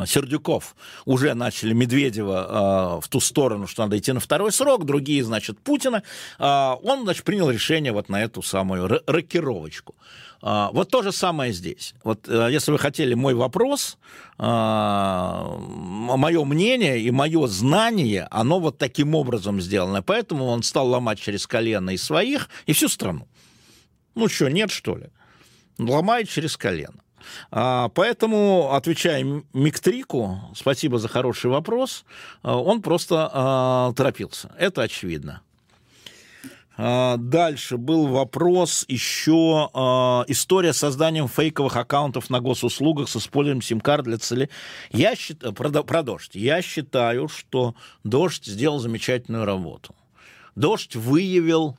Сердюков 0.06 0.76
уже 1.04 1.34
начали 1.34 1.72
Медведева 1.72 2.98
э, 2.98 3.00
в 3.00 3.08
ту 3.08 3.20
сторону, 3.20 3.66
что 3.66 3.82
надо 3.82 3.98
идти 3.98 4.12
на 4.12 4.20
второй 4.20 4.52
срок, 4.52 4.84
другие, 4.84 5.24
значит, 5.24 5.58
Путина, 5.60 6.02
э, 6.38 6.74
он, 6.82 7.04
значит, 7.04 7.24
принял 7.24 7.50
решение 7.50 7.92
вот 7.92 8.08
на 8.08 8.22
эту 8.22 8.42
самую 8.42 8.88
рокировочку. 9.06 9.94
А, 10.46 10.70
вот 10.72 10.90
то 10.90 11.02
же 11.02 11.10
самое 11.10 11.54
здесь. 11.54 11.94
Вот 12.04 12.28
э, 12.28 12.48
если 12.50 12.70
вы 12.70 12.78
хотели 12.78 13.14
мой 13.14 13.32
вопрос, 13.32 13.96
а, 14.36 15.56
мое 15.58 16.44
мнение 16.44 17.00
и 17.00 17.10
мое 17.10 17.46
знание, 17.46 18.28
оно 18.30 18.60
вот 18.60 18.76
таким 18.76 19.14
образом 19.14 19.62
сделано. 19.62 20.02
Поэтому 20.02 20.44
он 20.44 20.62
стал 20.62 20.88
ломать 20.88 21.18
через 21.18 21.46
колено 21.46 21.90
и 21.90 21.96
своих, 21.96 22.50
и 22.66 22.74
всю 22.74 22.88
страну. 22.88 23.26
Ну 24.14 24.28
что, 24.28 24.50
нет, 24.50 24.70
что 24.70 24.96
ли? 24.96 25.06
Ломает 25.78 26.28
через 26.28 26.58
колено. 26.58 27.03
А, 27.50 27.88
поэтому, 27.88 28.72
отвечая 28.72 29.42
Миктрику, 29.52 30.40
спасибо 30.54 30.98
за 30.98 31.08
хороший 31.08 31.50
вопрос, 31.50 32.04
он 32.42 32.82
просто 32.82 33.92
торопился. 33.96 34.52
Это 34.58 34.82
очевидно. 34.82 35.42
А, 36.76 37.16
дальше 37.16 37.76
был 37.76 38.08
вопрос 38.08 38.84
еще 38.88 39.70
э, 39.72 39.78
история 40.28 40.72
с 40.72 40.78
созданием 40.78 41.28
фейковых 41.28 41.76
аккаунтов 41.76 42.30
на 42.30 42.40
госуслугах 42.40 43.08
с 43.08 43.16
использованием 43.16 43.62
сим-карт 43.62 44.04
для 44.04 44.18
цели. 44.18 44.50
Я 44.90 45.14
считаю, 45.14 45.52
про, 45.52 45.70
про 45.70 46.02
дождь. 46.02 46.34
Я 46.34 46.62
считаю, 46.62 47.28
что 47.28 47.74
дождь 48.02 48.46
сделал 48.46 48.80
замечательную 48.80 49.44
работу. 49.44 49.94
Дождь 50.56 50.96
выявил, 50.96 51.76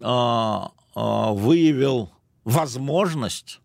э, 0.00 0.04
э, 0.04 1.32
выявил 1.32 2.10
возможность, 2.44 3.60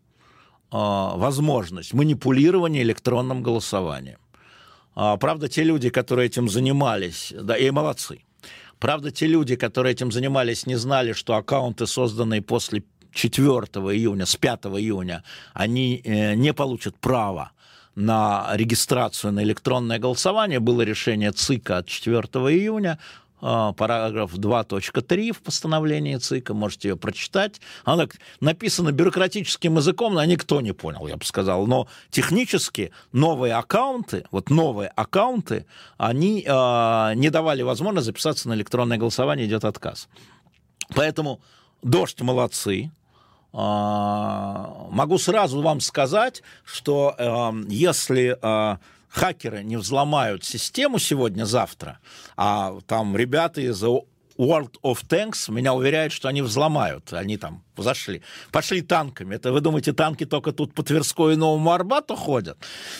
возможность 0.71 1.93
манипулирования 1.93 2.82
электронным 2.82 3.41
голосованием. 3.41 4.19
Э, 4.95 5.17
правда, 5.19 5.47
те 5.47 5.63
люди, 5.63 5.89
которые 5.89 6.27
этим 6.27 6.49
занимались, 6.49 7.34
да, 7.41 7.58
и 7.58 7.71
молодцы 7.71 8.19
Правда, 8.80 9.10
те 9.12 9.27
люди, 9.27 9.56
которые 9.56 9.93
этим 9.93 10.12
занимались, 10.12 10.67
не 10.67 10.75
знали, 10.75 11.13
что 11.13 11.36
аккаунты, 11.36 11.88
созданные 11.88 12.41
после 12.41 12.84
4 13.12 13.45
июня, 13.95 14.25
с 14.25 14.36
5 14.36 14.65
июня, 14.65 15.23
они 15.53 16.01
э, 16.03 16.36
не 16.36 16.53
получат 16.53 16.95
права 16.99 17.51
на 17.95 18.51
регистрацию 18.53 19.34
на 19.34 19.43
электронное 19.43 19.97
голосование. 19.97 20.60
Было 20.60 20.84
решение 20.84 21.32
ЦИКа 21.32 21.77
от 21.77 21.88
4 21.88 22.21
июня. 22.56 22.99
А, 23.39 23.73
параграф 23.73 24.34
2.3 24.34 25.32
в 25.32 25.41
постановлении 25.41 26.15
ЦИКа, 26.17 26.54
можете 26.54 26.89
ее 26.89 26.97
прочитать. 26.97 27.62
Она 27.84 28.08
написана 28.39 28.91
бюрократическим 28.91 29.78
языком, 29.78 30.15
но 30.15 30.26
никто 30.26 30.60
не 30.62 30.71
понял, 30.71 31.08
я 31.08 31.17
бы 31.17 31.26
сказал. 31.26 31.67
Но 31.67 31.88
технически 32.10 32.91
новые 33.12 33.54
аккаунты, 33.54 34.26
вот 34.32 34.50
новые 34.50 34.89
аккаунты, 34.89 35.67
они 35.97 36.43
э, 36.47 37.13
не 37.15 37.30
давали 37.30 37.62
возможность 37.62 38.08
записаться 38.08 38.50
на 38.50 38.54
электронное 38.54 38.97
голосование, 38.97 39.45
идет 39.45 39.65
отказ. 39.65 40.08
Поэтому 40.95 41.39
«Дождь» 41.84 42.19
молодцы, 42.21 42.91
а, 43.54 44.88
могу 44.89 45.17
сразу 45.17 45.62
вам 45.62 45.80
сказать, 45.80 46.43
что 46.63 47.15
э, 47.17 47.52
если 47.69 48.38
э, 48.41 48.78
хакеры 49.10 49.63
не 49.63 49.78
взломают 49.78 50.43
систему 50.43 51.00
сегодня-завтра, 51.00 52.00
а 52.36 52.80
там 52.88 53.15
ребята 53.15 53.62
из 53.62 53.84
World 54.38 54.76
of 54.84 55.06
Tanks 55.08 55.52
меня 55.52 55.73
уверяют, 55.73 56.13
что 56.13 56.28
они 56.28 56.41
взломают. 56.41 57.13
Они 57.13 57.38
там 57.38 57.63
зашли. 57.76 58.21
Пошли 58.52 58.82
танками. 58.82 59.36
Это 59.36 59.52
вы 59.52 59.62
думаете, 59.62 59.93
танки 59.93 60.26
только 60.26 60.52
тут 60.52 60.73
по 60.73 60.84
Тверской 60.84 61.34
и 61.34 61.38
Новому 61.38 61.71
Арбату 61.71 62.15
ходят? 62.15 62.58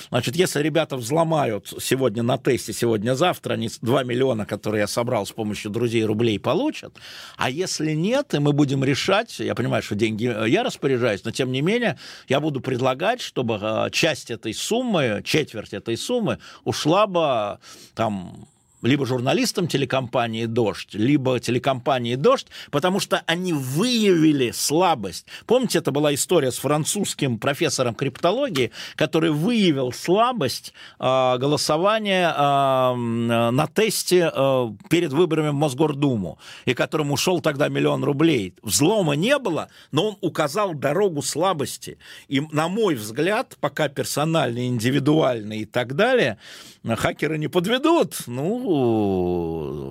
Значит, 0.10 0.36
если 0.36 0.62
ребята 0.62 0.98
взломают 0.98 1.74
сегодня 1.80 2.24
на 2.24 2.38
тесте, 2.38 2.74
сегодня-завтра, 2.74 3.54
они 3.54 3.70
2 3.82 4.04
миллиона, 4.04 4.46
которые 4.46 4.82
я 4.82 4.88
собрал 4.88 5.26
с 5.26 5.32
помощью 5.32 5.72
друзей 5.72 6.04
рублей, 6.06 6.40
получат. 6.40 6.96
А 7.38 7.50
если 7.50 7.94
нет, 7.94 8.34
и 8.34 8.40
мы 8.40 8.54
будем 8.54 8.84
решать, 8.84 9.40
я 9.40 9.56
понимаю, 9.56 9.84
что 9.84 9.96
деньги 9.96 10.24
я 10.48 10.64
распоряжаюсь, 10.64 11.24
но 11.24 11.32
тем 11.32 11.52
не 11.52 11.62
менее 11.62 11.98
я 12.28 12.40
буду 12.40 12.62
предлагать, 12.62 13.22
чтобы 13.22 13.60
а, 13.62 13.90
часть 13.90 14.32
этой 14.32 14.54
суммы, 14.54 15.22
четверть 15.24 15.74
этой 15.74 15.98
суммы 15.98 16.40
ушла 16.64 17.08
бы 17.08 17.60
там 17.96 18.48
либо 18.82 19.06
журналистам 19.06 19.68
телекомпании 19.68 20.46
«Дождь», 20.46 20.94
либо 20.94 21.40
телекомпании 21.40 22.16
«Дождь», 22.16 22.48
потому 22.72 23.00
что 23.00 23.24
они 23.26 23.54
выявили 23.54 24.52
слабость. 24.52 25.26
Помните, 25.46 25.80
это 25.80 25.92
была 25.92 26.14
история 26.14 26.52
с 26.52 26.58
французским 26.58 27.40
профессором 27.40 27.96
криптологии, 27.96 28.72
который 28.96 29.32
выявил 29.32 29.92
слабость 29.92 30.74
э, 31.00 31.04
голосования 31.38 32.30
э, 32.30 32.96
на 32.96 33.68
тесте 33.68 34.32
э, 34.34 34.72
перед 34.90 35.12
выборами 35.12 35.50
в 35.50 35.56
Мосгордуму, 35.56 36.38
и 36.66 36.74
которому 36.74 37.14
ушел 37.14 37.42
тогда 37.42 37.70
миллион 37.70 38.04
рублей. 38.04 38.54
Взлома 38.62 39.14
не 39.14 39.38
было, 39.40 39.70
но 39.92 40.10
он 40.10 40.18
указал 40.22 40.74
дорогу 40.74 41.22
слабости. 41.22 41.98
И, 42.28 42.42
на 42.52 42.68
мой 42.68 42.96
взгляд, 42.96 43.58
пока 43.60 43.90
персональный, 43.90 44.68
индивидуальный 44.68 45.60
и 45.60 45.66
так 45.66 45.96
далее, 45.96 46.38
хакеры 46.86 47.38
не 47.38 47.48
подведут. 47.48 48.16
Ну, 48.28 48.67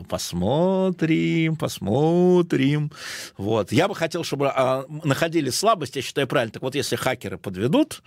посмотрим, 0.09 1.57
посмотрим. 1.57 2.93
Вот. 3.37 3.73
Я 3.73 3.89
бы 3.89 3.95
хотел, 3.95 4.23
чтобы 4.25 4.49
а, 4.49 4.85
находили 4.89 5.51
слабость, 5.51 5.97
я 5.97 6.03
считаю 6.03 6.27
правильно. 6.27 6.53
Так 6.53 6.63
вот, 6.63 6.75
если 6.75 6.97
хакеры 6.97 7.39
подведут, 7.39 8.03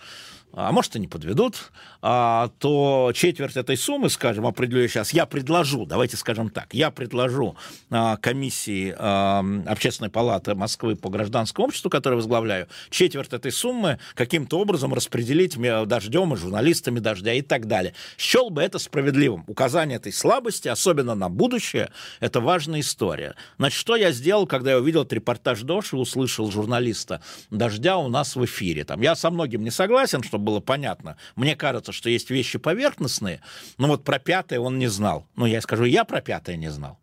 а 0.54 0.72
может 0.72 0.96
и 0.96 1.00
не 1.00 1.08
подведут, 1.08 1.72
а, 2.02 2.50
то 2.60 3.12
четверть 3.14 3.56
этой 3.56 3.78
суммы, 3.78 4.10
скажем, 4.10 4.48
определю 4.48 4.88
сейчас, 4.88 5.12
я 5.14 5.26
предложу, 5.26 5.86
давайте 5.86 6.18
скажем 6.18 6.50
так, 6.50 6.74
я 6.74 6.92
предложу 6.92 7.56
а, 7.90 8.18
комиссии 8.18 8.96
а, 8.98 9.44
Общественной 9.68 10.10
палаты 10.10 10.56
Москвы 10.56 10.96
по 10.96 11.10
гражданскому 11.10 11.68
обществу, 11.68 11.90
которое 11.90 12.16
возглавляю, 12.16 12.68
четверть 12.90 13.34
этой 13.34 13.52
суммы 13.52 14.00
каким-то 14.16 14.60
образом 14.60 14.94
распределить 14.94 15.58
дождем 15.88 16.34
и 16.34 16.38
журналистами 16.38 17.00
дождя 17.00 17.34
и 17.34 17.42
так 17.42 17.68
далее. 17.68 17.94
Счел 18.18 18.50
бы 18.50 18.62
это 18.62 18.80
справедливым. 18.80 19.44
Указание 19.48 19.98
этой 19.98 20.12
слабости, 20.12 20.68
особенно 20.68 21.16
на 21.16 21.30
будущее, 21.30 21.92
это 22.20 22.42
важная 22.42 22.80
история. 22.80 23.36
Значит, 23.58 23.80
что 23.80 23.96
я 23.96 24.12
сделал, 24.12 24.48
когда 24.48 24.72
я 24.72 24.80
увидел 24.80 25.02
этот 25.02 25.14
репортаж 25.14 25.62
Дождь 25.62 25.94
и 25.94 25.96
услышал 25.96 26.50
журналиста 26.52 27.22
дождя 27.52 27.98
у 27.98 28.08
нас 28.08 28.36
в 28.36 28.44
эфире? 28.46 28.84
Там, 28.84 29.02
я 29.02 29.16
со 29.16 29.30
многим 29.30 29.64
не 29.64 29.72
согласен, 29.72 30.24
что 30.24 30.39
чтобы 30.40 30.46
было 30.46 30.60
понятно. 30.62 31.18
Мне 31.36 31.56
кажется, 31.56 31.92
что 31.92 32.10
есть 32.10 32.30
вещи 32.30 32.58
поверхностные, 32.58 33.42
но 33.78 33.88
вот 33.88 34.04
про 34.04 34.20
пятое 34.20 34.60
он 34.60 34.80
не 34.80 34.88
знал. 34.88 35.28
Ну, 35.36 35.46
я 35.46 35.62
скажу, 35.62 35.84
я 35.84 36.06
про 36.06 36.22
пятое 36.22 36.56
не 36.56 36.72
знал. 36.72 36.98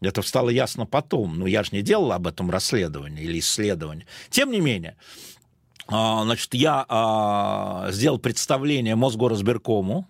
Это 0.00 0.22
стало 0.22 0.50
ясно 0.50 0.86
потом. 0.86 1.38
Но 1.38 1.46
я 1.46 1.62
же 1.62 1.70
не 1.72 1.82
делал 1.82 2.12
об 2.12 2.26
этом 2.26 2.50
расследование 2.50 3.24
или 3.24 3.38
исследование. 3.38 4.06
Тем 4.30 4.50
не 4.52 4.60
менее, 4.60 4.96
а, 5.88 6.22
значит, 6.22 6.54
я 6.54 6.84
а, 6.88 7.88
сделал 7.90 8.18
представление 8.18 8.94
Мосгорразбиркому, 8.94 10.06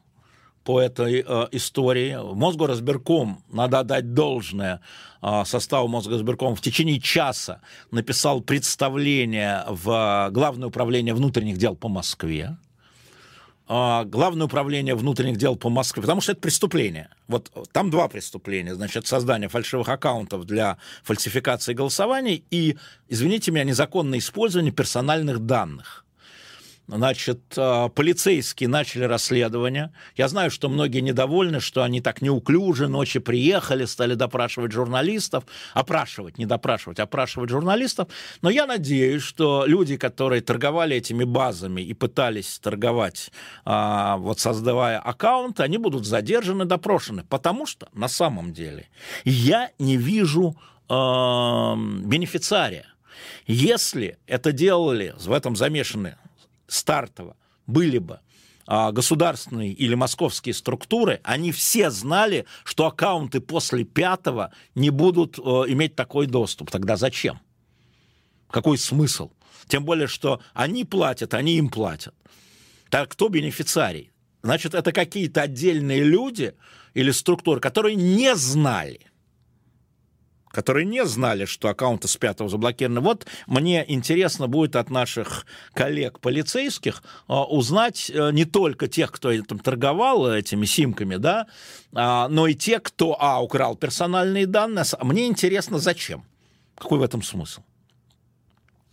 по 0.66 0.81
этой 0.81 1.24
э, 1.24 1.48
истории. 1.52 2.18
Мосгорразбирком, 2.35 3.40
надо 3.52 3.79
отдать 3.79 4.14
должное 4.14 4.81
э, 5.22 5.44
составу 5.44 5.87
Мосгорразбирком, 5.87 6.57
в 6.57 6.61
течение 6.61 7.00
часа 7.00 7.61
написал 7.92 8.40
представление 8.40 9.64
в 9.68 10.29
Главное 10.33 10.66
управление 10.66 11.14
внутренних 11.14 11.57
дел 11.57 11.76
по 11.76 11.88
Москве. 11.88 12.57
Э, 13.68 14.02
Главное 14.07 14.46
управление 14.46 14.96
внутренних 14.96 15.37
дел 15.37 15.55
по 15.55 15.70
Москве, 15.70 16.02
потому 16.02 16.20
что 16.20 16.33
это 16.33 16.40
преступление. 16.40 17.11
Вот 17.29 17.48
там 17.70 17.88
два 17.90 18.09
преступления. 18.09 18.74
Значит, 18.74 19.07
создание 19.07 19.48
фальшивых 19.48 19.88
аккаунтов 19.88 20.46
для 20.46 20.79
фальсификации 21.05 21.74
голосований 21.74 22.44
и, 22.50 22.76
извините 23.09 23.52
меня, 23.52 23.62
незаконное 23.62 24.18
использование 24.18 24.72
персональных 24.72 25.38
данных. 25.38 26.06
Значит, 26.88 27.40
а, 27.57 27.88
полицейские 27.88 28.68
начали 28.68 29.05
расследование. 29.05 29.92
Я 30.16 30.29
знаю, 30.29 30.53
что 30.53 30.68
многие 30.68 31.01
недовольны, 31.01 31.61
что 31.61 31.83
они 31.83 32.01
так 32.01 32.22
неуклюже 32.22 32.87
ночи 32.87 33.18
приехали, 33.18 33.87
стали 33.87 34.14
допрашивать 34.14 34.70
журналистов. 34.70 35.44
Опрашивать, 35.75 36.38
не 36.38 36.46
допрашивать, 36.46 37.01
опрашивать 37.01 37.51
журналистов. 37.51 38.09
Но 38.40 38.51
я 38.51 38.66
надеюсь, 38.66 39.22
что 39.22 39.64
люди, 39.66 39.96
которые 39.96 40.42
торговали 40.42 40.96
этими 40.96 41.25
базами 41.25 41.81
и 41.81 41.92
пытались 41.92 42.59
торговать, 42.61 43.33
а, 43.64 44.16
вот 44.18 44.38
создавая 44.38 45.01
аккаунты, 45.01 45.64
они 45.64 45.79
будут 45.79 46.07
задержаны, 46.07 46.66
допрошены. 46.66 47.25
Потому 47.29 47.66
что 47.66 47.88
на 47.92 48.09
самом 48.09 48.53
деле 48.53 48.88
я 49.25 49.70
не 49.81 49.96
вижу 49.96 50.57
э, 50.88 50.92
бенефициария. 50.92 52.87
Если 53.46 54.18
это 54.27 54.53
делали, 54.53 55.14
в 55.18 55.33
этом 55.33 55.57
замешаны 55.57 56.16
стартово 56.66 57.37
были 57.66 57.98
бы 57.98 58.20
а, 58.66 58.92
государственные 58.92 59.72
или 59.72 59.94
московские 59.94 60.55
структуры, 60.55 61.20
они 61.22 61.52
все 61.52 61.90
знали, 61.90 62.46
что 62.64 62.87
аккаунты 62.87 63.40
после 63.40 63.85
пятого 63.85 64.52
не 64.74 64.90
будут 64.90 65.38
э, 65.38 65.42
иметь 65.42 65.94
такой 65.94 66.26
доступ. 66.26 66.70
Тогда 66.70 66.96
зачем? 66.96 67.40
Какой 68.50 68.79
смысл? 68.79 69.31
Тем 69.68 69.85
более, 69.85 70.09
что 70.09 70.40
они 70.52 70.85
платят, 70.85 71.35
они 71.35 71.57
им 71.57 71.68
платят. 71.68 72.14
Так 72.90 73.11
кто 73.11 73.29
бенефициарий? 73.29 74.11
Значит, 74.42 74.74
это 74.74 74.92
какие-то 74.92 75.42
отдельные 75.42 76.02
люди 76.02 76.55
или 76.94 77.11
структуры, 77.11 77.61
которые 77.61 77.94
не 77.94 78.35
знали– 78.37 79.00
которые 80.57 80.87
не 80.87 81.05
знали, 81.05 81.45
что 81.45 81.69
аккаунты 81.69 82.09
с 82.09 82.16
пятого 82.16 82.49
заблокированы. 82.49 83.01
Вот 83.01 83.27
мне 83.47 83.85
интересно 83.87 84.49
будет 84.49 84.75
от 84.75 84.88
наших 84.88 85.45
коллег 85.75 86.19
полицейских 86.19 87.03
а, 87.29 87.45
узнать 87.45 88.11
э, 88.11 88.31
не 88.33 88.47
только 88.47 88.88
тех, 88.88 89.12
кто 89.12 89.31
там 89.42 89.59
торговал 89.59 90.33
этими 90.33 90.64
симками, 90.64 91.16
да, 91.16 91.47
а, 91.92 92.29
но 92.29 92.47
и 92.47 92.55
те, 92.55 92.81
кто, 92.81 93.19
а, 93.21 93.42
украл 93.42 93.77
персональные 93.77 94.47
данные. 94.47 94.87
Мне 95.03 95.27
интересно, 95.27 95.79
зачем? 95.79 96.25
Какой 96.79 97.01
в 97.01 97.03
этом 97.03 97.23
смысл? 97.23 97.61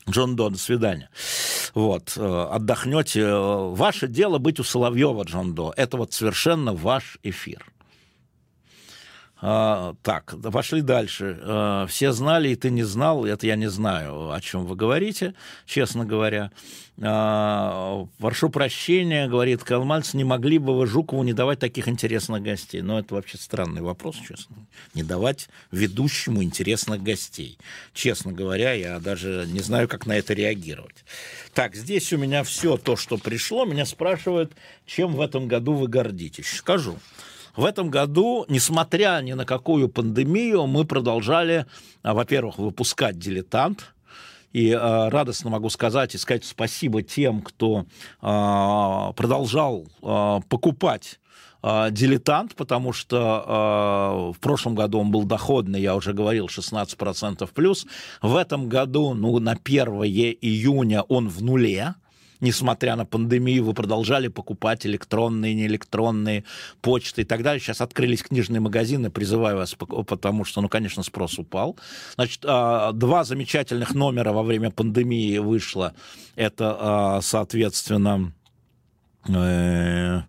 Джон 0.09 0.35
До, 0.35 0.49
до 0.49 0.57
свидания. 0.57 1.09
Вот, 1.73 2.17
э, 2.17 2.47
отдохнете. 2.51 3.25
Ваше 3.33 4.09
дело 4.09 4.37
быть 4.37 4.59
у 4.59 4.65
Соловьева, 4.65 5.23
Джон 5.23 5.55
До. 5.55 5.73
Это 5.77 5.95
вот 5.95 6.11
совершенно 6.11 6.73
ваш 6.73 7.19
эфир. 7.23 7.65
А, 9.45 9.93
так, 10.03 10.35
пошли 10.53 10.81
дальше. 10.81 11.37
А, 11.41 11.85
все 11.87 12.13
знали, 12.13 12.47
и 12.49 12.55
ты 12.55 12.69
не 12.69 12.83
знал. 12.83 13.25
Это 13.25 13.45
я 13.45 13.57
не 13.57 13.69
знаю, 13.69 14.31
о 14.31 14.39
чем 14.39 14.65
вы 14.65 14.77
говорите, 14.77 15.33
честно 15.65 16.05
говоря. 16.05 16.49
А, 17.01 18.07
прошу 18.19 18.49
прощения, 18.49 19.27
говорит 19.27 19.61
Калмальц, 19.65 20.13
не 20.13 20.23
могли 20.23 20.59
бы 20.59 20.77
вы 20.77 20.87
Жукову 20.87 21.23
не 21.23 21.33
давать 21.33 21.59
таких 21.59 21.89
интересных 21.89 22.41
гостей? 22.41 22.81
Но 22.81 22.97
это 22.97 23.15
вообще 23.15 23.37
странный 23.37 23.81
вопрос, 23.81 24.15
честно. 24.15 24.55
Не 24.93 25.03
давать 25.03 25.49
ведущему 25.71 26.41
интересных 26.41 27.03
гостей. 27.03 27.57
Честно 27.93 28.31
говоря, 28.31 28.71
я 28.71 29.01
даже 29.01 29.45
не 29.51 29.59
знаю, 29.59 29.89
как 29.89 30.05
на 30.05 30.13
это 30.13 30.33
реагировать. 30.33 31.03
Так, 31.53 31.75
здесь 31.75 32.13
у 32.13 32.17
меня 32.17 32.45
все 32.45 32.77
то, 32.77 32.95
что 32.95 33.17
пришло. 33.17 33.65
Меня 33.65 33.85
спрашивают, 33.85 34.53
чем 34.85 35.15
в 35.15 35.19
этом 35.19 35.49
году 35.49 35.73
вы 35.73 35.89
гордитесь. 35.89 36.47
Скажу. 36.47 36.97
В 37.55 37.65
этом 37.65 37.89
году, 37.89 38.45
несмотря 38.49 39.21
ни 39.21 39.33
на 39.33 39.45
какую 39.45 39.87
пандемию, 39.87 40.65
мы 40.65 40.85
продолжали, 40.85 41.65
а, 42.01 42.13
во-первых, 42.13 42.57
выпускать 42.57 43.19
«Дилетант», 43.19 43.93
и 44.53 44.69
э, 44.69 45.09
радостно 45.09 45.49
могу 45.49 45.69
сказать 45.69 46.13
и 46.13 46.19
сказать 46.19 46.45
спасибо 46.45 47.01
тем, 47.01 47.41
кто 47.41 47.85
э, 48.21 49.13
продолжал 49.15 49.87
э, 50.01 50.39
покупать 50.47 51.19
дилетант, 51.91 52.55
потому 52.55 52.91
что 52.91 54.33
э, 54.33 54.37
в 54.37 54.39
прошлом 54.41 54.75
году 54.75 54.99
он 54.99 55.11
был 55.11 55.23
доходный, 55.23 55.79
я 55.81 55.95
уже 55.95 56.11
говорил, 56.11 56.47
16% 56.47 57.49
плюс. 57.53 57.87
В 58.21 58.35
этом 58.35 58.67
году, 58.67 59.13
ну, 59.13 59.39
на 59.39 59.53
1 59.53 59.87
июня 60.41 61.03
он 61.03 61.29
в 61.29 61.41
нуле 61.41 61.95
несмотря 62.43 62.95
на 62.95 63.05
пандемию, 63.05 63.63
вы 63.63 63.73
продолжали 63.73 64.27
покупать 64.27 64.85
электронные, 64.85 65.55
неэлектронные 65.55 66.43
почты 66.81 67.21
и 67.21 67.25
так 67.25 67.41
далее. 67.41 67.59
Сейчас 67.59 67.81
открылись 67.81 68.21
книжные 68.21 68.59
магазины, 68.59 69.09
призываю 69.09 69.57
вас, 69.57 69.75
потому 69.75 70.45
что, 70.45 70.61
ну, 70.61 70.69
конечно, 70.69 71.01
спрос 71.03 71.39
упал. 71.39 71.77
Значит, 72.15 72.43
а, 72.45 72.91
два 72.91 73.23
замечательных 73.23 73.95
номера 73.95 74.33
во 74.33 74.43
время 74.43 74.69
пандемии 74.69 75.37
вышло. 75.37 75.93
Это, 76.35 76.77
а, 76.79 77.21
соответственно, 77.21 78.33
75 79.25 80.25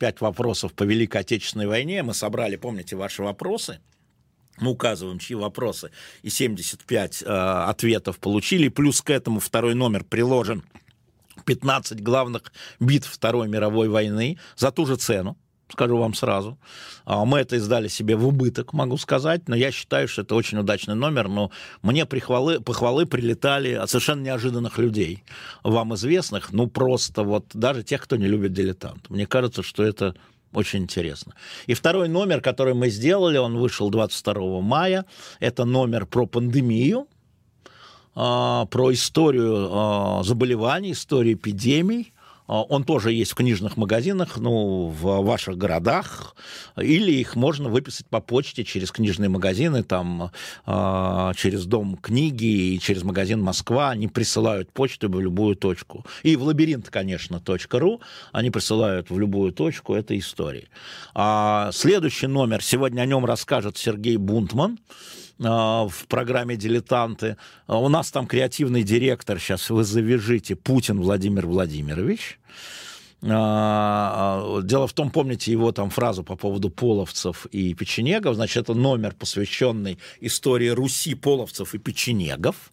э, 0.00 0.14
вопросов 0.20 0.74
по 0.74 0.82
Великой 0.82 1.22
Отечественной 1.22 1.66
войне. 1.66 2.02
Мы 2.02 2.12
собрали, 2.12 2.56
помните, 2.56 2.94
ваши 2.94 3.22
вопросы 3.22 3.80
мы 4.60 4.70
указываем, 4.70 5.18
чьи 5.18 5.36
вопросы, 5.36 5.90
и 6.22 6.30
75 6.30 7.22
э, 7.22 7.26
ответов 7.26 8.18
получили. 8.18 8.68
Плюс 8.68 9.00
к 9.02 9.10
этому 9.10 9.40
второй 9.40 9.74
номер 9.74 10.04
приложен 10.04 10.62
15 11.44 12.02
главных 12.02 12.52
битв 12.80 13.10
Второй 13.10 13.48
мировой 13.48 13.88
войны 13.88 14.38
за 14.56 14.70
ту 14.70 14.86
же 14.86 14.96
цену 14.96 15.36
скажу 15.70 15.96
вам 15.98 16.14
сразу. 16.14 16.58
А, 17.04 17.24
мы 17.24 17.38
это 17.40 17.56
издали 17.56 17.88
себе 17.88 18.16
в 18.16 18.26
убыток, 18.26 18.72
могу 18.72 18.96
сказать, 18.96 19.48
но 19.48 19.56
я 19.56 19.70
считаю, 19.70 20.08
что 20.08 20.22
это 20.22 20.34
очень 20.34 20.58
удачный 20.58 20.94
номер, 20.94 21.28
но 21.28 21.50
мне 21.82 22.06
прихвалы, 22.06 22.60
похвалы 22.60 23.06
прилетали 23.06 23.72
от 23.72 23.90
совершенно 23.90 24.22
неожиданных 24.22 24.78
людей, 24.78 25.24
вам 25.62 25.94
известных, 25.94 26.52
ну 26.52 26.66
просто 26.68 27.22
вот 27.22 27.46
даже 27.52 27.82
тех, 27.82 28.02
кто 28.02 28.16
не 28.16 28.26
любит 28.26 28.52
дилетант. 28.52 29.10
Мне 29.10 29.26
кажется, 29.26 29.62
что 29.62 29.82
это 29.82 30.14
очень 30.52 30.80
интересно. 30.80 31.34
И 31.66 31.74
второй 31.74 32.08
номер, 32.08 32.40
который 32.40 32.74
мы 32.74 32.88
сделали, 32.88 33.38
он 33.38 33.56
вышел 33.56 33.90
22 33.90 34.60
мая. 34.60 35.04
Это 35.40 35.64
номер 35.64 36.06
про 36.06 36.26
пандемию, 36.26 37.06
а, 38.14 38.66
про 38.66 38.92
историю 38.92 39.68
а, 39.70 40.22
заболеваний, 40.24 40.92
историю 40.92 41.34
эпидемий. 41.34 42.12
А, 42.48 42.62
он 42.62 42.84
тоже 42.84 43.12
есть 43.12 43.32
в 43.32 43.34
книжных 43.34 43.76
магазинах, 43.76 44.38
ну, 44.38 44.88
в 44.88 45.22
ваших 45.22 45.56
городах, 45.56 46.34
или 46.76 47.12
их 47.12 47.36
можно 47.36 47.68
выписать 47.68 48.06
по 48.06 48.20
почте 48.20 48.64
через 48.64 48.90
книжные 48.90 49.28
магазины, 49.28 49.84
там, 49.84 50.32
а, 50.66 51.34
через 51.34 51.66
Дом 51.66 51.96
книги 51.96 52.74
и 52.74 52.80
через 52.80 53.04
магазин 53.04 53.40
Москва. 53.40 53.90
Они 53.90 54.08
присылают 54.08 54.72
почту 54.72 55.08
в 55.08 55.20
любую 55.20 55.54
точку. 55.54 56.04
И 56.22 56.34
в 56.36 56.42
лабиринт, 56.42 56.88
конечно, 56.88 57.40
.ру. 57.72 58.00
Они 58.32 58.50
присылают 58.50 59.10
в 59.10 59.18
любую 59.18 59.52
точку 59.52 59.94
этой 59.94 60.18
истории. 60.18 60.68
А 61.14 61.70
следующий 61.72 62.26
номер, 62.26 62.62
сегодня 62.62 63.02
о 63.02 63.06
нем 63.06 63.24
расскажет 63.24 63.76
Сергей 63.76 64.16
Бунтман. 64.16 64.78
А, 65.42 65.86
в 65.86 66.06
программе 66.08 66.56
«Дилетанты». 66.56 67.36
А, 67.66 67.78
у 67.78 67.88
нас 67.88 68.10
там 68.10 68.26
креативный 68.26 68.82
директор, 68.82 69.38
сейчас 69.38 69.70
вы 69.70 69.84
завяжите, 69.84 70.56
Путин 70.56 71.00
Владимир 71.00 71.46
Владимирович. 71.46 72.40
А, 73.22 74.60
дело 74.62 74.86
в 74.86 74.92
том, 74.92 75.10
помните 75.10 75.52
его 75.52 75.72
там 75.72 75.90
фразу 75.90 76.24
по 76.24 76.36
поводу 76.36 76.70
половцев 76.70 77.46
и 77.46 77.74
печенегов, 77.74 78.34
значит, 78.34 78.64
это 78.64 78.74
номер, 78.74 79.14
посвященный 79.14 79.98
истории 80.20 80.68
Руси, 80.68 81.14
половцев 81.14 81.74
и 81.74 81.78
печенегов. 81.78 82.72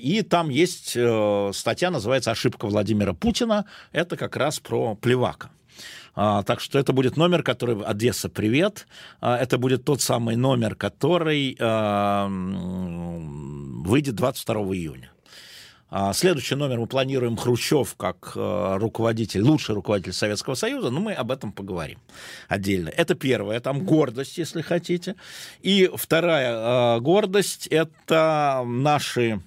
И 0.00 0.22
там 0.22 0.48
есть 0.48 0.94
э, 0.96 1.50
статья, 1.52 1.90
называется 1.90 2.30
«Ошибка 2.30 2.66
Владимира 2.66 3.12
Путина». 3.12 3.66
Это 3.92 4.16
как 4.16 4.36
раз 4.36 4.60
про 4.60 4.94
Плевака. 4.94 5.50
А, 6.20 6.42
так 6.42 6.60
что 6.60 6.80
это 6.80 6.92
будет 6.92 7.16
номер, 7.16 7.44
который... 7.44 7.80
Одесса, 7.84 8.28
привет. 8.28 8.88
А, 9.20 9.36
это 9.36 9.56
будет 9.56 9.84
тот 9.84 10.02
самый 10.02 10.34
номер, 10.34 10.74
который 10.74 11.56
а, 11.60 12.26
выйдет 12.28 14.16
22 14.16 14.56
июня. 14.74 15.12
Следующий 16.12 16.54
номер 16.54 16.80
мы 16.80 16.86
планируем 16.86 17.36
Хрущев 17.36 17.94
как 17.96 18.32
а, 18.34 18.76
руководитель, 18.78 19.40
лучший 19.40 19.74
руководитель 19.74 20.12
Советского 20.12 20.54
Союза, 20.54 20.90
но 20.90 21.00
мы 21.00 21.14
об 21.14 21.30
этом 21.30 21.50
поговорим 21.50 21.98
отдельно. 22.48 22.90
Это 22.90 23.14
первое, 23.14 23.58
там 23.60 23.84
гордость, 23.86 24.36
если 24.36 24.60
хотите. 24.60 25.14
И 25.62 25.88
вторая 25.94 26.52
а, 26.52 27.00
гордость– 27.00 27.66
это 27.68 28.64
наши 28.66 29.40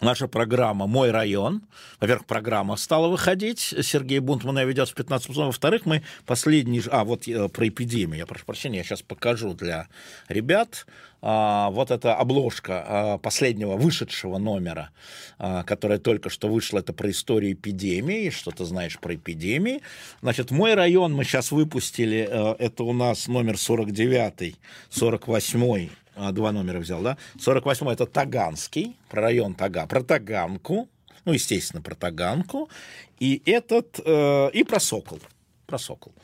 наша 0.00 0.28
программа 0.28 0.86
«Мой 0.86 1.10
район». 1.10 1.62
Во-первых, 2.00 2.26
программа 2.26 2.76
стала 2.76 3.08
выходить, 3.08 3.60
Сергей 3.60 4.18
Бунтман 4.20 4.58
ведет 4.66 4.88
в 4.88 4.94
15 4.94 5.28
Во-вторых, 5.36 5.86
мы 5.86 6.02
последний... 6.26 6.82
А, 6.90 7.04
вот 7.04 7.26
э, 7.26 7.48
про 7.48 7.68
эпидемию, 7.68 8.18
я 8.18 8.26
прошу 8.26 8.44
прощения, 8.44 8.78
я 8.78 8.84
сейчас 8.84 9.02
покажу 9.02 9.54
для 9.54 9.88
ребят. 10.28 10.86
А, 11.20 11.70
вот 11.70 11.90
эта 11.90 12.14
обложка 12.14 12.84
а, 12.86 13.18
последнего 13.18 13.76
вышедшего 13.76 14.38
номера, 14.38 14.90
а, 15.38 15.64
которая 15.64 15.98
только 15.98 16.30
что 16.30 16.48
вышла, 16.48 16.78
это 16.78 16.92
про 16.92 17.10
историю 17.10 17.52
эпидемии, 17.52 18.30
что 18.30 18.52
ты 18.52 18.64
знаешь 18.64 18.98
про 18.98 19.16
эпидемии. 19.16 19.80
Значит, 20.22 20.50
«Мой 20.50 20.74
район» 20.74 21.12
мы 21.14 21.24
сейчас 21.24 21.50
выпустили, 21.50 22.28
э, 22.30 22.54
это 22.58 22.84
у 22.84 22.92
нас 22.92 23.26
номер 23.26 23.58
49 23.58 24.56
48 24.90 25.88
а, 25.88 25.88
два 26.32 26.52
номера 26.52 26.78
взял, 26.78 27.02
да? 27.02 27.16
48-й 27.36 27.92
это 27.92 28.06
Таганский, 28.06 28.96
про 29.08 29.22
район 29.22 29.54
Тага, 29.54 29.86
про 29.86 30.02
Таганку, 30.02 30.88
ну, 31.24 31.32
естественно, 31.32 31.82
про 31.82 31.94
Таганку, 31.94 32.68
и 33.20 33.42
этот, 33.44 34.00
э, 34.04 34.50
и 34.52 34.64
про 34.64 34.80
Сокол 34.80 35.20
про 35.68 35.78
Сокол. 35.78 36.14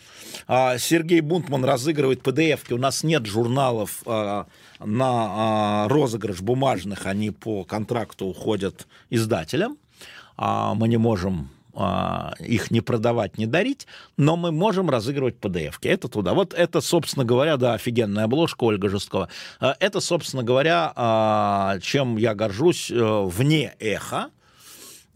А, 0.49 0.79
Сергей 0.79 1.21
Бунтман 1.21 1.67
разыгрывает 1.67 2.23
PDF-ки. 2.23 2.73
У 2.73 2.79
нас 2.79 3.05
нет 3.05 3.27
журналов 3.27 4.03
а, 4.07 4.47
на 4.81 5.85
а, 5.85 5.89
розыгрыш 5.89 6.41
бумажных, 6.41 7.05
они 7.05 7.31
по 7.31 7.63
контракту 7.65 8.25
уходят 8.25 8.89
издателям. 9.11 9.77
А, 10.39 10.75
мы 10.75 10.89
не 10.89 10.97
можем 10.97 11.51
а, 11.51 11.64
их 12.41 12.71
не 12.71 12.81
продавать, 12.81 13.39
не 13.39 13.47
дарить, 13.47 13.87
но 14.17 14.37
мы 14.37 14.53
можем 14.53 14.91
разыгрывать 14.91 15.37
PDF-ки. 15.41 15.89
Это 15.89 16.09
туда. 16.09 16.35
Вот 16.35 16.55
это, 16.55 16.81
собственно 16.81 17.25
говоря, 17.25 17.57
да, 17.57 17.75
офигенная 17.75 18.25
обложка 18.25 18.65
Ольга 18.65 18.89
Жесткова. 18.89 19.29
А, 19.61 19.77
это, 19.81 20.01
собственно 20.01 20.43
говоря, 20.43 20.93
а, 20.95 21.79
чем 21.81 22.17
я 22.17 22.35
горжусь 22.35 22.91
э, 22.91 23.23
вне 23.25 23.75
эха. 23.79 24.31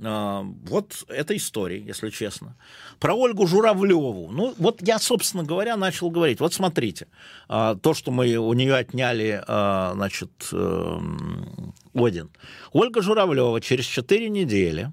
Вот 0.00 1.04
эта 1.09 1.36
история, 1.36 1.80
если 1.80 2.11
честно. 2.11 2.54
Про 3.00 3.14
Ольгу 3.14 3.48
Журавлеву. 3.48 4.30
Ну, 4.30 4.54
вот 4.56 4.80
я, 4.80 5.00
собственно 5.00 5.42
говоря, 5.42 5.76
начал 5.76 6.09
говорить. 6.09 6.38
Вот 6.38 6.54
смотрите, 6.54 7.09
то, 7.48 7.94
что 7.94 8.12
мы 8.12 8.36
у 8.36 8.52
нее 8.52 8.76
отняли, 8.76 9.42
значит, 9.44 10.50
эм, 10.52 11.74
Один. 11.94 12.30
Ольга 12.70 13.02
Журавлева 13.02 13.61
через 13.61 13.86
4 13.86 14.28
недели 14.28 14.92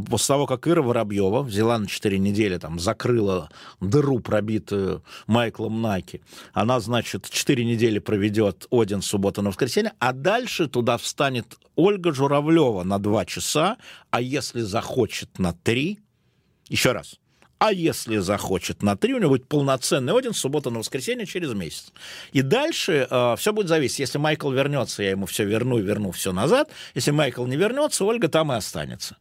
после 0.00 0.26
того, 0.26 0.46
как 0.46 0.66
Ира 0.66 0.82
Воробьева 0.82 1.42
взяла 1.42 1.78
на 1.78 1.86
4 1.86 2.18
недели, 2.18 2.56
там, 2.56 2.78
закрыла 2.78 3.50
дыру, 3.80 4.20
пробитую 4.20 5.02
Майклом 5.26 5.82
Наки, 5.82 6.22
она, 6.54 6.80
значит, 6.80 7.28
4 7.28 7.64
недели 7.64 7.98
проведет 7.98 8.66
Один 8.70 9.02
суббота 9.02 9.42
на 9.42 9.50
воскресенье, 9.50 9.92
а 9.98 10.12
дальше 10.12 10.66
туда 10.66 10.96
встанет 10.96 11.58
Ольга 11.76 12.12
Журавлева 12.12 12.84
на 12.84 12.98
2 12.98 13.24
часа, 13.26 13.76
а 14.10 14.20
если 14.20 14.62
захочет 14.62 15.38
на 15.38 15.52
3, 15.52 15.98
еще 16.68 16.92
раз, 16.92 17.18
а 17.58 17.72
если 17.72 18.16
захочет 18.16 18.82
на 18.82 18.96
3, 18.96 19.14
у 19.14 19.18
него 19.18 19.30
будет 19.30 19.46
полноценный 19.46 20.18
Один 20.18 20.34
суббота 20.34 20.70
на 20.70 20.80
воскресенье 20.80 21.26
через 21.26 21.52
месяц. 21.52 21.92
И 22.32 22.42
дальше 22.42 23.06
э, 23.08 23.36
все 23.38 23.52
будет 23.52 23.68
зависеть. 23.68 24.00
Если 24.00 24.18
Майкл 24.18 24.50
вернется, 24.50 25.04
я 25.04 25.10
ему 25.10 25.26
все 25.26 25.44
верну 25.44 25.78
и 25.78 25.82
верну 25.82 26.10
все 26.10 26.32
назад. 26.32 26.70
Если 26.96 27.12
Майкл 27.12 27.46
не 27.46 27.54
вернется, 27.54 28.04
Ольга 28.04 28.26
там 28.26 28.50
и 28.50 28.56
останется. 28.56 29.16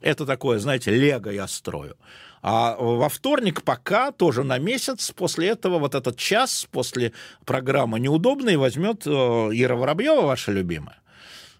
Это 0.00 0.26
такое, 0.26 0.58
знаете, 0.58 0.90
лего 0.90 1.30
я 1.30 1.46
строю. 1.46 1.96
А 2.42 2.76
во 2.78 3.08
вторник 3.08 3.62
пока 3.62 4.12
тоже 4.12 4.44
на 4.44 4.58
месяц. 4.58 5.10
После 5.10 5.48
этого 5.48 5.78
вот 5.78 5.94
этот 5.94 6.16
час, 6.16 6.66
после 6.70 7.12
программы 7.44 7.98
«Неудобный» 7.98 8.56
возьмет 8.56 9.06
э, 9.06 9.10
Ира 9.10 9.74
Воробьева, 9.74 10.22
ваша 10.22 10.52
любимая. 10.52 10.98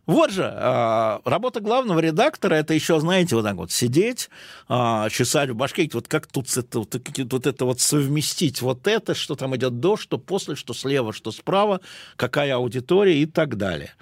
Вот 0.09 0.31
же, 0.31 0.51
а, 0.51 1.21
работа 1.27 1.61
главного 1.61 2.01
редактора, 2.01 2.55
это 2.55 2.73
еще, 2.73 2.99
знаете, 2.99 3.37
вот 3.37 3.43
так 3.45 3.57
вот 3.57 3.71
сидеть, 3.71 4.31
а, 4.67 5.11
чесать 5.11 5.51
в 5.51 5.55
башке, 5.55 5.87
вот 5.93 6.09
как 6.09 6.27
тут 6.27 6.49
это, 6.57 6.79
вот, 6.79 6.97
вот 7.31 7.47
это 7.47 7.65
вот 7.67 7.79
совместить, 7.81 8.63
вот 8.63 8.87
это, 8.87 9.15
что 9.15 9.35
там 9.37 9.55
идет 9.55 9.81
до, 9.81 9.99
что 9.99 10.17
после, 10.17 10.57
что 10.57 10.73
слева, 10.73 11.13
что 11.13 11.31
справа, 11.31 11.83
какая 12.17 12.57
аудитория 12.57 13.21
и 13.21 13.27
так 13.27 13.59
далее. 13.59 13.93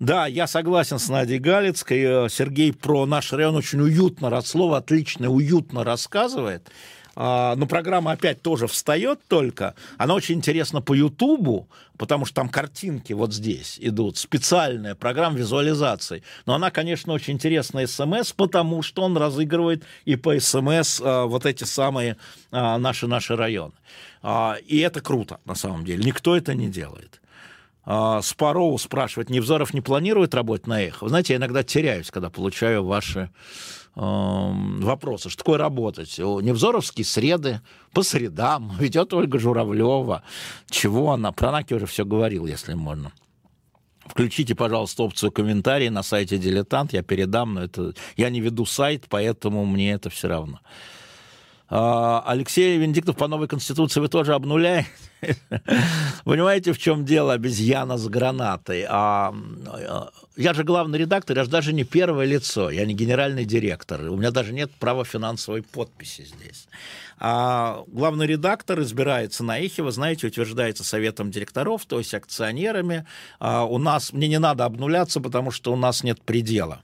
Да, 0.00 0.26
я 0.26 0.46
согласен 0.46 0.98
с 0.98 1.10
Надей 1.10 1.38
Галицкой. 1.38 2.30
Сергей 2.30 2.72
про 2.72 3.04
наш 3.04 3.30
район 3.34 3.54
очень 3.54 3.82
уютно, 3.82 4.40
слово 4.40 4.78
отлично, 4.78 5.28
уютно 5.28 5.84
рассказывает. 5.84 6.70
А, 7.14 7.54
но 7.56 7.66
программа 7.66 8.12
опять 8.12 8.42
тоже 8.42 8.66
встает 8.66 9.20
только. 9.28 9.74
Она 9.98 10.14
очень 10.14 10.36
интересна 10.36 10.80
по 10.80 10.94
Ютубу, 10.94 11.68
потому 11.98 12.24
что 12.24 12.36
там 12.36 12.48
картинки 12.48 13.12
вот 13.12 13.34
здесь 13.34 13.78
идут, 13.80 14.16
специальная 14.16 14.94
программа 14.94 15.36
визуализации. 15.36 16.22
Но 16.46 16.54
она, 16.54 16.70
конечно, 16.70 17.12
очень 17.12 17.34
интересна 17.34 17.86
СМС, 17.86 18.32
потому 18.32 18.82
что 18.82 19.02
он 19.02 19.16
разыгрывает 19.16 19.84
и 20.04 20.16
по 20.16 20.38
СМС 20.38 21.00
а, 21.02 21.26
вот 21.26 21.44
эти 21.44 21.64
самые 21.64 22.16
а, 22.50 22.78
наши-наши 22.78 23.36
районы. 23.36 23.74
И 24.66 24.78
это 24.78 25.00
круто, 25.00 25.40
на 25.44 25.56
самом 25.56 25.84
деле. 25.84 26.04
Никто 26.04 26.36
это 26.36 26.54
не 26.54 26.68
делает. 26.68 27.20
Спароу 27.84 28.78
спрашивает, 28.78 29.30
Невзоров 29.30 29.74
не 29.74 29.80
планирует 29.80 30.32
работать 30.32 30.68
на 30.68 30.80
эхо? 30.80 31.02
Вы 31.02 31.08
знаете, 31.08 31.32
я 31.32 31.40
иногда 31.40 31.64
теряюсь, 31.64 32.12
когда 32.12 32.30
получаю 32.30 32.84
ваши 32.84 33.30
вопросы. 33.94 35.28
Что 35.28 35.38
такое 35.38 35.58
работать? 35.58 36.18
Невзоровские 36.18 37.04
среды 37.04 37.60
по 37.92 38.02
средам 38.02 38.76
ведет 38.80 39.12
Ольга 39.12 39.38
Журавлева. 39.38 40.22
Чего 40.70 41.12
она? 41.12 41.32
Про 41.32 41.52
Наки 41.52 41.74
уже 41.74 41.86
все 41.86 42.04
говорил, 42.04 42.46
если 42.46 42.74
можно. 42.74 43.12
Включите, 44.06 44.54
пожалуйста, 44.54 45.04
опцию 45.04 45.30
комментарий 45.30 45.88
на 45.88 46.02
сайте 46.02 46.36
«Дилетант». 46.36 46.92
Я 46.92 47.02
передам, 47.02 47.54
но 47.54 47.62
это... 47.62 47.94
Я 48.16 48.30
не 48.30 48.40
веду 48.40 48.66
сайт, 48.66 49.04
поэтому 49.08 49.64
мне 49.64 49.92
это 49.92 50.10
все 50.10 50.28
равно. 50.28 50.60
А, 51.74 52.22
Алексей 52.26 52.76
Венедиктов 52.76 53.16
по 53.16 53.28
новой 53.28 53.48
конституции 53.48 53.98
вы 53.98 54.08
тоже 54.08 54.34
обнуляете? 54.34 54.88
Понимаете, 56.24 56.74
в 56.74 56.78
чем 56.78 57.06
дело, 57.06 57.32
обезьяна 57.32 57.96
с 57.96 58.06
гранатой? 58.08 58.84
А, 58.86 59.34
а, 59.66 60.10
я 60.36 60.52
же 60.52 60.64
главный 60.64 60.98
редактор, 60.98 61.38
я 61.38 61.44
же 61.44 61.50
даже 61.50 61.72
не 61.72 61.84
первое 61.84 62.26
лицо, 62.26 62.68
я 62.68 62.84
не 62.84 62.92
генеральный 62.92 63.46
директор, 63.46 64.02
у 64.02 64.18
меня 64.18 64.30
даже 64.30 64.52
нет 64.52 64.70
права 64.78 65.06
финансовой 65.06 65.62
подписи 65.62 66.26
здесь. 66.26 66.68
А 67.18 67.84
главный 67.86 68.26
редактор 68.26 68.82
избирается 68.82 69.42
на 69.42 69.58
эхе, 69.58 69.82
вы 69.82 69.92
знаете, 69.92 70.26
утверждается 70.26 70.84
советом 70.84 71.30
директоров, 71.30 71.86
то 71.86 71.96
есть 71.96 72.12
акционерами. 72.12 73.06
А 73.38 73.64
у 73.64 73.78
нас, 73.78 74.12
мне 74.12 74.28
не 74.28 74.38
надо 74.38 74.66
обнуляться, 74.66 75.22
потому 75.22 75.50
что 75.50 75.72
у 75.72 75.76
нас 75.76 76.04
нет 76.04 76.20
предела. 76.20 76.82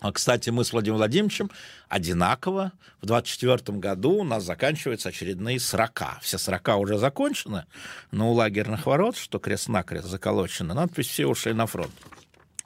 А, 0.00 0.12
кстати, 0.12 0.50
мы 0.50 0.64
с 0.64 0.72
Владимиром 0.72 0.98
Владимировичем 0.98 1.50
одинаково. 1.88 2.72
В 3.02 3.06
24 3.06 3.78
году 3.78 4.12
у 4.12 4.24
нас 4.24 4.44
заканчиваются 4.44 5.10
очередные 5.10 5.60
срока. 5.60 6.18
Все 6.22 6.38
срока 6.38 6.76
уже 6.76 6.98
закончены, 6.98 7.66
но 8.10 8.30
у 8.30 8.34
лагерных 8.34 8.86
ворот, 8.86 9.16
что 9.16 9.38
крест-накрест 9.38 10.06
заколочено, 10.06 10.74
надпись 10.74 11.08
«Все 11.08 11.26
ушли 11.26 11.52
на 11.52 11.66
фронт». 11.66 11.92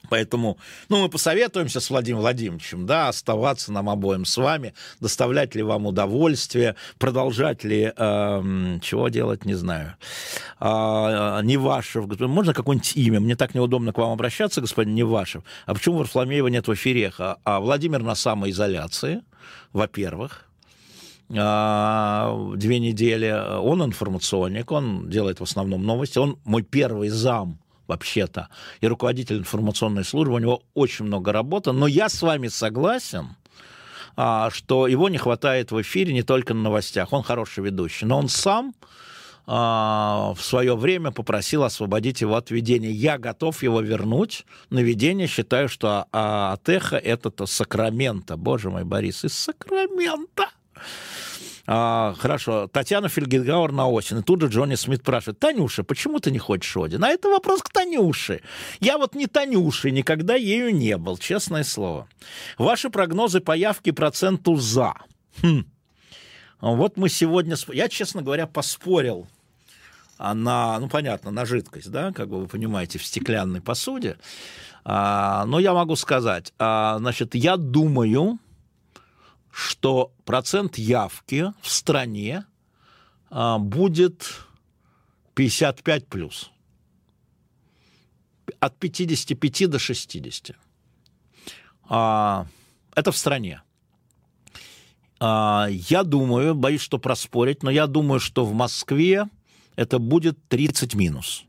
Поэтому, 0.08 0.58
ну, 0.88 1.02
мы 1.02 1.08
посоветуемся 1.08 1.80
с 1.80 1.90
Владимиром 1.90 2.20
Владимировичем, 2.20 2.86
да, 2.86 3.08
оставаться 3.08 3.72
нам 3.72 3.88
обоим 3.88 4.24
с 4.24 4.36
вами, 4.36 4.74
доставлять 5.00 5.54
ли 5.54 5.62
вам 5.62 5.86
удовольствие, 5.86 6.76
продолжать 6.98 7.64
ли, 7.64 7.92
э, 7.96 8.78
чего 8.82 9.08
делать, 9.08 9.44
не 9.44 9.54
знаю. 9.54 9.96
А, 10.60 11.40
Невашев, 11.42 12.06
можно 12.20 12.54
какое-нибудь 12.54 12.96
имя? 12.96 13.20
Мне 13.20 13.36
так 13.36 13.54
неудобно 13.54 13.92
к 13.92 13.98
вам 13.98 14.12
обращаться, 14.12 14.60
господин 14.60 14.94
Невашев. 14.94 15.42
А 15.66 15.74
почему 15.74 15.98
Варфломеева 15.98 16.48
нет 16.48 16.68
в 16.68 16.74
эфире? 16.74 17.12
А 17.18 17.60
Владимир 17.60 18.02
на 18.02 18.14
самоизоляции, 18.14 19.22
во-первых 19.72 20.48
а, 21.36 22.52
две 22.56 22.78
недели. 22.78 23.30
Он 23.58 23.82
информационник, 23.82 24.70
он 24.70 25.08
делает 25.08 25.40
в 25.40 25.42
основном 25.42 25.84
новости. 25.84 26.18
Он 26.18 26.38
мой 26.44 26.62
первый 26.62 27.08
зам 27.08 27.58
вообще-то, 27.86 28.48
и 28.80 28.86
руководитель 28.86 29.38
информационной 29.38 30.04
службы, 30.04 30.34
у 30.34 30.38
него 30.38 30.62
очень 30.74 31.04
много 31.04 31.32
работы, 31.32 31.72
но 31.72 31.86
я 31.86 32.08
с 32.08 32.22
вами 32.22 32.48
согласен, 32.48 33.36
а, 34.16 34.50
что 34.50 34.86
его 34.86 35.08
не 35.08 35.18
хватает 35.18 35.72
в 35.72 35.80
эфире 35.82 36.12
не 36.12 36.22
только 36.22 36.54
на 36.54 36.62
новостях, 36.62 37.12
он 37.12 37.22
хороший 37.22 37.64
ведущий, 37.64 38.06
но 38.06 38.18
он 38.18 38.28
сам 38.28 38.74
а, 39.46 40.32
в 40.34 40.42
свое 40.42 40.74
время 40.76 41.10
попросил 41.10 41.64
освободить 41.64 42.22
его 42.22 42.36
от 42.36 42.50
ведения. 42.50 42.90
Я 42.90 43.18
готов 43.18 43.62
его 43.62 43.80
вернуть 43.80 44.46
на 44.70 44.78
ведение. 44.78 45.26
Считаю, 45.26 45.68
что 45.68 46.06
а, 46.12 46.56
эхо 46.66 46.96
это-то 46.96 47.46
Сакрамента. 47.46 48.36
Боже 48.36 48.70
мой, 48.70 48.84
Борис, 48.84 49.24
из 49.24 49.34
Сакрамента. 49.34 50.48
А, 51.66 52.14
хорошо, 52.18 52.68
Татьяна 52.68 53.08
Фельгенгауэр 53.08 53.72
на 53.72 53.88
осень. 53.88 54.18
И 54.18 54.22
тут 54.22 54.42
же 54.42 54.48
Джонни 54.48 54.74
Смит 54.74 55.00
спрашивает, 55.00 55.38
Танюша, 55.38 55.82
почему 55.82 56.18
ты 56.18 56.30
не 56.30 56.38
хочешь 56.38 56.76
Один? 56.76 57.02
А 57.04 57.08
это 57.08 57.28
вопрос 57.28 57.62
к 57.62 57.70
Танюше. 57.70 58.42
Я 58.80 58.98
вот 58.98 59.14
не 59.14 59.26
Танюшей, 59.26 59.90
никогда 59.90 60.34
ею 60.34 60.74
не 60.74 60.96
был, 60.96 61.16
честное 61.16 61.64
слово. 61.64 62.06
Ваши 62.58 62.90
прогнозы 62.90 63.40
по 63.40 63.56
явке 63.56 63.92
проценту 63.92 64.56
«за». 64.56 64.94
Хм. 65.42 65.64
Вот 66.60 66.96
мы 66.96 67.08
сегодня... 67.08 67.56
Я, 67.72 67.88
честно 67.88 68.22
говоря, 68.22 68.46
поспорил 68.46 69.26
на, 70.18 70.78
ну, 70.78 70.88
понятно, 70.88 71.30
на 71.30 71.44
жидкость, 71.44 71.90
да, 71.90 72.12
как 72.12 72.28
бы 72.28 72.40
вы 72.40 72.46
понимаете, 72.46 72.98
в 72.98 73.04
стеклянной 73.04 73.60
посуде. 73.60 74.16
А, 74.84 75.44
но 75.46 75.58
я 75.58 75.72
могу 75.72 75.96
сказать, 75.96 76.52
а, 76.58 76.98
значит, 76.98 77.34
я 77.34 77.56
думаю, 77.56 78.38
что 79.54 80.12
процент 80.24 80.78
явки 80.78 81.52
в 81.62 81.70
стране 81.70 82.44
а, 83.30 83.58
будет 83.58 84.40
55 85.34 86.08
плюс. 86.08 86.50
От 88.58 88.76
55 88.76 89.70
до 89.70 89.78
60. 89.78 90.56
А, 91.88 92.46
это 92.96 93.12
в 93.12 93.16
стране. 93.16 93.62
А, 95.20 95.68
я 95.70 96.02
думаю, 96.02 96.56
боюсь, 96.56 96.80
что 96.80 96.98
проспорить, 96.98 97.62
но 97.62 97.70
я 97.70 97.86
думаю, 97.86 98.18
что 98.18 98.44
в 98.44 98.54
Москве 98.54 99.28
это 99.76 100.00
будет 100.00 100.48
30 100.48 100.94
минус. 100.96 101.44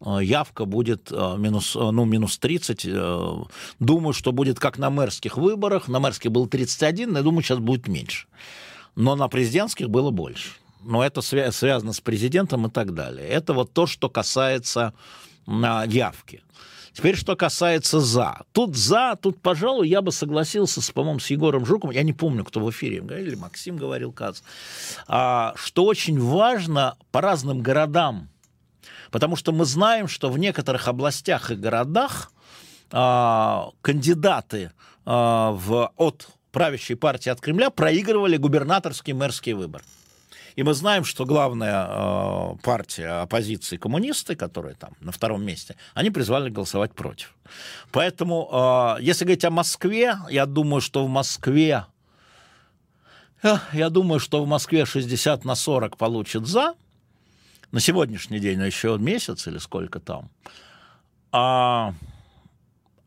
Э, 0.00 0.18
явка 0.22 0.64
будет 0.64 1.10
э, 1.10 1.36
минус, 1.38 1.74
э, 1.76 1.90
ну, 1.90 2.04
минус 2.04 2.38
30. 2.38 2.86
Думаю, 3.78 4.12
что 4.12 4.32
будет 4.32 4.58
как 4.58 4.78
на 4.78 4.90
мэрских 4.90 5.36
выборах. 5.36 5.88
На 5.88 5.98
мэрских 5.98 6.30
было 6.30 6.48
31, 6.48 7.16
я 7.16 7.22
думаю, 7.22 7.42
сейчас 7.42 7.58
будет 7.58 7.88
меньше. 7.88 8.26
Но 8.94 9.16
на 9.16 9.28
президентских 9.28 9.90
было 9.90 10.10
больше. 10.10 10.50
Но 10.84 11.04
это 11.04 11.20
свя- 11.20 11.52
связано 11.52 11.92
с 11.92 12.00
президентом 12.00 12.66
и 12.66 12.70
так 12.70 12.94
далее. 12.94 13.26
Это 13.26 13.52
вот 13.52 13.72
то, 13.72 13.86
что 13.86 14.08
касается 14.08 14.94
явки. 15.46 16.42
Теперь, 16.92 17.16
что 17.16 17.36
касается 17.36 18.00
«за». 18.00 18.42
Тут 18.52 18.76
«за», 18.76 19.16
тут, 19.22 19.40
пожалуй, 19.40 19.88
я 19.88 20.02
бы 20.02 20.10
согласился, 20.10 20.82
с, 20.82 20.90
по-моему, 20.90 21.20
с 21.20 21.30
Егором 21.30 21.64
Жуковым, 21.64 21.94
я 21.94 22.02
не 22.02 22.12
помню, 22.12 22.44
кто 22.44 22.58
в 22.58 22.68
эфире 22.70 22.96
или 22.96 23.36
Максим 23.36 23.76
говорил, 23.76 24.10
Кац, 24.10 24.40
а, 25.06 25.54
что 25.56 25.84
очень 25.84 26.20
важно 26.20 26.96
по 27.12 27.20
разным 27.20 27.60
городам 27.60 28.28
Потому 29.10 29.36
что 29.36 29.52
мы 29.52 29.64
знаем, 29.64 30.08
что 30.08 30.30
в 30.30 30.38
некоторых 30.38 30.88
областях 30.88 31.50
и 31.50 31.54
городах 31.54 32.32
а, 32.90 33.70
кандидаты 33.82 34.72
а, 35.04 35.52
в, 35.52 35.92
от 35.96 36.28
правящей 36.52 36.96
партии 36.96 37.30
от 37.30 37.40
Кремля 37.40 37.70
проигрывали 37.70 38.36
губернаторский 38.36 39.12
мэрский 39.12 39.52
выбор. 39.52 39.82
И 40.58 40.64
мы 40.64 40.74
знаем, 40.74 41.04
что 41.04 41.24
главная 41.24 41.86
э, 41.88 42.56
партия 42.64 43.22
оппозиции 43.22 43.76
коммунисты, 43.76 44.34
которые 44.34 44.74
там 44.74 44.90
на 45.00 45.12
втором 45.12 45.44
месте, 45.44 45.76
они 45.94 46.10
призвали 46.10 46.50
голосовать 46.50 46.92
против. 46.94 47.36
Поэтому, 47.92 48.96
э, 48.98 49.02
если 49.02 49.24
говорить 49.24 49.44
о 49.44 49.50
Москве, 49.50 50.16
я 50.28 50.46
думаю, 50.46 50.80
что 50.80 51.06
в 51.06 51.08
Москве, 51.08 51.86
э, 53.44 53.56
я 53.72 53.88
думаю, 53.88 54.18
что 54.18 54.42
в 54.42 54.48
Москве 54.48 54.84
60 54.84 55.44
на 55.44 55.54
40 55.54 55.96
получит 55.96 56.48
за, 56.48 56.74
на 57.72 57.80
сегодняшний 57.80 58.40
день, 58.40 58.58
но 58.58 58.66
еще 58.66 58.96
месяц 58.98 59.46
или 59.46 59.58
сколько 59.58 60.00
там. 60.00 60.30
А, 61.32 61.94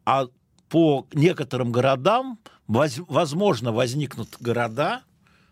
а 0.05 0.27
по 0.69 1.07
некоторым 1.13 1.71
городам, 1.71 2.39
воз, 2.67 2.99
возможно, 3.07 3.71
возникнут 3.71 4.37
города, 4.39 5.01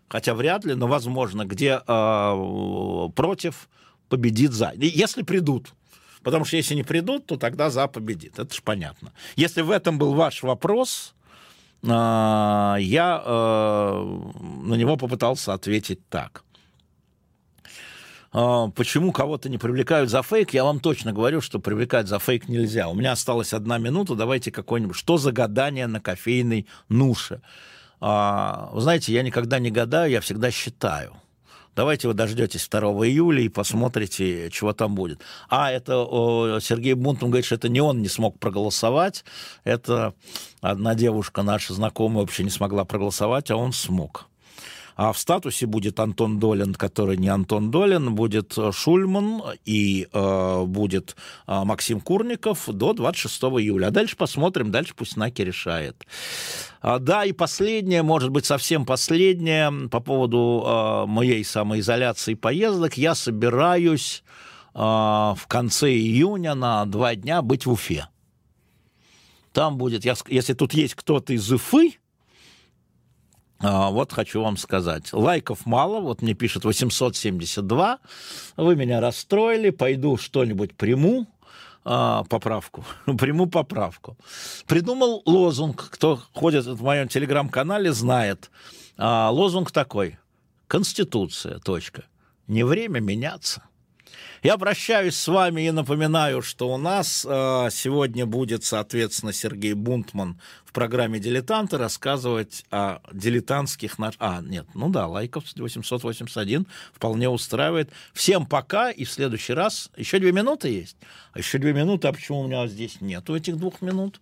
хотя 0.08 0.34
вряд 0.34 0.64
ли, 0.64 0.74
но 0.74 0.86
возможно, 0.86 1.44
где 1.44 1.80
э, 1.86 3.08
против 3.14 3.68
победит 4.08 4.52
за. 4.52 4.72
Если 4.76 5.22
придут. 5.22 5.74
Потому 6.22 6.44
что 6.44 6.56
если 6.56 6.74
не 6.74 6.82
придут, 6.82 7.26
то 7.26 7.36
тогда 7.36 7.70
за 7.70 7.86
победит. 7.86 8.38
Это 8.38 8.54
же 8.54 8.60
понятно. 8.62 9.12
Если 9.36 9.62
в 9.62 9.70
этом 9.70 9.98
был 9.98 10.14
ваш 10.14 10.42
вопрос, 10.42 11.14
а, 11.88 12.76
я 12.78 13.22
э, 13.24 14.20
на 14.62 14.74
него 14.74 14.96
попытался 14.96 15.54
ответить 15.54 16.06
так. 16.08 16.44
А, 18.32 18.68
почему 18.68 19.12
кого-то 19.12 19.48
не 19.48 19.58
привлекают 19.58 20.10
за 20.10 20.22
фейк, 20.22 20.54
я 20.54 20.64
вам 20.64 20.80
точно 20.80 21.12
говорю, 21.12 21.40
что 21.40 21.58
привлекать 21.58 22.06
за 22.06 22.18
фейк 22.18 22.48
нельзя. 22.48 22.88
У 22.88 22.94
меня 22.94 23.12
осталась 23.12 23.52
одна 23.52 23.78
минута, 23.78 24.14
давайте 24.14 24.52
какой-нибудь... 24.52 24.96
Что 24.96 25.18
за 25.18 25.32
гадание 25.32 25.86
на 25.86 26.00
кофейной 26.00 26.66
нуше? 26.88 27.42
А, 28.00 28.70
вы 28.72 28.80
знаете, 28.80 29.12
я 29.12 29.22
никогда 29.22 29.58
не 29.58 29.70
гадаю, 29.70 30.10
я 30.10 30.20
всегда 30.20 30.50
считаю. 30.50 31.14
Давайте 31.76 32.08
вы 32.08 32.14
дождетесь 32.14 32.68
2 32.68 32.80
июля 33.06 33.42
и 33.42 33.48
посмотрите, 33.48 34.50
чего 34.50 34.72
там 34.72 34.94
будет. 34.94 35.20
А, 35.48 35.70
это 35.70 35.98
о, 35.98 36.58
Сергей 36.60 36.94
Бунтман 36.94 37.30
говорит, 37.30 37.46
что 37.46 37.54
это 37.54 37.68
не 37.68 37.80
он 37.80 38.02
не 38.02 38.08
смог 38.08 38.38
проголосовать, 38.38 39.24
это 39.64 40.14
одна 40.60 40.94
девушка 40.94 41.42
наша 41.42 41.74
знакомая 41.74 42.20
вообще 42.20 42.44
не 42.44 42.50
смогла 42.50 42.84
проголосовать, 42.84 43.50
а 43.50 43.56
он 43.56 43.72
смог. 43.72 44.29
А 45.02 45.14
в 45.14 45.18
статусе 45.18 45.64
будет 45.64 45.98
Антон 45.98 46.38
Долин, 46.38 46.74
который 46.74 47.16
не 47.16 47.28
Антон 47.28 47.70
Долин, 47.70 48.14
будет 48.14 48.58
э, 48.58 48.70
Шульман 48.70 49.40
и 49.64 50.06
э, 50.12 50.64
будет 50.66 51.16
э, 51.46 51.64
Максим 51.64 52.02
Курников 52.02 52.68
до 52.68 52.92
26 52.92 53.44
июля. 53.44 53.86
А 53.86 53.90
дальше 53.92 54.14
посмотрим, 54.14 54.70
дальше 54.70 54.92
пусть 54.94 55.16
Наки 55.16 55.42
решает. 55.42 56.06
А, 56.82 56.98
да, 56.98 57.24
и 57.24 57.32
последнее, 57.32 58.02
может 58.02 58.28
быть, 58.28 58.44
совсем 58.44 58.84
последнее 58.84 59.88
по 59.88 60.00
поводу 60.00 60.64
э, 60.66 61.06
моей 61.06 61.44
самоизоляции 61.44 62.34
поездок. 62.34 62.98
Я 62.98 63.14
собираюсь 63.14 64.22
э, 64.74 64.78
в 64.80 65.42
конце 65.48 65.94
июня 65.94 66.54
на 66.54 66.84
два 66.84 67.14
дня 67.14 67.40
быть 67.40 67.64
в 67.64 67.72
Уфе. 67.72 68.06
Там 69.54 69.78
будет, 69.78 70.04
если 70.04 70.52
тут 70.52 70.74
есть 70.74 70.94
кто-то 70.94 71.32
из 71.32 71.50
Уфы, 71.50 71.99
вот 73.60 74.12
хочу 74.12 74.42
вам 74.42 74.56
сказать. 74.56 75.12
Лайков 75.12 75.66
мало, 75.66 76.00
вот 76.00 76.22
мне 76.22 76.34
пишет 76.34 76.64
872. 76.64 77.98
Вы 78.56 78.76
меня 78.76 79.00
расстроили, 79.00 79.70
пойду 79.70 80.16
что-нибудь 80.16 80.74
приму, 80.74 81.26
а, 81.84 82.24
поправку, 82.24 82.84
приму 83.18 83.46
поправку. 83.46 84.16
Придумал 84.66 85.22
лозунг, 85.26 85.88
кто 85.90 86.20
ходит 86.34 86.66
в 86.66 86.82
моем 86.82 87.08
телеграм-канале, 87.08 87.92
знает. 87.92 88.50
А, 88.96 89.30
лозунг 89.30 89.70
такой. 89.70 90.18
Конституция, 90.66 91.58
точка. 91.58 92.04
Не 92.46 92.64
время 92.64 93.00
меняться. 93.00 93.62
Я 94.42 94.56
прощаюсь 94.58 95.16
с 95.16 95.28
вами 95.28 95.62
и 95.62 95.70
напоминаю, 95.70 96.42
что 96.42 96.72
у 96.72 96.76
нас 96.76 97.26
э, 97.28 97.68
сегодня 97.70 98.26
будет, 98.26 98.64
соответственно, 98.64 99.32
Сергей 99.32 99.74
Бунтман 99.74 100.40
в 100.64 100.72
программе 100.72 101.18
«Дилетанты» 101.18 101.78
рассказывать 101.78 102.64
о 102.70 103.00
дилетантских... 103.12 103.98
Наш... 103.98 104.14
А, 104.18 104.40
нет, 104.40 104.66
ну 104.74 104.88
да, 104.88 105.08
лайков 105.08 105.44
881 105.56 106.66
вполне 106.92 107.28
устраивает. 107.28 107.90
Всем 108.12 108.46
пока, 108.46 108.90
и 108.90 109.04
в 109.04 109.10
следующий 109.10 109.52
раз... 109.52 109.90
Еще 109.96 110.18
две 110.18 110.32
минуты 110.32 110.68
есть? 110.68 110.96
А 111.32 111.38
еще 111.38 111.58
две 111.58 111.72
минуты, 111.72 112.08
а 112.08 112.12
почему 112.12 112.40
у 112.40 112.46
меня 112.46 112.66
здесь 112.66 113.00
нету 113.00 113.34
этих 113.34 113.56
двух 113.56 113.82
минут? 113.82 114.20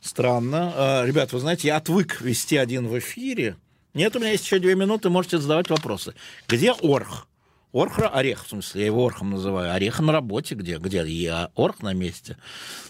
Странно. 0.00 0.72
Э, 0.76 1.06
ребят, 1.06 1.32
вы 1.32 1.40
знаете, 1.40 1.68
я 1.68 1.76
отвык 1.76 2.20
вести 2.20 2.56
один 2.56 2.86
в 2.86 2.98
эфире. 2.98 3.56
Нет, 3.94 4.14
у 4.14 4.18
меня 4.18 4.32
есть 4.32 4.44
еще 4.44 4.58
две 4.58 4.74
минуты, 4.74 5.10
можете 5.10 5.38
задавать 5.38 5.70
вопросы. 5.70 6.14
Где 6.46 6.72
Орх? 6.72 7.27
Орх, 7.72 7.98
орех, 7.98 8.44
в 8.44 8.48
смысле, 8.48 8.80
я 8.80 8.86
его 8.86 9.04
орхом 9.04 9.30
называю. 9.30 9.72
Орех 9.72 10.00
на 10.00 10.12
работе 10.12 10.54
где? 10.54 10.78
Где? 10.78 11.04
Я 11.06 11.50
орх 11.54 11.82
на 11.82 11.92
месте. 11.92 12.38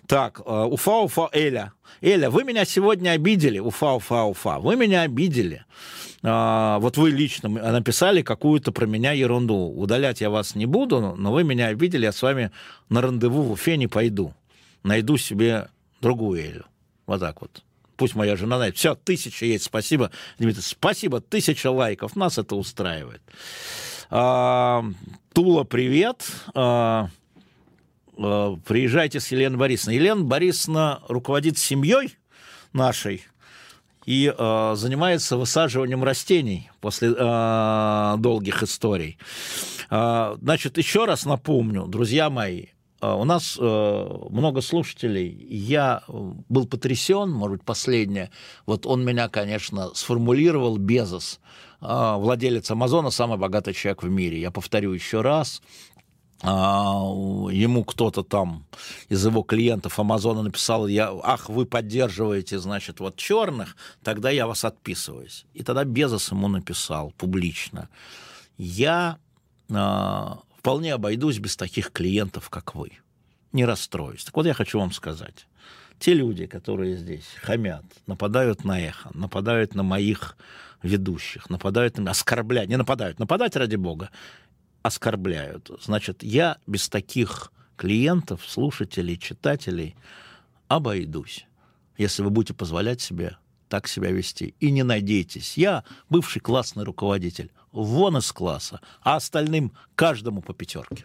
Так, 0.06 0.40
э, 0.44 0.64
Уфа, 0.64 0.98
Уфа, 1.02 1.28
Эля. 1.32 1.72
Эля, 2.00 2.30
вы 2.30 2.44
меня 2.44 2.64
сегодня 2.64 3.10
обидели. 3.10 3.58
Уфа, 3.58 3.94
Уфа, 3.94 4.22
Уфа. 4.24 4.60
Вы 4.60 4.76
меня 4.76 5.02
обидели. 5.02 5.64
А, 6.22 6.78
вот 6.78 6.96
вы 6.96 7.10
лично 7.10 7.48
написали 7.48 8.22
какую-то 8.22 8.72
про 8.72 8.86
меня 8.86 9.12
ерунду. 9.12 9.56
Удалять 9.56 10.20
я 10.20 10.30
вас 10.30 10.54
не 10.54 10.66
буду, 10.66 11.14
но 11.16 11.32
вы 11.32 11.44
меня 11.44 11.66
обидели, 11.66 12.04
я 12.04 12.12
с 12.12 12.22
вами 12.22 12.50
на 12.88 13.00
рандеву 13.00 13.42
в 13.42 13.52
Уфе 13.52 13.76
не 13.76 13.86
пойду. 13.86 14.34
Найду 14.82 15.16
себе 15.16 15.68
другую 16.00 16.40
Элю. 16.40 16.64
Вот 17.06 17.20
так 17.20 17.40
вот. 17.40 17.62
Пусть 17.96 18.14
моя 18.14 18.36
жена 18.36 18.56
знает. 18.58 18.76
Все, 18.76 18.94
тысяча 18.94 19.44
есть. 19.44 19.64
Спасибо, 19.64 20.10
Дмитрий. 20.38 20.62
Спасибо, 20.62 21.20
тысяча 21.20 21.70
лайков. 21.70 22.14
Нас 22.14 22.38
это 22.38 22.54
устраивает. 22.54 23.22
А, 24.10 24.84
Тула, 25.34 25.64
привет. 25.64 26.26
А, 26.54 27.10
а, 28.16 28.56
приезжайте 28.64 29.20
с 29.20 29.30
Еленой 29.30 29.58
Борисовной. 29.58 29.96
Елена 29.96 30.22
Борисовна 30.22 31.02
руководит 31.08 31.58
семьей 31.58 32.16
нашей 32.72 33.24
и 34.06 34.32
э, 34.34 34.74
занимается 34.74 35.36
высаживанием 35.36 36.02
растений 36.02 36.70
после 36.80 37.14
э, 37.14 38.14
долгих 38.18 38.62
историй. 38.62 39.18
Э, 39.90 40.36
значит, 40.40 40.78
еще 40.78 41.04
раз 41.04 41.26
напомню, 41.26 41.86
друзья 41.86 42.30
мои, 42.30 42.66
у 43.00 43.24
нас 43.24 43.56
много 43.56 44.60
слушателей. 44.60 45.28
Я 45.48 46.02
был 46.08 46.66
потрясен, 46.66 47.30
может 47.30 47.58
быть, 47.58 47.64
последнее. 47.64 48.32
Вот 48.66 48.86
он 48.86 49.04
меня, 49.04 49.28
конечно, 49.28 49.94
сформулировал 49.94 50.78
Безос– 50.78 51.38
владелец 51.80 52.70
Амазона, 52.70 53.10
самый 53.10 53.38
богатый 53.38 53.74
человек 53.74 54.02
в 54.02 54.08
мире. 54.08 54.40
Я 54.40 54.50
повторю 54.50 54.92
еще 54.92 55.20
раз, 55.20 55.62
а, 56.40 57.02
ему 57.50 57.84
кто-то 57.84 58.22
там 58.22 58.64
из 59.08 59.26
его 59.26 59.42
клиентов 59.42 59.98
Амазона 59.98 60.42
написал, 60.42 60.86
я, 60.86 61.10
ах, 61.22 61.48
вы 61.48 61.66
поддерживаете, 61.66 62.58
значит, 62.58 63.00
вот 63.00 63.16
черных, 63.16 63.76
тогда 64.04 64.30
я 64.30 64.46
вас 64.46 64.64
отписываюсь. 64.64 65.46
И 65.54 65.64
тогда 65.64 65.84
Безос 65.84 66.30
ему 66.30 66.48
написал 66.48 67.12
публично, 67.16 67.88
я 68.56 69.18
а, 69.70 70.38
вполне 70.58 70.94
обойдусь 70.94 71.38
без 71.38 71.56
таких 71.56 71.90
клиентов, 71.90 72.50
как 72.50 72.74
вы. 72.74 72.92
Не 73.52 73.64
расстроюсь. 73.64 74.24
Так 74.24 74.36
вот 74.36 74.46
я 74.46 74.54
хочу 74.54 74.78
вам 74.78 74.92
сказать. 74.92 75.46
Те 75.98 76.14
люди, 76.14 76.46
которые 76.46 76.96
здесь 76.96 77.26
хамят, 77.42 77.84
нападают 78.06 78.64
на 78.64 78.78
эхо, 78.80 79.10
нападают 79.14 79.74
на 79.74 79.82
моих 79.82 80.36
ведущих, 80.82 81.50
нападают 81.50 81.96
на 81.96 82.02
меня, 82.02 82.10
оскорбляют, 82.12 82.70
не 82.70 82.76
нападают, 82.76 83.18
нападать 83.18 83.56
ради 83.56 83.76
бога, 83.76 84.10
оскорбляют. 84.82 85.70
Значит, 85.80 86.22
я 86.22 86.58
без 86.66 86.88
таких 86.88 87.52
клиентов, 87.76 88.42
слушателей, 88.46 89.16
читателей 89.16 89.96
обойдусь, 90.68 91.46
если 91.96 92.22
вы 92.22 92.30
будете 92.30 92.54
позволять 92.54 93.00
себе 93.00 93.36
так 93.68 93.86
себя 93.86 94.10
вести. 94.10 94.54
И 94.60 94.70
не 94.70 94.82
надейтесь, 94.82 95.58
я 95.58 95.84
бывший 96.08 96.40
классный 96.40 96.84
руководитель, 96.84 97.52
вон 97.70 98.16
из 98.16 98.32
класса, 98.32 98.80
а 99.02 99.16
остальным 99.16 99.72
каждому 99.94 100.42
по 100.42 100.54
пятерке. 100.54 101.04